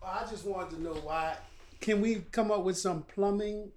I 0.02 0.24
just 0.30 0.46
wanted 0.46 0.76
to 0.76 0.82
know 0.82 0.94
why. 0.94 1.36
Can 1.80 2.00
we 2.00 2.16
come 2.30 2.50
up 2.50 2.62
with 2.62 2.78
some 2.78 3.02
plumbing 3.02 3.72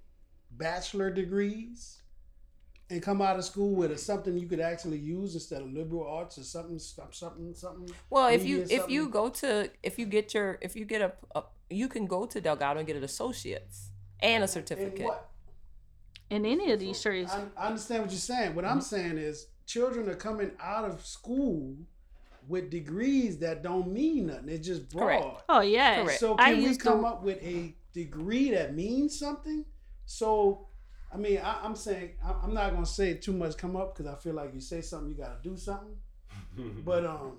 bachelor 0.51 1.09
degrees 1.09 2.01
and 2.89 3.01
come 3.01 3.19
out 3.21 3.37
of 3.37 3.45
school 3.45 3.73
with 3.73 3.91
a, 3.91 3.97
something 3.97 4.37
you 4.37 4.47
could 4.47 4.59
actually 4.59 4.99
use 4.99 5.33
instead 5.33 5.61
of 5.61 5.71
liberal 5.73 6.07
arts 6.07 6.37
or 6.37 6.43
something, 6.43 6.77
something, 6.77 7.53
something? 7.55 7.89
Well, 8.09 8.27
if 8.27 8.45
you 8.45 8.65
if 8.69 8.87
you 8.89 9.09
go 9.09 9.29
to 9.29 9.69
if 9.81 9.97
you 9.97 10.05
get 10.05 10.33
your 10.35 10.59
if 10.61 10.75
you 10.75 10.85
get 10.85 11.01
a, 11.01 11.13
a 11.35 11.43
you 11.69 11.87
can 11.87 12.05
go 12.05 12.25
to 12.27 12.39
Delgado 12.39 12.79
and 12.79 12.87
get 12.87 12.95
an 12.95 13.03
associate's 13.03 13.89
and 14.21 14.41
a 14.41 14.45
in 14.45 14.47
certificate. 14.47 15.05
what? 15.05 15.29
In 16.29 16.45
any 16.45 16.71
of 16.71 16.79
these 16.79 17.01
trades. 17.01 17.31
I, 17.31 17.43
I 17.57 17.67
understand 17.67 18.03
what 18.03 18.11
you're 18.11 18.19
saying. 18.19 18.55
What 18.55 18.65
Mm-hmm. 18.65 18.73
I'm 18.73 18.81
saying 18.81 19.17
is, 19.17 19.47
children 19.65 20.09
are 20.09 20.15
coming 20.15 20.51
out 20.59 20.85
of 20.85 21.05
school 21.05 21.75
with 22.47 22.69
degrees 22.69 23.39
that 23.39 23.63
don't 23.63 23.91
mean 23.91 24.27
nothing. 24.27 24.49
It's 24.49 24.67
just 24.67 24.89
broad. 24.89 25.21
Correct. 25.21 25.43
Oh 25.49 25.61
yeah. 25.61 26.03
Correct. 26.03 26.19
So 26.19 26.35
I 26.37 26.53
can 26.53 26.63
we 26.63 26.75
come 26.77 27.01
to. 27.01 27.07
up 27.07 27.23
with 27.23 27.41
a 27.43 27.75
degree 27.93 28.51
that 28.51 28.75
means 28.75 29.17
something? 29.17 29.65
So, 30.05 30.67
I 31.13 31.17
mean, 31.17 31.39
I, 31.39 31.59
I'm 31.63 31.75
saying 31.75 32.11
I- 32.23 32.35
I'm 32.43 32.53
not 32.53 32.73
gonna 32.73 32.85
say 32.85 33.15
too 33.15 33.33
much 33.33 33.57
come 33.57 33.75
up 33.75 33.95
because 33.95 34.11
I 34.11 34.15
feel 34.15 34.33
like 34.35 34.53
you 34.53 34.61
say 34.61 34.81
something, 34.81 35.09
you 35.09 35.15
gotta 35.15 35.39
do 35.43 35.57
something. 35.57 35.95
But 36.85 37.05
um, 37.05 37.37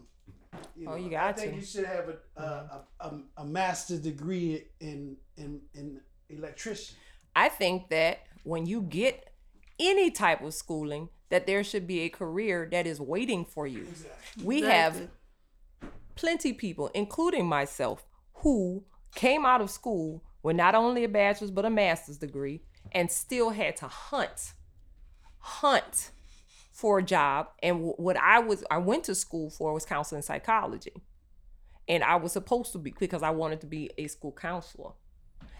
you 0.76 0.86
Oh, 0.88 0.90
know, 0.92 0.96
you 0.96 1.16
I 1.16 1.32
think 1.32 1.52
to. 1.52 1.56
you 1.58 1.64
should 1.64 1.84
have 1.86 2.08
a 2.08 2.40
a, 2.40 2.44
a, 2.44 2.84
a, 3.00 3.20
a 3.38 3.44
master's 3.44 4.00
degree 4.00 4.64
in 4.80 5.16
in 5.36 5.60
in 5.74 6.00
electrician. 6.28 6.96
I 7.34 7.48
think 7.48 7.88
that 7.90 8.20
when 8.44 8.66
you 8.66 8.82
get 8.82 9.32
any 9.78 10.10
type 10.10 10.42
of 10.42 10.54
schooling, 10.54 11.08
that 11.28 11.46
there 11.46 11.62
should 11.64 11.86
be 11.86 12.00
a 12.00 12.08
career 12.08 12.68
that 12.70 12.86
is 12.86 13.00
waiting 13.00 13.44
for 13.44 13.66
you. 13.66 13.86
We 14.42 14.62
have 14.62 14.94
Exactly. 14.94 15.08
plenty 16.14 16.52
people, 16.52 16.88
including 16.94 17.46
myself, 17.46 18.06
who 18.34 18.84
came 19.14 19.44
out 19.44 19.60
of 19.60 19.70
school 19.70 20.22
with 20.42 20.56
not 20.56 20.74
only 20.74 21.04
a 21.04 21.08
bachelor's 21.08 21.50
but 21.50 21.64
a 21.64 21.70
master's 21.70 22.18
degree 22.18 22.62
and 22.92 23.10
still 23.10 23.50
had 23.50 23.76
to 23.78 23.88
hunt, 23.88 24.52
hunt 25.38 26.10
for 26.72 26.98
a 26.98 27.02
job. 27.02 27.48
And 27.62 27.78
wh- 27.84 27.98
what 27.98 28.16
I 28.16 28.38
was, 28.38 28.62
I 28.70 28.78
went 28.78 29.04
to 29.04 29.14
school 29.14 29.50
for 29.50 29.72
was 29.72 29.84
counseling 29.84 30.22
psychology, 30.22 30.92
and 31.88 32.04
I 32.04 32.16
was 32.16 32.32
supposed 32.32 32.72
to 32.72 32.78
be 32.78 32.94
because 32.98 33.22
I 33.22 33.30
wanted 33.30 33.60
to 33.62 33.66
be 33.66 33.90
a 33.98 34.06
school 34.06 34.32
counselor, 34.32 34.92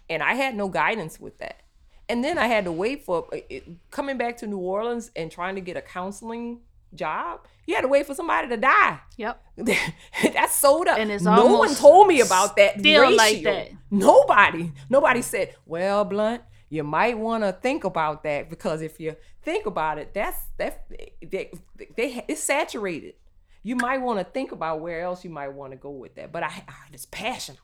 and 0.09 0.23
I 0.23 0.35
had 0.35 0.55
no 0.55 0.69
guidance 0.69 1.21
with 1.21 1.39
that. 1.39 1.63
And 2.09 2.23
then 2.23 2.39
I 2.39 2.47
had 2.47 2.65
to 2.65 2.73
wait 2.73 3.05
for 3.05 3.27
uh, 3.33 3.39
it, 3.51 3.65
coming 3.91 4.17
back 4.17 4.37
to 4.39 4.47
New 4.47 4.59
Orleans 4.59 5.11
and 5.17 5.31
trying 5.31 5.57
to 5.57 5.61
get 5.61 5.77
a 5.77 5.83
counseling 5.83 6.61
job. 6.95 7.47
You 7.67 7.75
had 7.75 7.83
to 7.83 7.89
wait 7.89 8.07
for 8.07 8.15
somebody 8.15 8.49
to 8.49 8.57
die. 8.57 9.01
Yep. 9.17 9.43
That's 10.33 10.55
sold 10.55 10.87
up. 10.87 10.99
And 10.99 11.11
it's 11.11 11.25
no 11.25 11.47
one 11.59 11.75
told 11.75 12.07
me 12.07 12.21
about 12.21 12.57
that 12.57 12.79
still 12.79 13.03
ratio. 13.03 13.17
like 13.17 13.43
that. 13.43 13.71
Nobody. 13.91 14.73
Nobody 14.89 15.23
said, 15.23 15.55
"Well, 15.65 16.05
Blunt, 16.05 16.43
you 16.69 16.85
might 16.85 17.19
want 17.19 17.45
to 17.45 17.53
think 17.53 17.85
about 17.85 18.23
that 18.25 18.49
because 18.51 18.83
if 18.83 19.01
you 19.01 19.17
think 19.43 19.67
about 19.67 19.99
it, 19.99 20.15
that's 20.15 20.39
that 20.59 20.87
they, 20.89 21.51
they 21.97 22.25
it's 22.29 22.43
saturated. 22.43 23.15
You 23.63 23.75
might 23.75 23.99
want 23.99 24.21
to 24.21 24.25
think 24.25 24.53
about 24.53 24.81
where 24.81 25.01
else 25.01 25.25
you 25.25 25.31
might 25.31 25.49
want 25.49 25.73
to 25.73 25.77
go 25.77 25.91
with 25.91 26.15
that. 26.15 26.31
But 26.31 26.45
I, 26.45 26.47
I 26.47 26.51
had 26.51 26.93
this 26.93 27.07
passion. 27.07 27.57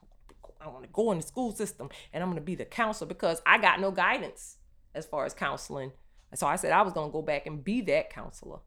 I 0.64 0.68
want 0.68 0.84
to 0.84 0.90
go 0.92 1.10
in 1.12 1.18
the 1.18 1.26
school 1.26 1.52
system 1.52 1.88
and 2.12 2.22
I'm 2.22 2.28
going 2.30 2.40
to 2.40 2.44
be 2.44 2.54
the 2.54 2.64
counselor 2.64 3.08
because 3.08 3.42
I 3.44 3.58
got 3.58 3.80
no 3.80 3.90
guidance 3.90 4.56
as 4.94 5.06
far 5.06 5.24
as 5.24 5.34
counseling. 5.34 5.92
So 6.34 6.46
I 6.46 6.56
said 6.56 6.72
I 6.72 6.82
was 6.82 6.92
going 6.92 7.08
to 7.08 7.12
go 7.12 7.22
back 7.22 7.46
and 7.46 7.62
be 7.62 7.80
that 7.82 8.10
counselor. 8.10 8.58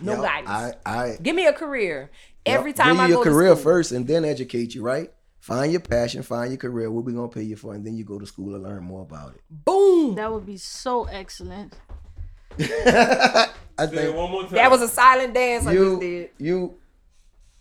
No 0.00 0.14
Yo, 0.16 0.22
guidance. 0.22 0.50
I, 0.50 0.72
I 0.86 1.16
Give 1.22 1.36
me 1.36 1.46
a 1.46 1.52
career. 1.52 2.10
Every 2.44 2.72
time 2.72 2.94
Give 2.94 3.00
I 3.00 3.06
you 3.06 3.14
go 3.14 3.18
your 3.18 3.24
to 3.24 3.30
career 3.30 3.54
school. 3.54 3.62
first 3.62 3.92
and 3.92 4.06
then 4.06 4.24
educate 4.24 4.74
you, 4.74 4.82
right? 4.82 5.12
Find 5.40 5.72
your 5.72 5.80
passion, 5.80 6.22
find 6.22 6.50
your 6.50 6.58
career, 6.58 6.90
what 6.90 7.04
we 7.04 7.12
gonna 7.12 7.28
pay 7.28 7.42
you 7.42 7.56
for, 7.56 7.74
and 7.74 7.84
then 7.84 7.96
you 7.96 8.04
go 8.04 8.18
to 8.18 8.26
school 8.26 8.54
and 8.54 8.62
learn 8.62 8.84
more 8.84 9.02
about 9.02 9.34
it. 9.34 9.40
Boom. 9.50 10.14
That 10.14 10.32
would 10.32 10.46
be 10.46 10.56
so 10.56 11.04
excellent. 11.04 11.76
I 12.60 13.86
think 13.86 14.14
one 14.14 14.30
more 14.30 14.42
time. 14.42 14.52
That 14.52 14.70
was 14.70 14.82
a 14.82 14.88
silent 14.88 15.34
dance 15.34 15.66
I 15.66 15.72
just 15.74 15.84
you 15.84 16.00
did. 16.00 16.30
you 16.38 16.74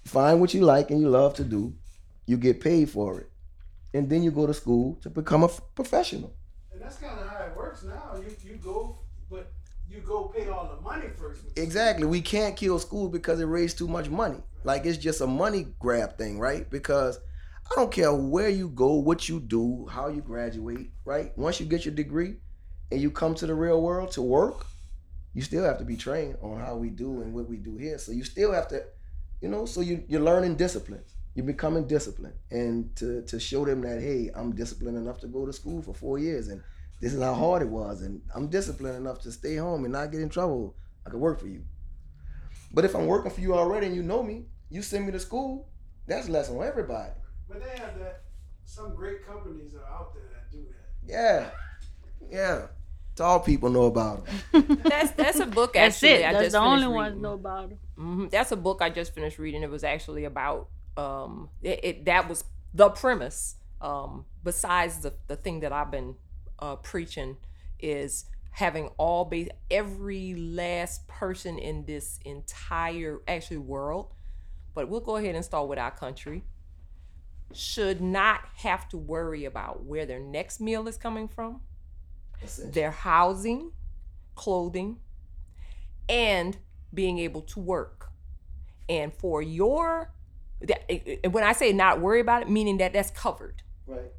find 0.06 0.40
what 0.40 0.54
you 0.54 0.62
like 0.62 0.92
and 0.92 1.02
you 1.02 1.10
love 1.10 1.34
to 1.36 1.44
do, 1.44 1.74
you 2.32 2.38
get 2.38 2.62
paid 2.62 2.90
for 2.90 3.20
it, 3.20 3.30
and 3.94 4.10
then 4.10 4.24
you 4.24 4.32
go 4.32 4.48
to 4.48 4.54
school 4.54 4.98
to 5.02 5.10
become 5.10 5.44
a 5.44 5.48
f- 5.48 5.62
professional. 5.76 6.34
And 6.72 6.82
that's 6.82 6.98
kind 6.98 7.20
of 7.20 7.28
how 7.28 7.44
it 7.44 7.56
works 7.56 7.84
now. 7.84 8.16
You 8.16 8.34
you 8.50 8.56
go, 8.56 9.00
but 9.30 9.52
you 9.90 10.00
go 10.00 10.32
pay 10.36 10.48
all 10.48 10.68
the 10.74 10.82
money 10.82 11.08
first. 11.20 11.42
Exactly. 11.58 12.06
We 12.06 12.22
can't 12.22 12.56
kill 12.56 12.80
school 12.80 13.10
because 13.10 13.42
it 13.42 13.46
raised 13.46 13.78
too 13.78 13.90
much 13.90 14.10
money. 14.10 14.42
Like 14.64 14.86
it's 14.86 14.98
just 14.98 15.20
a 15.22 15.28
money 15.28 15.68
grab 15.80 16.18
thing, 16.18 16.40
right? 16.40 16.70
Because 16.70 17.20
I 17.70 17.76
don't 17.76 17.92
care 17.92 18.14
where 18.14 18.50
you 18.50 18.70
go, 18.70 18.94
what 18.94 19.28
you 19.28 19.40
do, 19.42 19.88
how 19.92 20.08
you 20.08 20.22
graduate, 20.22 20.92
right? 21.04 21.38
Once 21.38 21.60
you 21.60 21.66
get 21.66 21.84
your 21.86 21.94
degree 21.94 22.36
and 22.92 23.02
you 23.02 23.12
come 23.12 23.36
to 23.36 23.46
the 23.48 23.54
real 23.54 23.82
world 23.82 24.12
to 24.12 24.22
work, 24.22 24.66
you 25.34 25.42
still 25.42 25.64
have 25.64 25.78
to 25.80 25.86
be 25.86 25.98
trained 25.98 26.38
on 26.42 26.60
how 26.60 26.76
we 26.78 26.90
do 26.90 27.22
and 27.22 27.34
what 27.34 27.50
we 27.50 27.58
do 27.58 27.76
here. 27.78 27.98
So 27.98 28.12
you 28.14 28.24
still 28.24 28.54
have 28.54 28.68
to, 28.70 28.84
you 29.42 29.50
know, 29.50 29.66
so 29.66 29.82
you, 29.82 30.04
you're 30.08 30.22
learning 30.22 30.56
disciplines. 30.56 31.11
You're 31.34 31.46
becoming 31.46 31.88
disciplined. 31.88 32.36
And 32.50 32.96
to, 32.98 33.22
to 33.24 33.40
show 33.40 33.66
them 33.66 33.82
that, 33.82 34.02
hey, 34.02 34.30
I'm 34.36 34.54
disciplined 34.54 34.98
enough 34.98 35.20
to 35.22 35.28
go 35.28 35.46
to 35.46 35.54
school 35.54 35.82
for 35.82 35.94
four 35.94 36.20
years 36.20 36.48
and 36.50 36.62
this 37.00 37.14
is 37.14 37.22
how 37.22 37.34
hard 37.34 37.62
it 37.64 37.70
was. 37.70 38.02
And 38.02 38.22
I'm 38.36 38.48
disciplined 38.48 38.98
enough 38.98 39.22
to 39.22 39.32
stay 39.32 39.56
home 39.56 39.84
and 39.86 39.94
not 39.94 40.12
get 40.12 40.22
in 40.22 40.30
trouble. 40.30 40.76
I 41.06 41.10
could 41.10 41.20
work 41.20 41.40
for 41.40 41.48
you. 41.48 41.64
But 42.74 42.86
if 42.86 42.96
I'm 42.96 43.08
working 43.08 43.32
for 43.32 43.42
you 43.42 43.54
already 43.56 43.88
and 43.88 43.96
you 43.96 44.04
know 44.04 44.24
me, 44.24 44.46
you 44.70 44.82
send 44.82 45.06
me 45.06 45.12
to 45.12 45.20
school, 45.20 45.68
that's 46.08 46.30
less 46.30 46.50
on 46.50 46.64
everybody. 46.64 47.12
But 47.50 47.60
they 47.62 47.78
have 47.82 47.98
that. 48.00 48.24
Some 48.66 48.96
great 48.96 49.26
companies 49.26 49.74
are 49.76 49.86
out 49.86 50.14
there 50.14 50.24
that 50.32 50.52
do 50.52 50.64
that. 50.70 51.12
Yeah. 51.12 51.50
Yeah. 52.30 52.68
Tall 53.16 53.40
people 53.42 53.70
know 53.70 53.86
about 53.86 54.26
them. 54.26 54.80
That's 54.84 55.12
that's 55.12 55.40
a 55.42 55.46
book 55.46 55.76
Actually, 55.76 55.82
That's 55.82 55.96
actually. 55.98 56.10
it. 56.24 56.26
I 56.26 56.32
That's 56.32 56.44
just 56.46 56.54
the 56.54 56.60
only 56.60 56.84
finished 56.84 56.96
ones 56.96 57.22
know 57.22 57.34
about 57.34 57.72
it. 57.72 57.78
hmm 57.98 58.28
That's 58.32 58.52
a 58.54 58.56
book 58.56 58.82
I 58.82 58.90
just 58.90 59.14
finished 59.14 59.38
reading. 59.38 59.64
It 59.64 59.70
was 59.70 59.84
actually 59.84 60.24
about 60.24 60.70
um 60.98 61.50
it, 61.62 61.80
it 61.84 62.06
that 62.06 62.28
was 62.30 62.44
the 62.74 62.90
premise. 62.90 63.56
Um 63.82 64.26
besides 64.44 65.00
the 65.00 65.14
the 65.28 65.36
thing 65.36 65.62
that 65.62 65.72
I've 65.72 65.92
been 65.92 66.16
uh 66.60 66.76
preaching 66.78 67.38
is 67.80 68.26
having 68.52 68.90
all 68.98 69.26
base 69.26 69.50
every 69.70 70.36
last 70.36 71.08
person 71.08 71.58
in 71.58 71.86
this 71.86 72.20
entire 72.26 73.22
actually 73.28 73.58
world, 73.58 74.14
but 74.74 74.90
we'll 74.90 75.00
go 75.00 75.16
ahead 75.16 75.36
and 75.36 75.46
start 75.46 75.68
with 75.70 75.80
our 75.80 75.92
country. 75.92 76.44
Should 77.54 78.02
not 78.02 78.42
have 78.58 78.88
to 78.90 78.98
worry 78.98 79.46
about 79.46 79.84
where 79.84 80.06
their 80.06 80.20
next 80.20 80.60
meal 80.60 80.88
is 80.88 80.98
coming 80.98 81.28
from 81.28 81.62
their 82.64 82.92
housing, 82.92 83.72
clothing, 84.36 84.98
and 86.10 86.58
being 86.94 87.20
able 87.20 87.42
to 87.42 87.60
work. 87.60 88.10
And 88.90 89.14
for 89.14 89.42
your, 89.42 90.12
that- 90.62 90.90
and 91.24 91.34
when 91.34 91.44
I 91.44 91.54
say 91.54 91.74
not 91.74 92.02
worry 92.02 92.20
about 92.20 92.44
it, 92.44 92.50
meaning 92.50 92.78
that 92.78 92.94
that's 92.94 93.12
covered. 93.12 93.64
Right. 93.88 94.12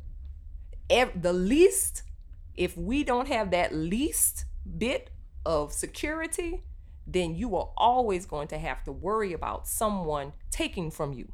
Ev- 0.91 1.23
the 1.23 1.33
least, 1.33 2.03
if 2.57 2.77
we 2.77 3.05
don't 3.05 3.29
have 3.29 3.51
that 3.51 3.75
least 3.75 4.45
bit 4.79 5.11
of 5.45 5.73
security, 5.73 6.63
then 7.07 7.35
you 7.35 7.57
are 7.57 7.71
always 7.77 8.27
going 8.27 8.49
to 8.49 8.59
have 8.59 8.85
to 8.85 8.93
worry 8.93 9.33
about 9.33 9.67
someone 9.67 10.33
taking 10.51 10.91
from 10.91 11.13
you. 11.13 11.33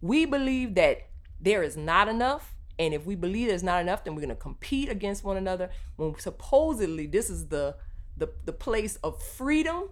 We 0.00 0.24
believe 0.24 0.74
that 0.76 1.08
there 1.40 1.62
is 1.62 1.76
not 1.76 2.08
enough. 2.08 2.54
And 2.78 2.94
if 2.94 3.04
we 3.04 3.16
believe 3.16 3.48
there's 3.48 3.62
not 3.62 3.80
enough, 3.80 4.04
then 4.04 4.14
we're 4.14 4.20
going 4.22 4.28
to 4.28 4.36
compete 4.36 4.88
against 4.88 5.24
one 5.24 5.36
another. 5.36 5.70
When 5.96 6.18
supposedly 6.18 7.06
this 7.06 7.28
is 7.28 7.48
the, 7.48 7.76
the 8.16 8.28
the 8.44 8.52
place 8.52 8.96
of 9.02 9.20
freedom, 9.20 9.90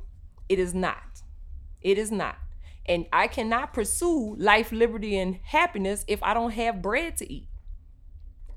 it 0.49 0.59
is 0.59 0.73
not. 0.73 1.23
It 1.83 1.99
is 1.99 2.13
not. 2.13 2.39
And 2.89 3.07
I 3.13 3.27
cannot 3.27 3.73
pursue 3.73 4.37
life, 4.39 4.73
liberty, 4.73 5.19
and 5.19 5.39
happiness 5.43 6.05
if 6.07 6.23
I 6.23 6.35
don't 6.35 6.53
have 6.53 6.83
bread 6.83 7.17
to 7.19 7.33
eat. 7.33 7.49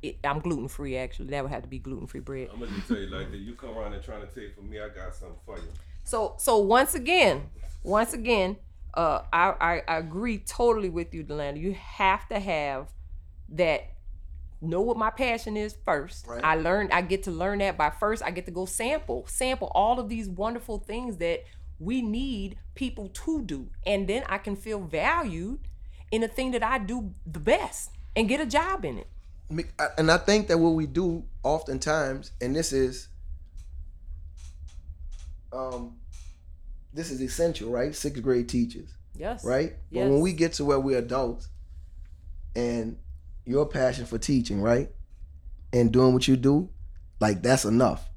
It, 0.02 0.20
I'm 0.24 0.40
gluten 0.40 0.68
free, 0.68 0.98
actually. 0.98 1.28
That 1.28 1.44
would 1.44 1.52
have 1.52 1.64
to 1.64 1.68
be 1.68 1.80
gluten 1.80 2.08
free 2.08 2.22
bread. 2.22 2.50
I'm 2.54 2.60
gonna 2.60 2.72
just 2.72 2.88
tell 2.88 2.98
you 2.98 3.08
like 3.08 3.32
that. 3.32 3.38
You 3.38 3.56
come 3.56 3.78
around 3.78 3.94
and 3.94 4.04
trying 4.04 4.22
to 4.22 4.28
take 4.28 4.56
from 4.56 4.70
me, 4.70 4.80
I 4.80 4.88
got 4.90 5.14
something 5.14 5.38
for 5.46 5.58
you. 5.58 5.68
So 6.04 6.36
so 6.38 6.58
once 6.58 6.96
again, 6.96 7.50
once 7.84 8.14
again, 8.14 8.58
uh, 8.94 9.24
I, 9.34 9.54
I 9.60 9.84
I 9.88 9.98
agree 9.98 10.40
totally 10.40 10.90
with 10.90 11.14
you, 11.14 11.24
Delanda. 11.24 11.60
You 11.60 11.74
have 11.74 12.28
to 12.30 12.40
have 12.40 12.88
that. 13.50 13.90
Know 14.62 14.82
what 14.82 14.98
my 14.98 15.10
passion 15.10 15.56
is 15.56 15.78
first. 15.86 16.28
Right. 16.28 16.44
I 16.44 16.56
learned. 16.56 16.92
I 16.92 17.02
get 17.02 17.24
to 17.24 17.32
learn 17.32 17.60
that 17.60 17.78
by 17.78 17.90
first. 17.90 18.22
I 18.22 18.32
get 18.32 18.46
to 18.46 18.52
go 18.52 18.66
sample, 18.66 19.26
sample 19.28 19.72
all 19.74 20.02
of 20.02 20.10
these 20.10 20.28
wonderful 20.28 20.80
things 20.80 21.16
that 21.18 21.46
we 21.80 22.02
need 22.02 22.58
people 22.76 23.10
to 23.10 23.42
do, 23.42 23.70
and 23.86 24.08
then 24.08 24.24
I 24.28 24.38
can 24.38 24.56
feel 24.56 24.80
valued 24.80 25.60
in 26.12 26.22
the 26.22 26.28
thing 26.28 26.52
that 26.52 26.64
I 26.64 26.80
do 26.80 27.14
the 27.26 27.40
best 27.40 27.92
and 28.16 28.28
get 28.28 28.42
a 28.42 28.46
job 28.46 28.86
in 28.86 28.98
it. 28.98 29.08
And 29.98 30.12
I 30.12 30.18
think 30.18 30.48
that 30.48 30.58
what 30.60 30.72
we 30.72 30.86
do 30.86 31.24
oftentimes, 31.44 32.32
and 32.42 32.56
this 32.56 32.72
is, 32.72 33.08
um, 35.52 35.98
this 36.94 37.10
is 37.12 37.22
essential, 37.22 37.72
right? 37.72 37.96
Sixth 37.96 38.22
grade 38.22 38.50
teachers. 38.50 38.90
Yes. 39.20 39.44
right? 39.44 39.74
But 39.92 40.08
when 40.08 40.22
we 40.22 40.32
get 40.32 40.54
to 40.54 40.66
where 40.66 40.80
we're 40.80 41.00
adults 41.00 41.50
and 42.56 42.98
your 43.46 43.66
passion 43.66 44.06
for 44.06 44.18
teaching, 44.18 44.62
right? 44.62 44.90
And 45.74 45.92
doing 45.92 46.14
what 46.14 46.28
you 46.28 46.38
do, 46.38 46.70
like 47.20 47.42
that's 47.42 47.66
enough. 47.66 48.09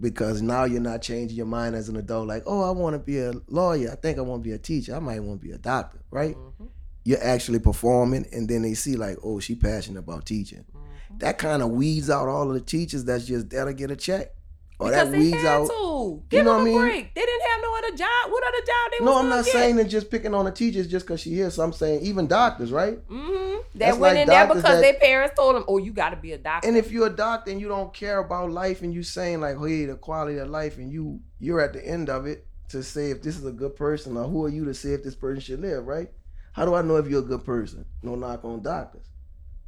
Because 0.00 0.40
now 0.40 0.64
you're 0.64 0.80
not 0.80 1.02
changing 1.02 1.36
your 1.36 1.46
mind 1.46 1.74
as 1.74 1.90
an 1.90 1.96
adult, 1.96 2.26
like, 2.26 2.44
oh, 2.46 2.62
I 2.62 2.70
want 2.70 2.94
to 2.94 2.98
be 2.98 3.18
a 3.18 3.34
lawyer. 3.48 3.90
I 3.92 3.96
think 3.96 4.16
I 4.16 4.22
want 4.22 4.42
to 4.42 4.48
be 4.48 4.54
a 4.54 4.58
teacher. 4.58 4.96
I 4.96 4.98
might 4.98 5.20
want 5.20 5.40
to 5.42 5.46
be 5.46 5.52
a 5.52 5.58
doctor, 5.58 5.98
right? 6.10 6.34
Mm-hmm. 6.34 6.66
You're 7.04 7.22
actually 7.22 7.58
performing, 7.58 8.26
and 8.32 8.48
then 8.48 8.62
they 8.62 8.74
see, 8.74 8.96
like, 8.96 9.18
oh, 9.22 9.40
she 9.40 9.54
passionate 9.54 9.98
about 9.98 10.24
teaching. 10.24 10.64
Mm-hmm. 10.74 11.18
That 11.18 11.36
kind 11.36 11.62
of 11.62 11.70
weeds 11.70 12.08
out 12.08 12.28
all 12.28 12.48
of 12.48 12.54
the 12.54 12.60
teachers 12.60 13.04
that's 13.04 13.26
just 13.26 13.50
there 13.50 13.66
to 13.66 13.74
get 13.74 13.90
a 13.90 13.96
check. 13.96 14.34
Or 14.80 14.88
Because 14.88 15.10
that 15.10 15.12
they 15.12 15.18
weeds 15.18 15.36
had 15.36 15.46
out. 15.46 15.66
to. 15.68 16.22
Give 16.30 16.44
know 16.44 16.52
them 16.54 16.58
what 16.58 16.58
I 16.58 16.62
a 16.62 16.64
mean? 16.64 16.78
break. 16.80 17.14
They 17.14 17.20
didn't 17.20 17.42
have 17.50 17.60
no 17.62 17.76
other 17.78 17.96
job. 17.96 18.30
What 18.32 18.42
other 18.44 18.66
job 18.66 18.90
they 18.98 19.04
No, 19.04 19.18
I'm 19.18 19.28
not 19.28 19.44
get? 19.44 19.52
saying 19.52 19.76
that 19.76 19.84
just 19.84 20.10
picking 20.10 20.32
on 20.34 20.46
the 20.46 20.50
teachers 20.50 20.86
just 20.86 21.04
because 21.06 21.20
she 21.20 21.30
here. 21.34 21.50
So 21.50 21.62
I'm 21.62 21.72
saying 21.74 22.00
even 22.02 22.26
doctors, 22.26 22.72
right? 22.72 22.96
Mm-hmm. 23.08 23.56
That 23.74 23.78
That's 23.78 23.98
went 23.98 24.14
like 24.16 24.22
in 24.22 24.28
there 24.28 24.46
because 24.46 24.62
that- 24.62 24.80
their 24.80 24.94
parents 24.94 25.34
told 25.38 25.54
them, 25.56 25.64
"Oh, 25.68 25.76
you 25.76 25.92
got 25.92 26.10
to 26.10 26.16
be 26.16 26.32
a 26.32 26.38
doctor." 26.38 26.66
And 26.66 26.76
if 26.78 26.90
you're 26.90 27.08
a 27.08 27.10
doctor 27.14 27.50
and 27.50 27.60
you 27.60 27.68
don't 27.68 27.92
care 27.92 28.18
about 28.20 28.50
life 28.50 28.80
and 28.80 28.92
you 28.94 29.02
saying 29.02 29.40
like, 29.42 29.58
hey, 29.58 29.84
the 29.84 29.96
quality 29.96 30.38
of 30.38 30.48
life, 30.48 30.78
and 30.78 30.90
you 30.90 31.20
you're 31.38 31.60
at 31.60 31.74
the 31.74 31.86
end 31.86 32.08
of 32.08 32.24
it 32.26 32.46
to 32.70 32.82
say 32.82 33.10
if 33.10 33.20
this 33.22 33.36
is 33.36 33.44
a 33.44 33.52
good 33.52 33.76
person 33.76 34.16
or 34.16 34.24
who 34.28 34.44
are 34.46 34.48
you 34.48 34.64
to 34.64 34.72
say 34.74 34.94
if 34.94 35.04
this 35.04 35.14
person 35.14 35.40
should 35.40 35.60
live, 35.60 35.86
right? 35.86 36.08
How 36.52 36.64
do 36.64 36.74
I 36.74 36.80
know 36.82 36.96
if 36.96 37.06
you're 37.06 37.20
a 37.20 37.22
good 37.22 37.44
person? 37.44 37.84
No 38.02 38.14
knock 38.14 38.44
on 38.46 38.62
doctors, 38.62 39.06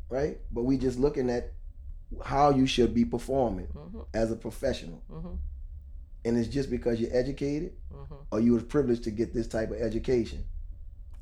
right? 0.09 0.39
But 0.51 0.63
we 0.63 0.79
just 0.79 0.99
looking 0.99 1.29
at 1.31 1.53
how 2.25 2.51
you 2.51 2.67
should 2.67 2.95
be 2.95 3.05
performing 3.05 3.69
Mhm. 3.75 4.07
as 4.15 4.31
a 4.31 4.37
professional, 4.37 5.03
Mhm. 5.11 5.39
and 6.25 6.39
it's 6.39 6.49
just 6.49 6.71
because 6.71 7.01
you're 7.01 7.15
educated 7.17 7.73
Mhm. 7.93 8.17
or 8.31 8.41
you 8.41 8.53
was 8.53 8.63
privileged 8.63 9.05
to 9.05 9.11
get 9.11 9.33
this 9.33 9.47
type 9.47 9.71
of 9.71 9.77
education. 9.81 10.45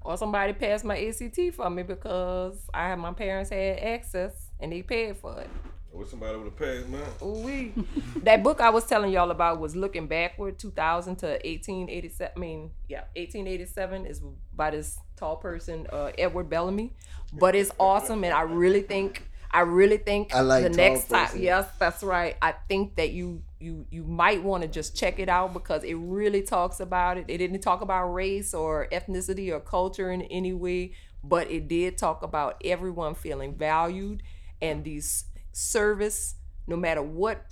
Or 0.02 0.16
somebody 0.16 0.52
passed 0.54 0.84
my 0.84 0.96
ACT 0.96 1.50
for 1.50 1.68
me 1.68 1.82
because 1.82 2.68
I 2.72 2.88
had 2.88 2.98
my 2.98 3.12
parents 3.12 3.50
had 3.50 3.78
access 3.78 4.50
and 4.58 4.72
they 4.72 4.82
paid 4.82 5.16
for 5.18 5.38
it. 5.40 5.48
I 5.92 5.96
wish 5.98 6.08
somebody 6.08 6.36
would 6.38 6.44
have 6.44 6.56
passed 6.56 6.88
mine. 6.88 7.02
Ooh 7.22 7.44
wee. 7.44 7.74
that 8.22 8.42
book 8.42 8.60
I 8.60 8.70
was 8.70 8.86
telling 8.86 9.10
y'all 9.12 9.30
about 9.30 9.60
was 9.60 9.74
looking 9.76 10.06
backward, 10.06 10.58
2000 10.58 11.16
to 11.16 11.38
1887. 11.44 12.32
I 12.34 12.38
mean, 12.38 12.70
yeah, 12.88 13.04
1887 13.16 14.06
is 14.06 14.22
by 14.54 14.70
this 14.70 14.98
tall 15.16 15.36
person, 15.36 15.86
uh, 15.92 16.12
Edward 16.16 16.48
Bellamy. 16.48 16.94
But 17.32 17.54
it's 17.54 17.70
awesome, 17.78 18.24
and 18.24 18.32
I 18.32 18.42
really 18.42 18.82
think, 18.82 19.28
I 19.52 19.60
really 19.60 19.96
think 19.96 20.34
I 20.34 20.40
like 20.42 20.62
the 20.62 20.70
next 20.70 21.08
time. 21.08 21.30
Yes, 21.36 21.68
that's 21.78 22.02
right. 22.02 22.36
I 22.40 22.52
think 22.68 22.96
that 22.96 23.10
you 23.10 23.42
you 23.58 23.86
you 23.90 24.04
might 24.04 24.42
want 24.42 24.62
to 24.62 24.68
just 24.68 24.96
check 24.96 25.18
it 25.18 25.28
out 25.28 25.52
because 25.52 25.82
it 25.82 25.94
really 25.94 26.42
talks 26.42 26.78
about 26.80 27.18
it. 27.18 27.24
It 27.28 27.38
didn't 27.38 27.60
talk 27.60 27.80
about 27.80 28.06
race 28.08 28.54
or 28.54 28.86
ethnicity 28.92 29.50
or 29.52 29.58
culture 29.60 30.10
in 30.12 30.22
any 30.22 30.52
way, 30.52 30.92
but 31.24 31.50
it 31.50 31.66
did 31.68 31.98
talk 31.98 32.22
about 32.22 32.60
everyone 32.64 33.14
feeling 33.14 33.56
valued 33.56 34.22
and 34.62 34.84
these 34.84 35.24
service, 35.52 36.36
no 36.66 36.76
matter 36.76 37.02
what 37.02 37.46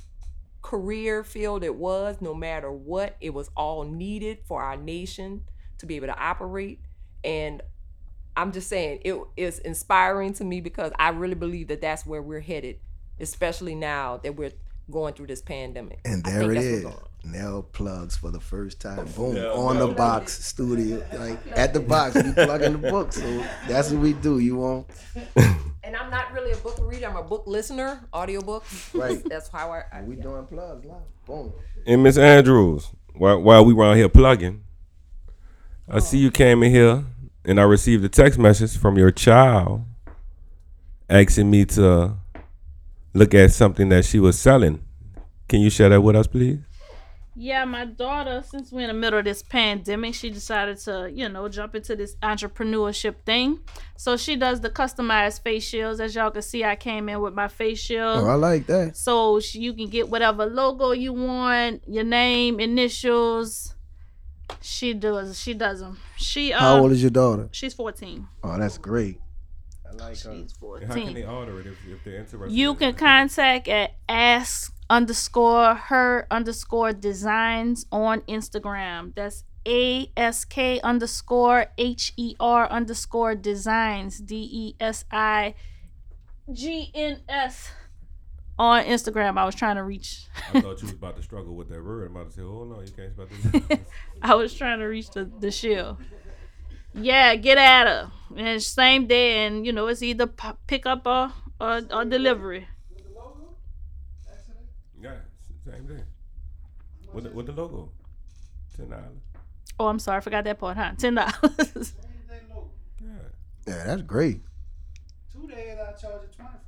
career 0.62 1.24
field 1.24 1.64
it 1.64 1.74
was, 1.74 2.16
no 2.20 2.34
matter 2.34 2.70
what, 2.70 3.16
it 3.20 3.30
was 3.30 3.50
all 3.56 3.84
needed 3.84 4.38
for 4.46 4.62
our 4.62 4.76
nation 4.76 5.42
to 5.78 5.86
be 5.86 5.96
able 5.96 6.06
to 6.08 6.18
operate. 6.18 6.80
And 7.24 7.62
I'm 8.38 8.52
just 8.52 8.68
saying 8.68 9.00
it 9.04 9.20
is 9.36 9.58
inspiring 9.58 10.32
to 10.34 10.44
me 10.44 10.60
because 10.60 10.92
I 10.96 11.08
really 11.08 11.34
believe 11.34 11.68
that 11.68 11.80
that's 11.80 12.06
where 12.06 12.22
we're 12.22 12.40
headed, 12.40 12.76
especially 13.18 13.74
now 13.74 14.18
that 14.18 14.36
we're 14.36 14.52
going 14.88 15.14
through 15.14 15.26
this 15.26 15.42
pandemic. 15.42 16.00
And 16.04 16.22
there 16.22 16.52
it 16.52 16.56
is. 16.56 16.64
it 16.64 16.66
that's 16.66 16.66
is. 16.66 16.84
what's 16.84 16.96
going 16.96 17.04
on. 17.04 17.32
Nell 17.32 17.62
plugs 17.64 18.16
for 18.16 18.30
the 18.30 18.38
first 18.38 18.80
time. 18.80 19.04
Boom. 19.16 19.34
Yeah, 19.34 19.48
on 19.48 19.74
yeah. 19.74 19.86
the 19.86 19.92
box 19.92 20.44
studio. 20.44 21.04
Like 21.14 21.40
at 21.56 21.74
the 21.74 21.80
box, 21.80 22.14
we 22.14 22.32
plugging 22.32 22.80
the 22.80 22.90
book. 22.90 23.12
So 23.12 23.44
that's 23.66 23.90
what 23.90 24.00
we 24.00 24.12
do. 24.12 24.38
You 24.38 24.56
want 24.56 24.86
And 25.82 25.96
I'm 25.96 26.10
not 26.10 26.32
really 26.32 26.52
a 26.52 26.56
book 26.58 26.78
reader. 26.80 27.08
I'm 27.08 27.16
a 27.16 27.22
book 27.22 27.44
listener, 27.46 28.06
audiobook. 28.14 28.64
Right. 28.92 29.20
That's 29.28 29.48
how 29.48 29.72
I. 29.72 29.84
I 29.90 30.02
we 30.02 30.16
yeah. 30.16 30.22
doing 30.22 30.46
plugs 30.46 30.84
live. 30.84 31.00
Boom. 31.26 31.52
And 31.86 32.02
Miss 32.02 32.18
Andrews, 32.18 32.90
while, 33.14 33.40
while 33.40 33.64
we 33.64 33.72
were 33.72 33.86
out 33.86 33.96
here 33.96 34.10
plugging, 34.10 34.64
I 35.88 36.00
see 36.00 36.18
you 36.18 36.30
came 36.30 36.62
in 36.62 36.70
here 36.70 37.04
and 37.44 37.60
I 37.60 37.64
received 37.64 38.04
a 38.04 38.08
text 38.08 38.38
message 38.38 38.76
from 38.76 38.98
your 38.98 39.10
child 39.10 39.84
asking 41.08 41.50
me 41.50 41.64
to 41.64 42.16
look 43.14 43.34
at 43.34 43.52
something 43.52 43.88
that 43.88 44.04
she 44.04 44.20
was 44.20 44.38
selling 44.38 44.84
Can 45.48 45.60
you 45.60 45.70
share 45.70 45.88
that 45.88 46.00
with 46.00 46.16
us, 46.16 46.26
please? 46.26 46.58
Yeah, 47.40 47.64
my 47.66 47.84
daughter, 47.84 48.42
since 48.44 48.72
we're 48.72 48.80
in 48.80 48.88
the 48.88 48.94
middle 48.94 49.20
of 49.20 49.24
this 49.24 49.42
pandemic, 49.44 50.14
she 50.16 50.28
decided 50.28 50.76
to, 50.78 51.08
you 51.08 51.28
know, 51.28 51.48
jump 51.48 51.76
into 51.76 51.94
this 51.94 52.16
entrepreneurship 52.16 53.14
thing. 53.24 53.60
So 53.96 54.16
she 54.16 54.34
does 54.34 54.60
the 54.60 54.70
customized 54.70 55.42
face 55.42 55.62
shields. 55.62 56.00
As 56.00 56.16
y'all 56.16 56.32
can 56.32 56.42
see, 56.42 56.64
I 56.64 56.74
came 56.74 57.08
in 57.08 57.20
with 57.20 57.34
my 57.34 57.46
face 57.46 57.78
shield. 57.78 58.24
Oh, 58.24 58.26
I 58.26 58.34
like 58.34 58.66
that. 58.66 58.96
So 58.96 59.38
sh- 59.38 59.54
you 59.54 59.72
can 59.72 59.88
get 59.88 60.08
whatever 60.08 60.46
logo 60.46 60.90
you 60.90 61.12
want, 61.12 61.84
your 61.86 62.02
name, 62.02 62.58
initials. 62.58 63.72
She 64.60 64.94
does. 64.94 65.38
She 65.38 65.54
does 65.54 65.80
them. 65.80 65.98
She 66.16 66.52
uh, 66.52 66.58
How 66.58 66.80
old 66.80 66.92
is 66.92 67.02
your 67.02 67.10
daughter? 67.10 67.48
she's 67.52 67.74
14. 67.74 68.26
Oh, 68.44 68.58
that's 68.58 68.78
great. 68.78 69.20
I 69.86 69.92
like 69.92 70.20
her. 70.20 70.34
She's 70.34 70.52
14. 70.52 70.88
how 70.88 70.94
can 70.94 71.14
they 71.14 71.24
order 71.24 71.60
it 71.60 71.66
if, 71.66 71.76
if 71.86 72.04
they're 72.04 72.16
interested? 72.16 72.52
You 72.54 72.74
can 72.74 72.94
contact 72.94 73.68
at 73.68 73.92
ask 74.08 74.74
underscore 74.90 75.74
her 75.74 76.26
underscore 76.30 76.92
designs 76.92 77.86
on 77.92 78.20
Instagram. 78.22 79.14
That's 79.14 79.44
A 79.66 80.10
S 80.16 80.44
K 80.44 80.80
underscore 80.80 81.66
H 81.76 82.12
E 82.16 82.34
R 82.40 82.68
underscore 82.70 83.34
designs 83.34 84.18
D 84.18 84.48
E 84.50 84.74
S 84.80 85.04
I 85.10 85.54
G 86.52 86.90
N 86.94 87.20
S 87.28 87.70
on 88.58 88.84
Instagram. 88.84 89.38
I 89.38 89.44
was 89.44 89.54
trying 89.54 89.76
to 89.76 89.82
reach. 89.84 90.26
I 90.52 90.60
thought 90.60 90.80
you 90.80 90.86
was 90.86 90.92
about 90.92 91.16
to 91.16 91.22
struggle 91.22 91.54
with 91.54 91.68
that 91.68 91.82
word. 91.84 92.10
I'm 92.10 92.16
about 92.16 92.30
to 92.30 92.36
say, 92.36 92.42
oh 92.42 92.64
no, 92.64 92.80
you 92.80 92.90
can't 92.92 93.12
spell 93.12 93.26
this. 93.68 93.78
I 94.22 94.34
was 94.34 94.54
trying 94.54 94.80
to 94.80 94.86
reach 94.86 95.10
the 95.10 95.24
the 95.24 95.50
shield. 95.50 95.96
Yeah, 96.94 97.34
get 97.36 97.58
at 97.58 97.86
her. 97.86 98.10
And 98.36 98.48
it's 98.48 98.66
same 98.66 99.06
day, 99.06 99.46
and 99.46 99.64
you 99.66 99.72
know 99.72 99.86
it's 99.86 100.02
either 100.02 100.26
p- 100.26 100.48
pick 100.66 100.86
up 100.86 101.06
or 101.06 101.32
or, 101.60 101.82
or 101.92 102.04
delivery. 102.04 102.66
yeah, 105.00 105.16
same 105.64 105.86
thing. 105.86 106.02
With 107.12 107.24
the, 107.24 107.30
with 107.30 107.46
the 107.46 107.52
logo, 107.52 107.90
ten 108.76 108.90
dollars. 108.90 109.04
Oh, 109.80 109.86
I'm 109.86 109.98
sorry, 109.98 110.18
I 110.18 110.20
forgot 110.20 110.44
that 110.44 110.58
part, 110.58 110.76
huh? 110.76 110.92
Ten 110.98 111.14
dollars. 111.14 111.32
Yeah. 113.00 113.08
Yeah, 113.66 113.84
that's 113.84 114.00
great. 114.02 114.40
Two 115.30 115.46
days 115.46 115.76
I 115.78 115.92
charge 115.92 116.22
you 116.22 116.28
twenty 116.34 116.56
for 116.64 116.67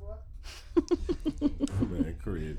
Man, 1.41 2.15
crazy. 2.23 2.57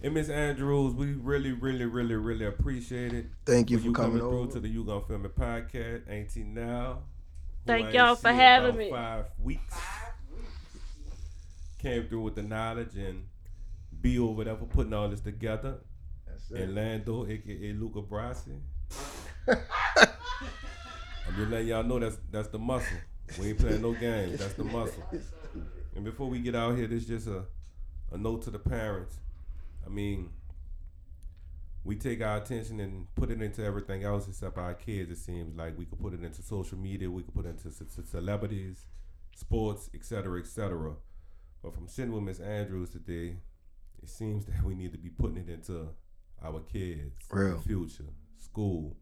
And 0.00 0.14
Miss 0.14 0.28
Andrews, 0.28 0.94
we 0.94 1.12
really, 1.12 1.52
really, 1.52 1.84
really, 1.84 2.14
really 2.14 2.46
appreciate 2.46 3.12
it. 3.12 3.26
Thank 3.44 3.70
you 3.70 3.78
for 3.78 3.82
for 3.82 3.88
you 3.88 3.92
coming 3.94 4.10
coming 4.12 4.30
through 4.30 4.40
over. 4.40 4.52
to 4.52 4.60
the 4.60 4.68
You 4.68 4.84
Gonna 4.84 5.00
Film 5.06 5.24
It 5.24 5.36
podcast. 5.36 6.08
Auntie 6.08 6.44
now. 6.44 7.00
Thank 7.66 7.92
y'all 7.92 8.14
for 8.14 8.32
having 8.32 8.76
me. 8.76 8.90
Five 8.90 9.26
weeks. 9.42 9.76
Came 11.78 12.06
through 12.08 12.22
with 12.22 12.34
the 12.36 12.42
knowledge 12.42 12.96
and 12.96 13.26
be 14.00 14.18
over 14.18 14.44
there 14.44 14.56
for 14.56 14.66
putting 14.66 14.92
all 14.92 15.08
this 15.08 15.20
together. 15.20 15.78
And 16.54 16.74
Lando, 16.74 17.26
aka 17.26 17.72
Luca 17.72 18.00
Brasi. 18.00 18.58
I'm 19.48 19.56
just 21.36 21.50
letting 21.50 21.68
y'all 21.68 21.82
know 21.82 21.98
that's 21.98 22.18
that's 22.30 22.48
the 22.48 22.58
muscle. 22.58 22.96
We 23.38 23.48
ain't 23.48 23.58
playing 23.58 23.82
no 23.82 23.92
games. 23.92 24.38
That's 24.38 24.54
the 24.54 24.64
muscle. 24.64 25.02
And 25.98 26.04
before 26.04 26.28
we 26.28 26.38
get 26.38 26.54
out 26.54 26.76
here, 26.76 26.86
this 26.86 27.06
just 27.06 27.26
a, 27.26 27.42
a 28.12 28.16
note 28.16 28.42
to 28.42 28.50
the 28.50 28.58
parents. 28.60 29.16
I 29.84 29.88
mean, 29.88 30.30
we 31.82 31.96
take 31.96 32.22
our 32.22 32.36
attention 32.36 32.78
and 32.78 33.12
put 33.16 33.32
it 33.32 33.42
into 33.42 33.64
everything 33.64 34.04
else 34.04 34.28
except 34.28 34.58
our 34.58 34.74
kids. 34.74 35.10
It 35.10 35.16
seems 35.16 35.56
like 35.56 35.76
we 35.76 35.86
could 35.86 35.98
put 35.98 36.14
it 36.14 36.22
into 36.22 36.40
social 36.40 36.78
media, 36.78 37.10
we 37.10 37.24
could 37.24 37.34
put 37.34 37.46
it 37.46 37.48
into 37.48 37.72
ce- 37.72 37.82
ce- 37.92 38.08
celebrities, 38.08 38.86
sports, 39.34 39.90
etc., 39.92 40.38
etc. 40.38 40.92
But 41.64 41.74
from 41.74 41.88
sitting 41.88 42.12
with 42.12 42.22
Miss 42.22 42.38
Andrews 42.38 42.90
today, 42.90 43.38
it 44.00 44.08
seems 44.08 44.44
that 44.46 44.62
we 44.62 44.76
need 44.76 44.92
to 44.92 44.98
be 44.98 45.10
putting 45.10 45.38
it 45.38 45.48
into 45.48 45.88
our 46.44 46.60
kids, 46.60 47.26
Real. 47.28 47.58
future, 47.58 48.04
school. 48.36 48.96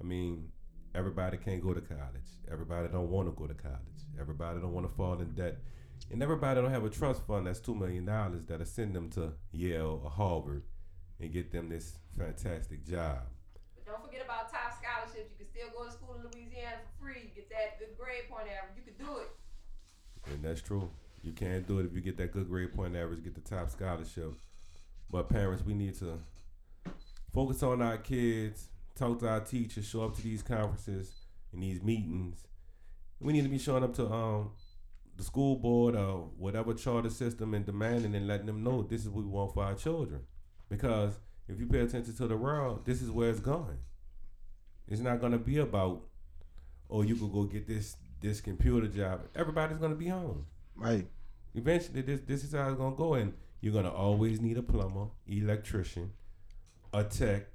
I 0.00 0.02
mean, 0.02 0.48
everybody 0.96 1.36
can't 1.36 1.62
go 1.62 1.74
to 1.74 1.80
college. 1.80 2.26
Everybody 2.50 2.88
don't 2.88 3.08
want 3.08 3.28
to 3.28 3.40
go 3.40 3.46
to 3.46 3.54
college. 3.54 3.78
Everybody 4.20 4.58
don't 4.58 4.72
want 4.72 4.88
to 4.90 4.92
fall 4.96 5.20
in 5.20 5.30
debt. 5.36 5.58
And 6.10 6.22
everybody 6.22 6.60
don't 6.60 6.70
have 6.70 6.84
a 6.84 6.90
trust 6.90 7.26
fund 7.26 7.46
that's 7.46 7.60
two 7.60 7.74
million 7.74 8.04
dollars 8.04 8.44
that'll 8.46 8.66
send 8.66 8.94
them 8.94 9.10
to 9.10 9.32
Yale 9.52 10.00
or 10.04 10.10
Harvard 10.10 10.62
and 11.20 11.32
get 11.32 11.50
them 11.50 11.68
this 11.68 11.98
fantastic 12.16 12.86
job. 12.86 13.20
But 13.74 13.86
don't 13.86 14.04
forget 14.04 14.24
about 14.24 14.52
TOPS 14.52 14.76
scholarships. 14.78 15.30
You 15.32 15.36
can 15.38 15.46
still 15.46 15.68
go 15.76 15.86
to 15.86 15.92
school 15.92 16.16
in 16.16 16.22
Louisiana 16.30 16.76
for 16.84 17.04
free. 17.06 17.32
Get 17.34 17.48
that 17.50 17.78
good 17.78 17.96
grade 17.98 18.28
point 18.30 18.46
average. 18.48 18.76
You 18.76 18.82
can 18.82 19.06
do 19.06 19.18
it. 19.18 19.30
And 20.32 20.44
that's 20.44 20.60
true. 20.60 20.90
You 21.22 21.32
can't 21.32 21.66
do 21.66 21.78
it 21.78 21.86
if 21.86 21.94
you 21.94 22.00
get 22.00 22.16
that 22.18 22.32
good 22.32 22.48
grade 22.48 22.74
point 22.74 22.94
average, 22.96 23.24
get 23.24 23.34
the 23.34 23.40
TOPS 23.40 23.72
scholarship. 23.72 24.34
But 25.10 25.28
parents, 25.28 25.64
we 25.64 25.74
need 25.74 25.94
to 26.00 26.18
focus 27.32 27.62
on 27.62 27.80
our 27.80 27.96
kids, 27.96 28.68
talk 28.94 29.20
to 29.20 29.28
our 29.28 29.40
teachers, 29.40 29.86
show 29.86 30.04
up 30.04 30.16
to 30.16 30.22
these 30.22 30.42
conferences 30.42 31.12
and 31.52 31.62
these 31.62 31.82
meetings. 31.82 32.46
We 33.20 33.32
need 33.32 33.44
to 33.44 33.48
be 33.48 33.58
showing 33.58 33.84
up 33.84 33.94
to 33.94 34.06
um 34.12 34.50
the 35.16 35.22
school 35.22 35.56
board 35.56 35.94
or 35.94 36.30
whatever 36.36 36.74
charter 36.74 37.10
system 37.10 37.54
and 37.54 37.64
demanding 37.64 38.14
and 38.14 38.26
letting 38.26 38.46
them 38.46 38.62
know 38.62 38.82
this 38.82 39.02
is 39.02 39.08
what 39.08 39.24
we 39.24 39.30
want 39.30 39.54
for 39.54 39.64
our 39.64 39.74
children. 39.74 40.20
Because 40.68 41.18
if 41.48 41.60
you 41.60 41.66
pay 41.66 41.80
attention 41.80 42.14
to 42.16 42.26
the 42.26 42.36
world, 42.36 42.84
this 42.84 43.02
is 43.02 43.10
where 43.10 43.30
it's 43.30 43.40
going. 43.40 43.78
It's 44.88 45.00
not 45.00 45.20
gonna 45.20 45.38
be 45.38 45.58
about, 45.58 46.02
oh, 46.90 47.02
you 47.02 47.16
could 47.16 47.32
go 47.32 47.44
get 47.44 47.66
this 47.66 47.96
this 48.20 48.40
computer 48.40 48.86
job. 48.86 49.20
Everybody's 49.34 49.78
gonna 49.78 49.94
be 49.94 50.08
home. 50.08 50.46
Right. 50.74 51.06
Eventually, 51.54 52.02
this 52.02 52.20
this 52.26 52.44
is 52.44 52.52
how 52.52 52.68
it's 52.68 52.78
gonna 52.78 52.96
go, 52.96 53.14
and 53.14 53.34
you're 53.60 53.72
gonna 53.72 53.92
always 53.92 54.40
need 54.40 54.58
a 54.58 54.62
plumber, 54.62 55.06
electrician, 55.26 56.12
a 56.92 57.04
tech, 57.04 57.46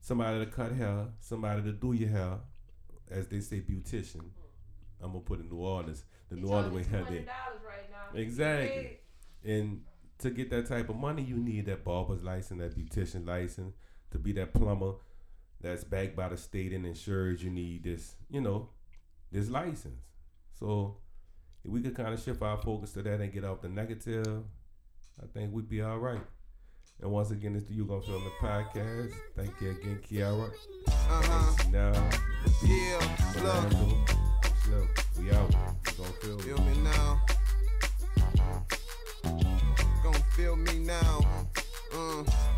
somebody 0.00 0.44
to 0.44 0.50
cut 0.50 0.72
hair, 0.72 1.08
somebody 1.20 1.62
to 1.62 1.72
do 1.72 1.92
your 1.92 2.08
hair, 2.08 2.38
as 3.10 3.26
they 3.28 3.40
say, 3.40 3.60
beautician. 3.60 4.22
I'm 5.00 5.12
gonna 5.12 5.20
put 5.20 5.40
in 5.40 5.48
New 5.48 5.58
Orleans, 5.58 6.04
the 6.34 6.40
New 6.40 6.48
Orleans 6.48 6.72
way 6.74 6.84
hair 6.84 7.04
day. 7.04 7.24
right 7.26 7.90
now. 7.90 8.18
Exactly. 8.18 8.98
And 9.44 9.82
to 10.18 10.30
get 10.30 10.50
that 10.50 10.66
type 10.66 10.88
of 10.88 10.96
money, 10.96 11.22
you 11.22 11.36
need 11.36 11.66
that 11.66 11.84
barber's 11.84 12.22
license, 12.22 12.60
that 12.60 12.76
beautician 12.78 13.26
license, 13.26 13.74
to 14.12 14.18
be 14.18 14.32
that 14.32 14.54
plumber 14.54 14.92
that's 15.60 15.84
backed 15.84 16.16
by 16.16 16.28
the 16.28 16.36
state 16.36 16.72
and 16.72 16.86
insured. 16.86 17.40
You 17.40 17.50
need 17.50 17.84
this, 17.84 18.14
you 18.30 18.40
know, 18.40 18.70
this 19.30 19.48
license. 19.48 20.00
So 20.58 20.96
if 21.64 21.70
we 21.70 21.80
could 21.80 21.94
kind 21.96 22.14
of 22.14 22.22
shift 22.22 22.42
our 22.42 22.56
focus 22.56 22.92
to 22.92 23.02
that 23.02 23.20
and 23.20 23.32
get 23.32 23.44
off 23.44 23.62
the 23.62 23.68
negative, 23.68 24.44
I 25.22 25.26
think 25.32 25.52
we'd 25.52 25.68
be 25.68 25.82
all 25.82 25.98
right. 25.98 26.22
And 27.00 27.10
once 27.10 27.30
again, 27.32 27.56
it's 27.56 27.66
the 27.66 27.74
You 27.74 27.84
Gonna 27.84 28.02
Film 28.02 28.22
the 28.22 28.46
podcast. 28.46 29.12
Thank 29.36 29.60
you 29.60 29.70
again, 29.70 30.00
Kiara. 30.08 30.50
Uh-huh. 30.86 31.68
Now, 31.70 32.10
Yeah, 32.62 32.98
look, 33.42 34.08
Slim, 34.62 34.88
we 35.18 35.32
out. 35.32 35.81
Gonna 35.98 36.12
feel, 36.20 36.38
feel 36.38 36.58
me 36.58 36.74
now. 36.78 37.20
Gonna 40.02 40.18
feel 40.34 40.56
me 40.56 40.78
now. 40.78 41.20
Uh. 41.94 42.51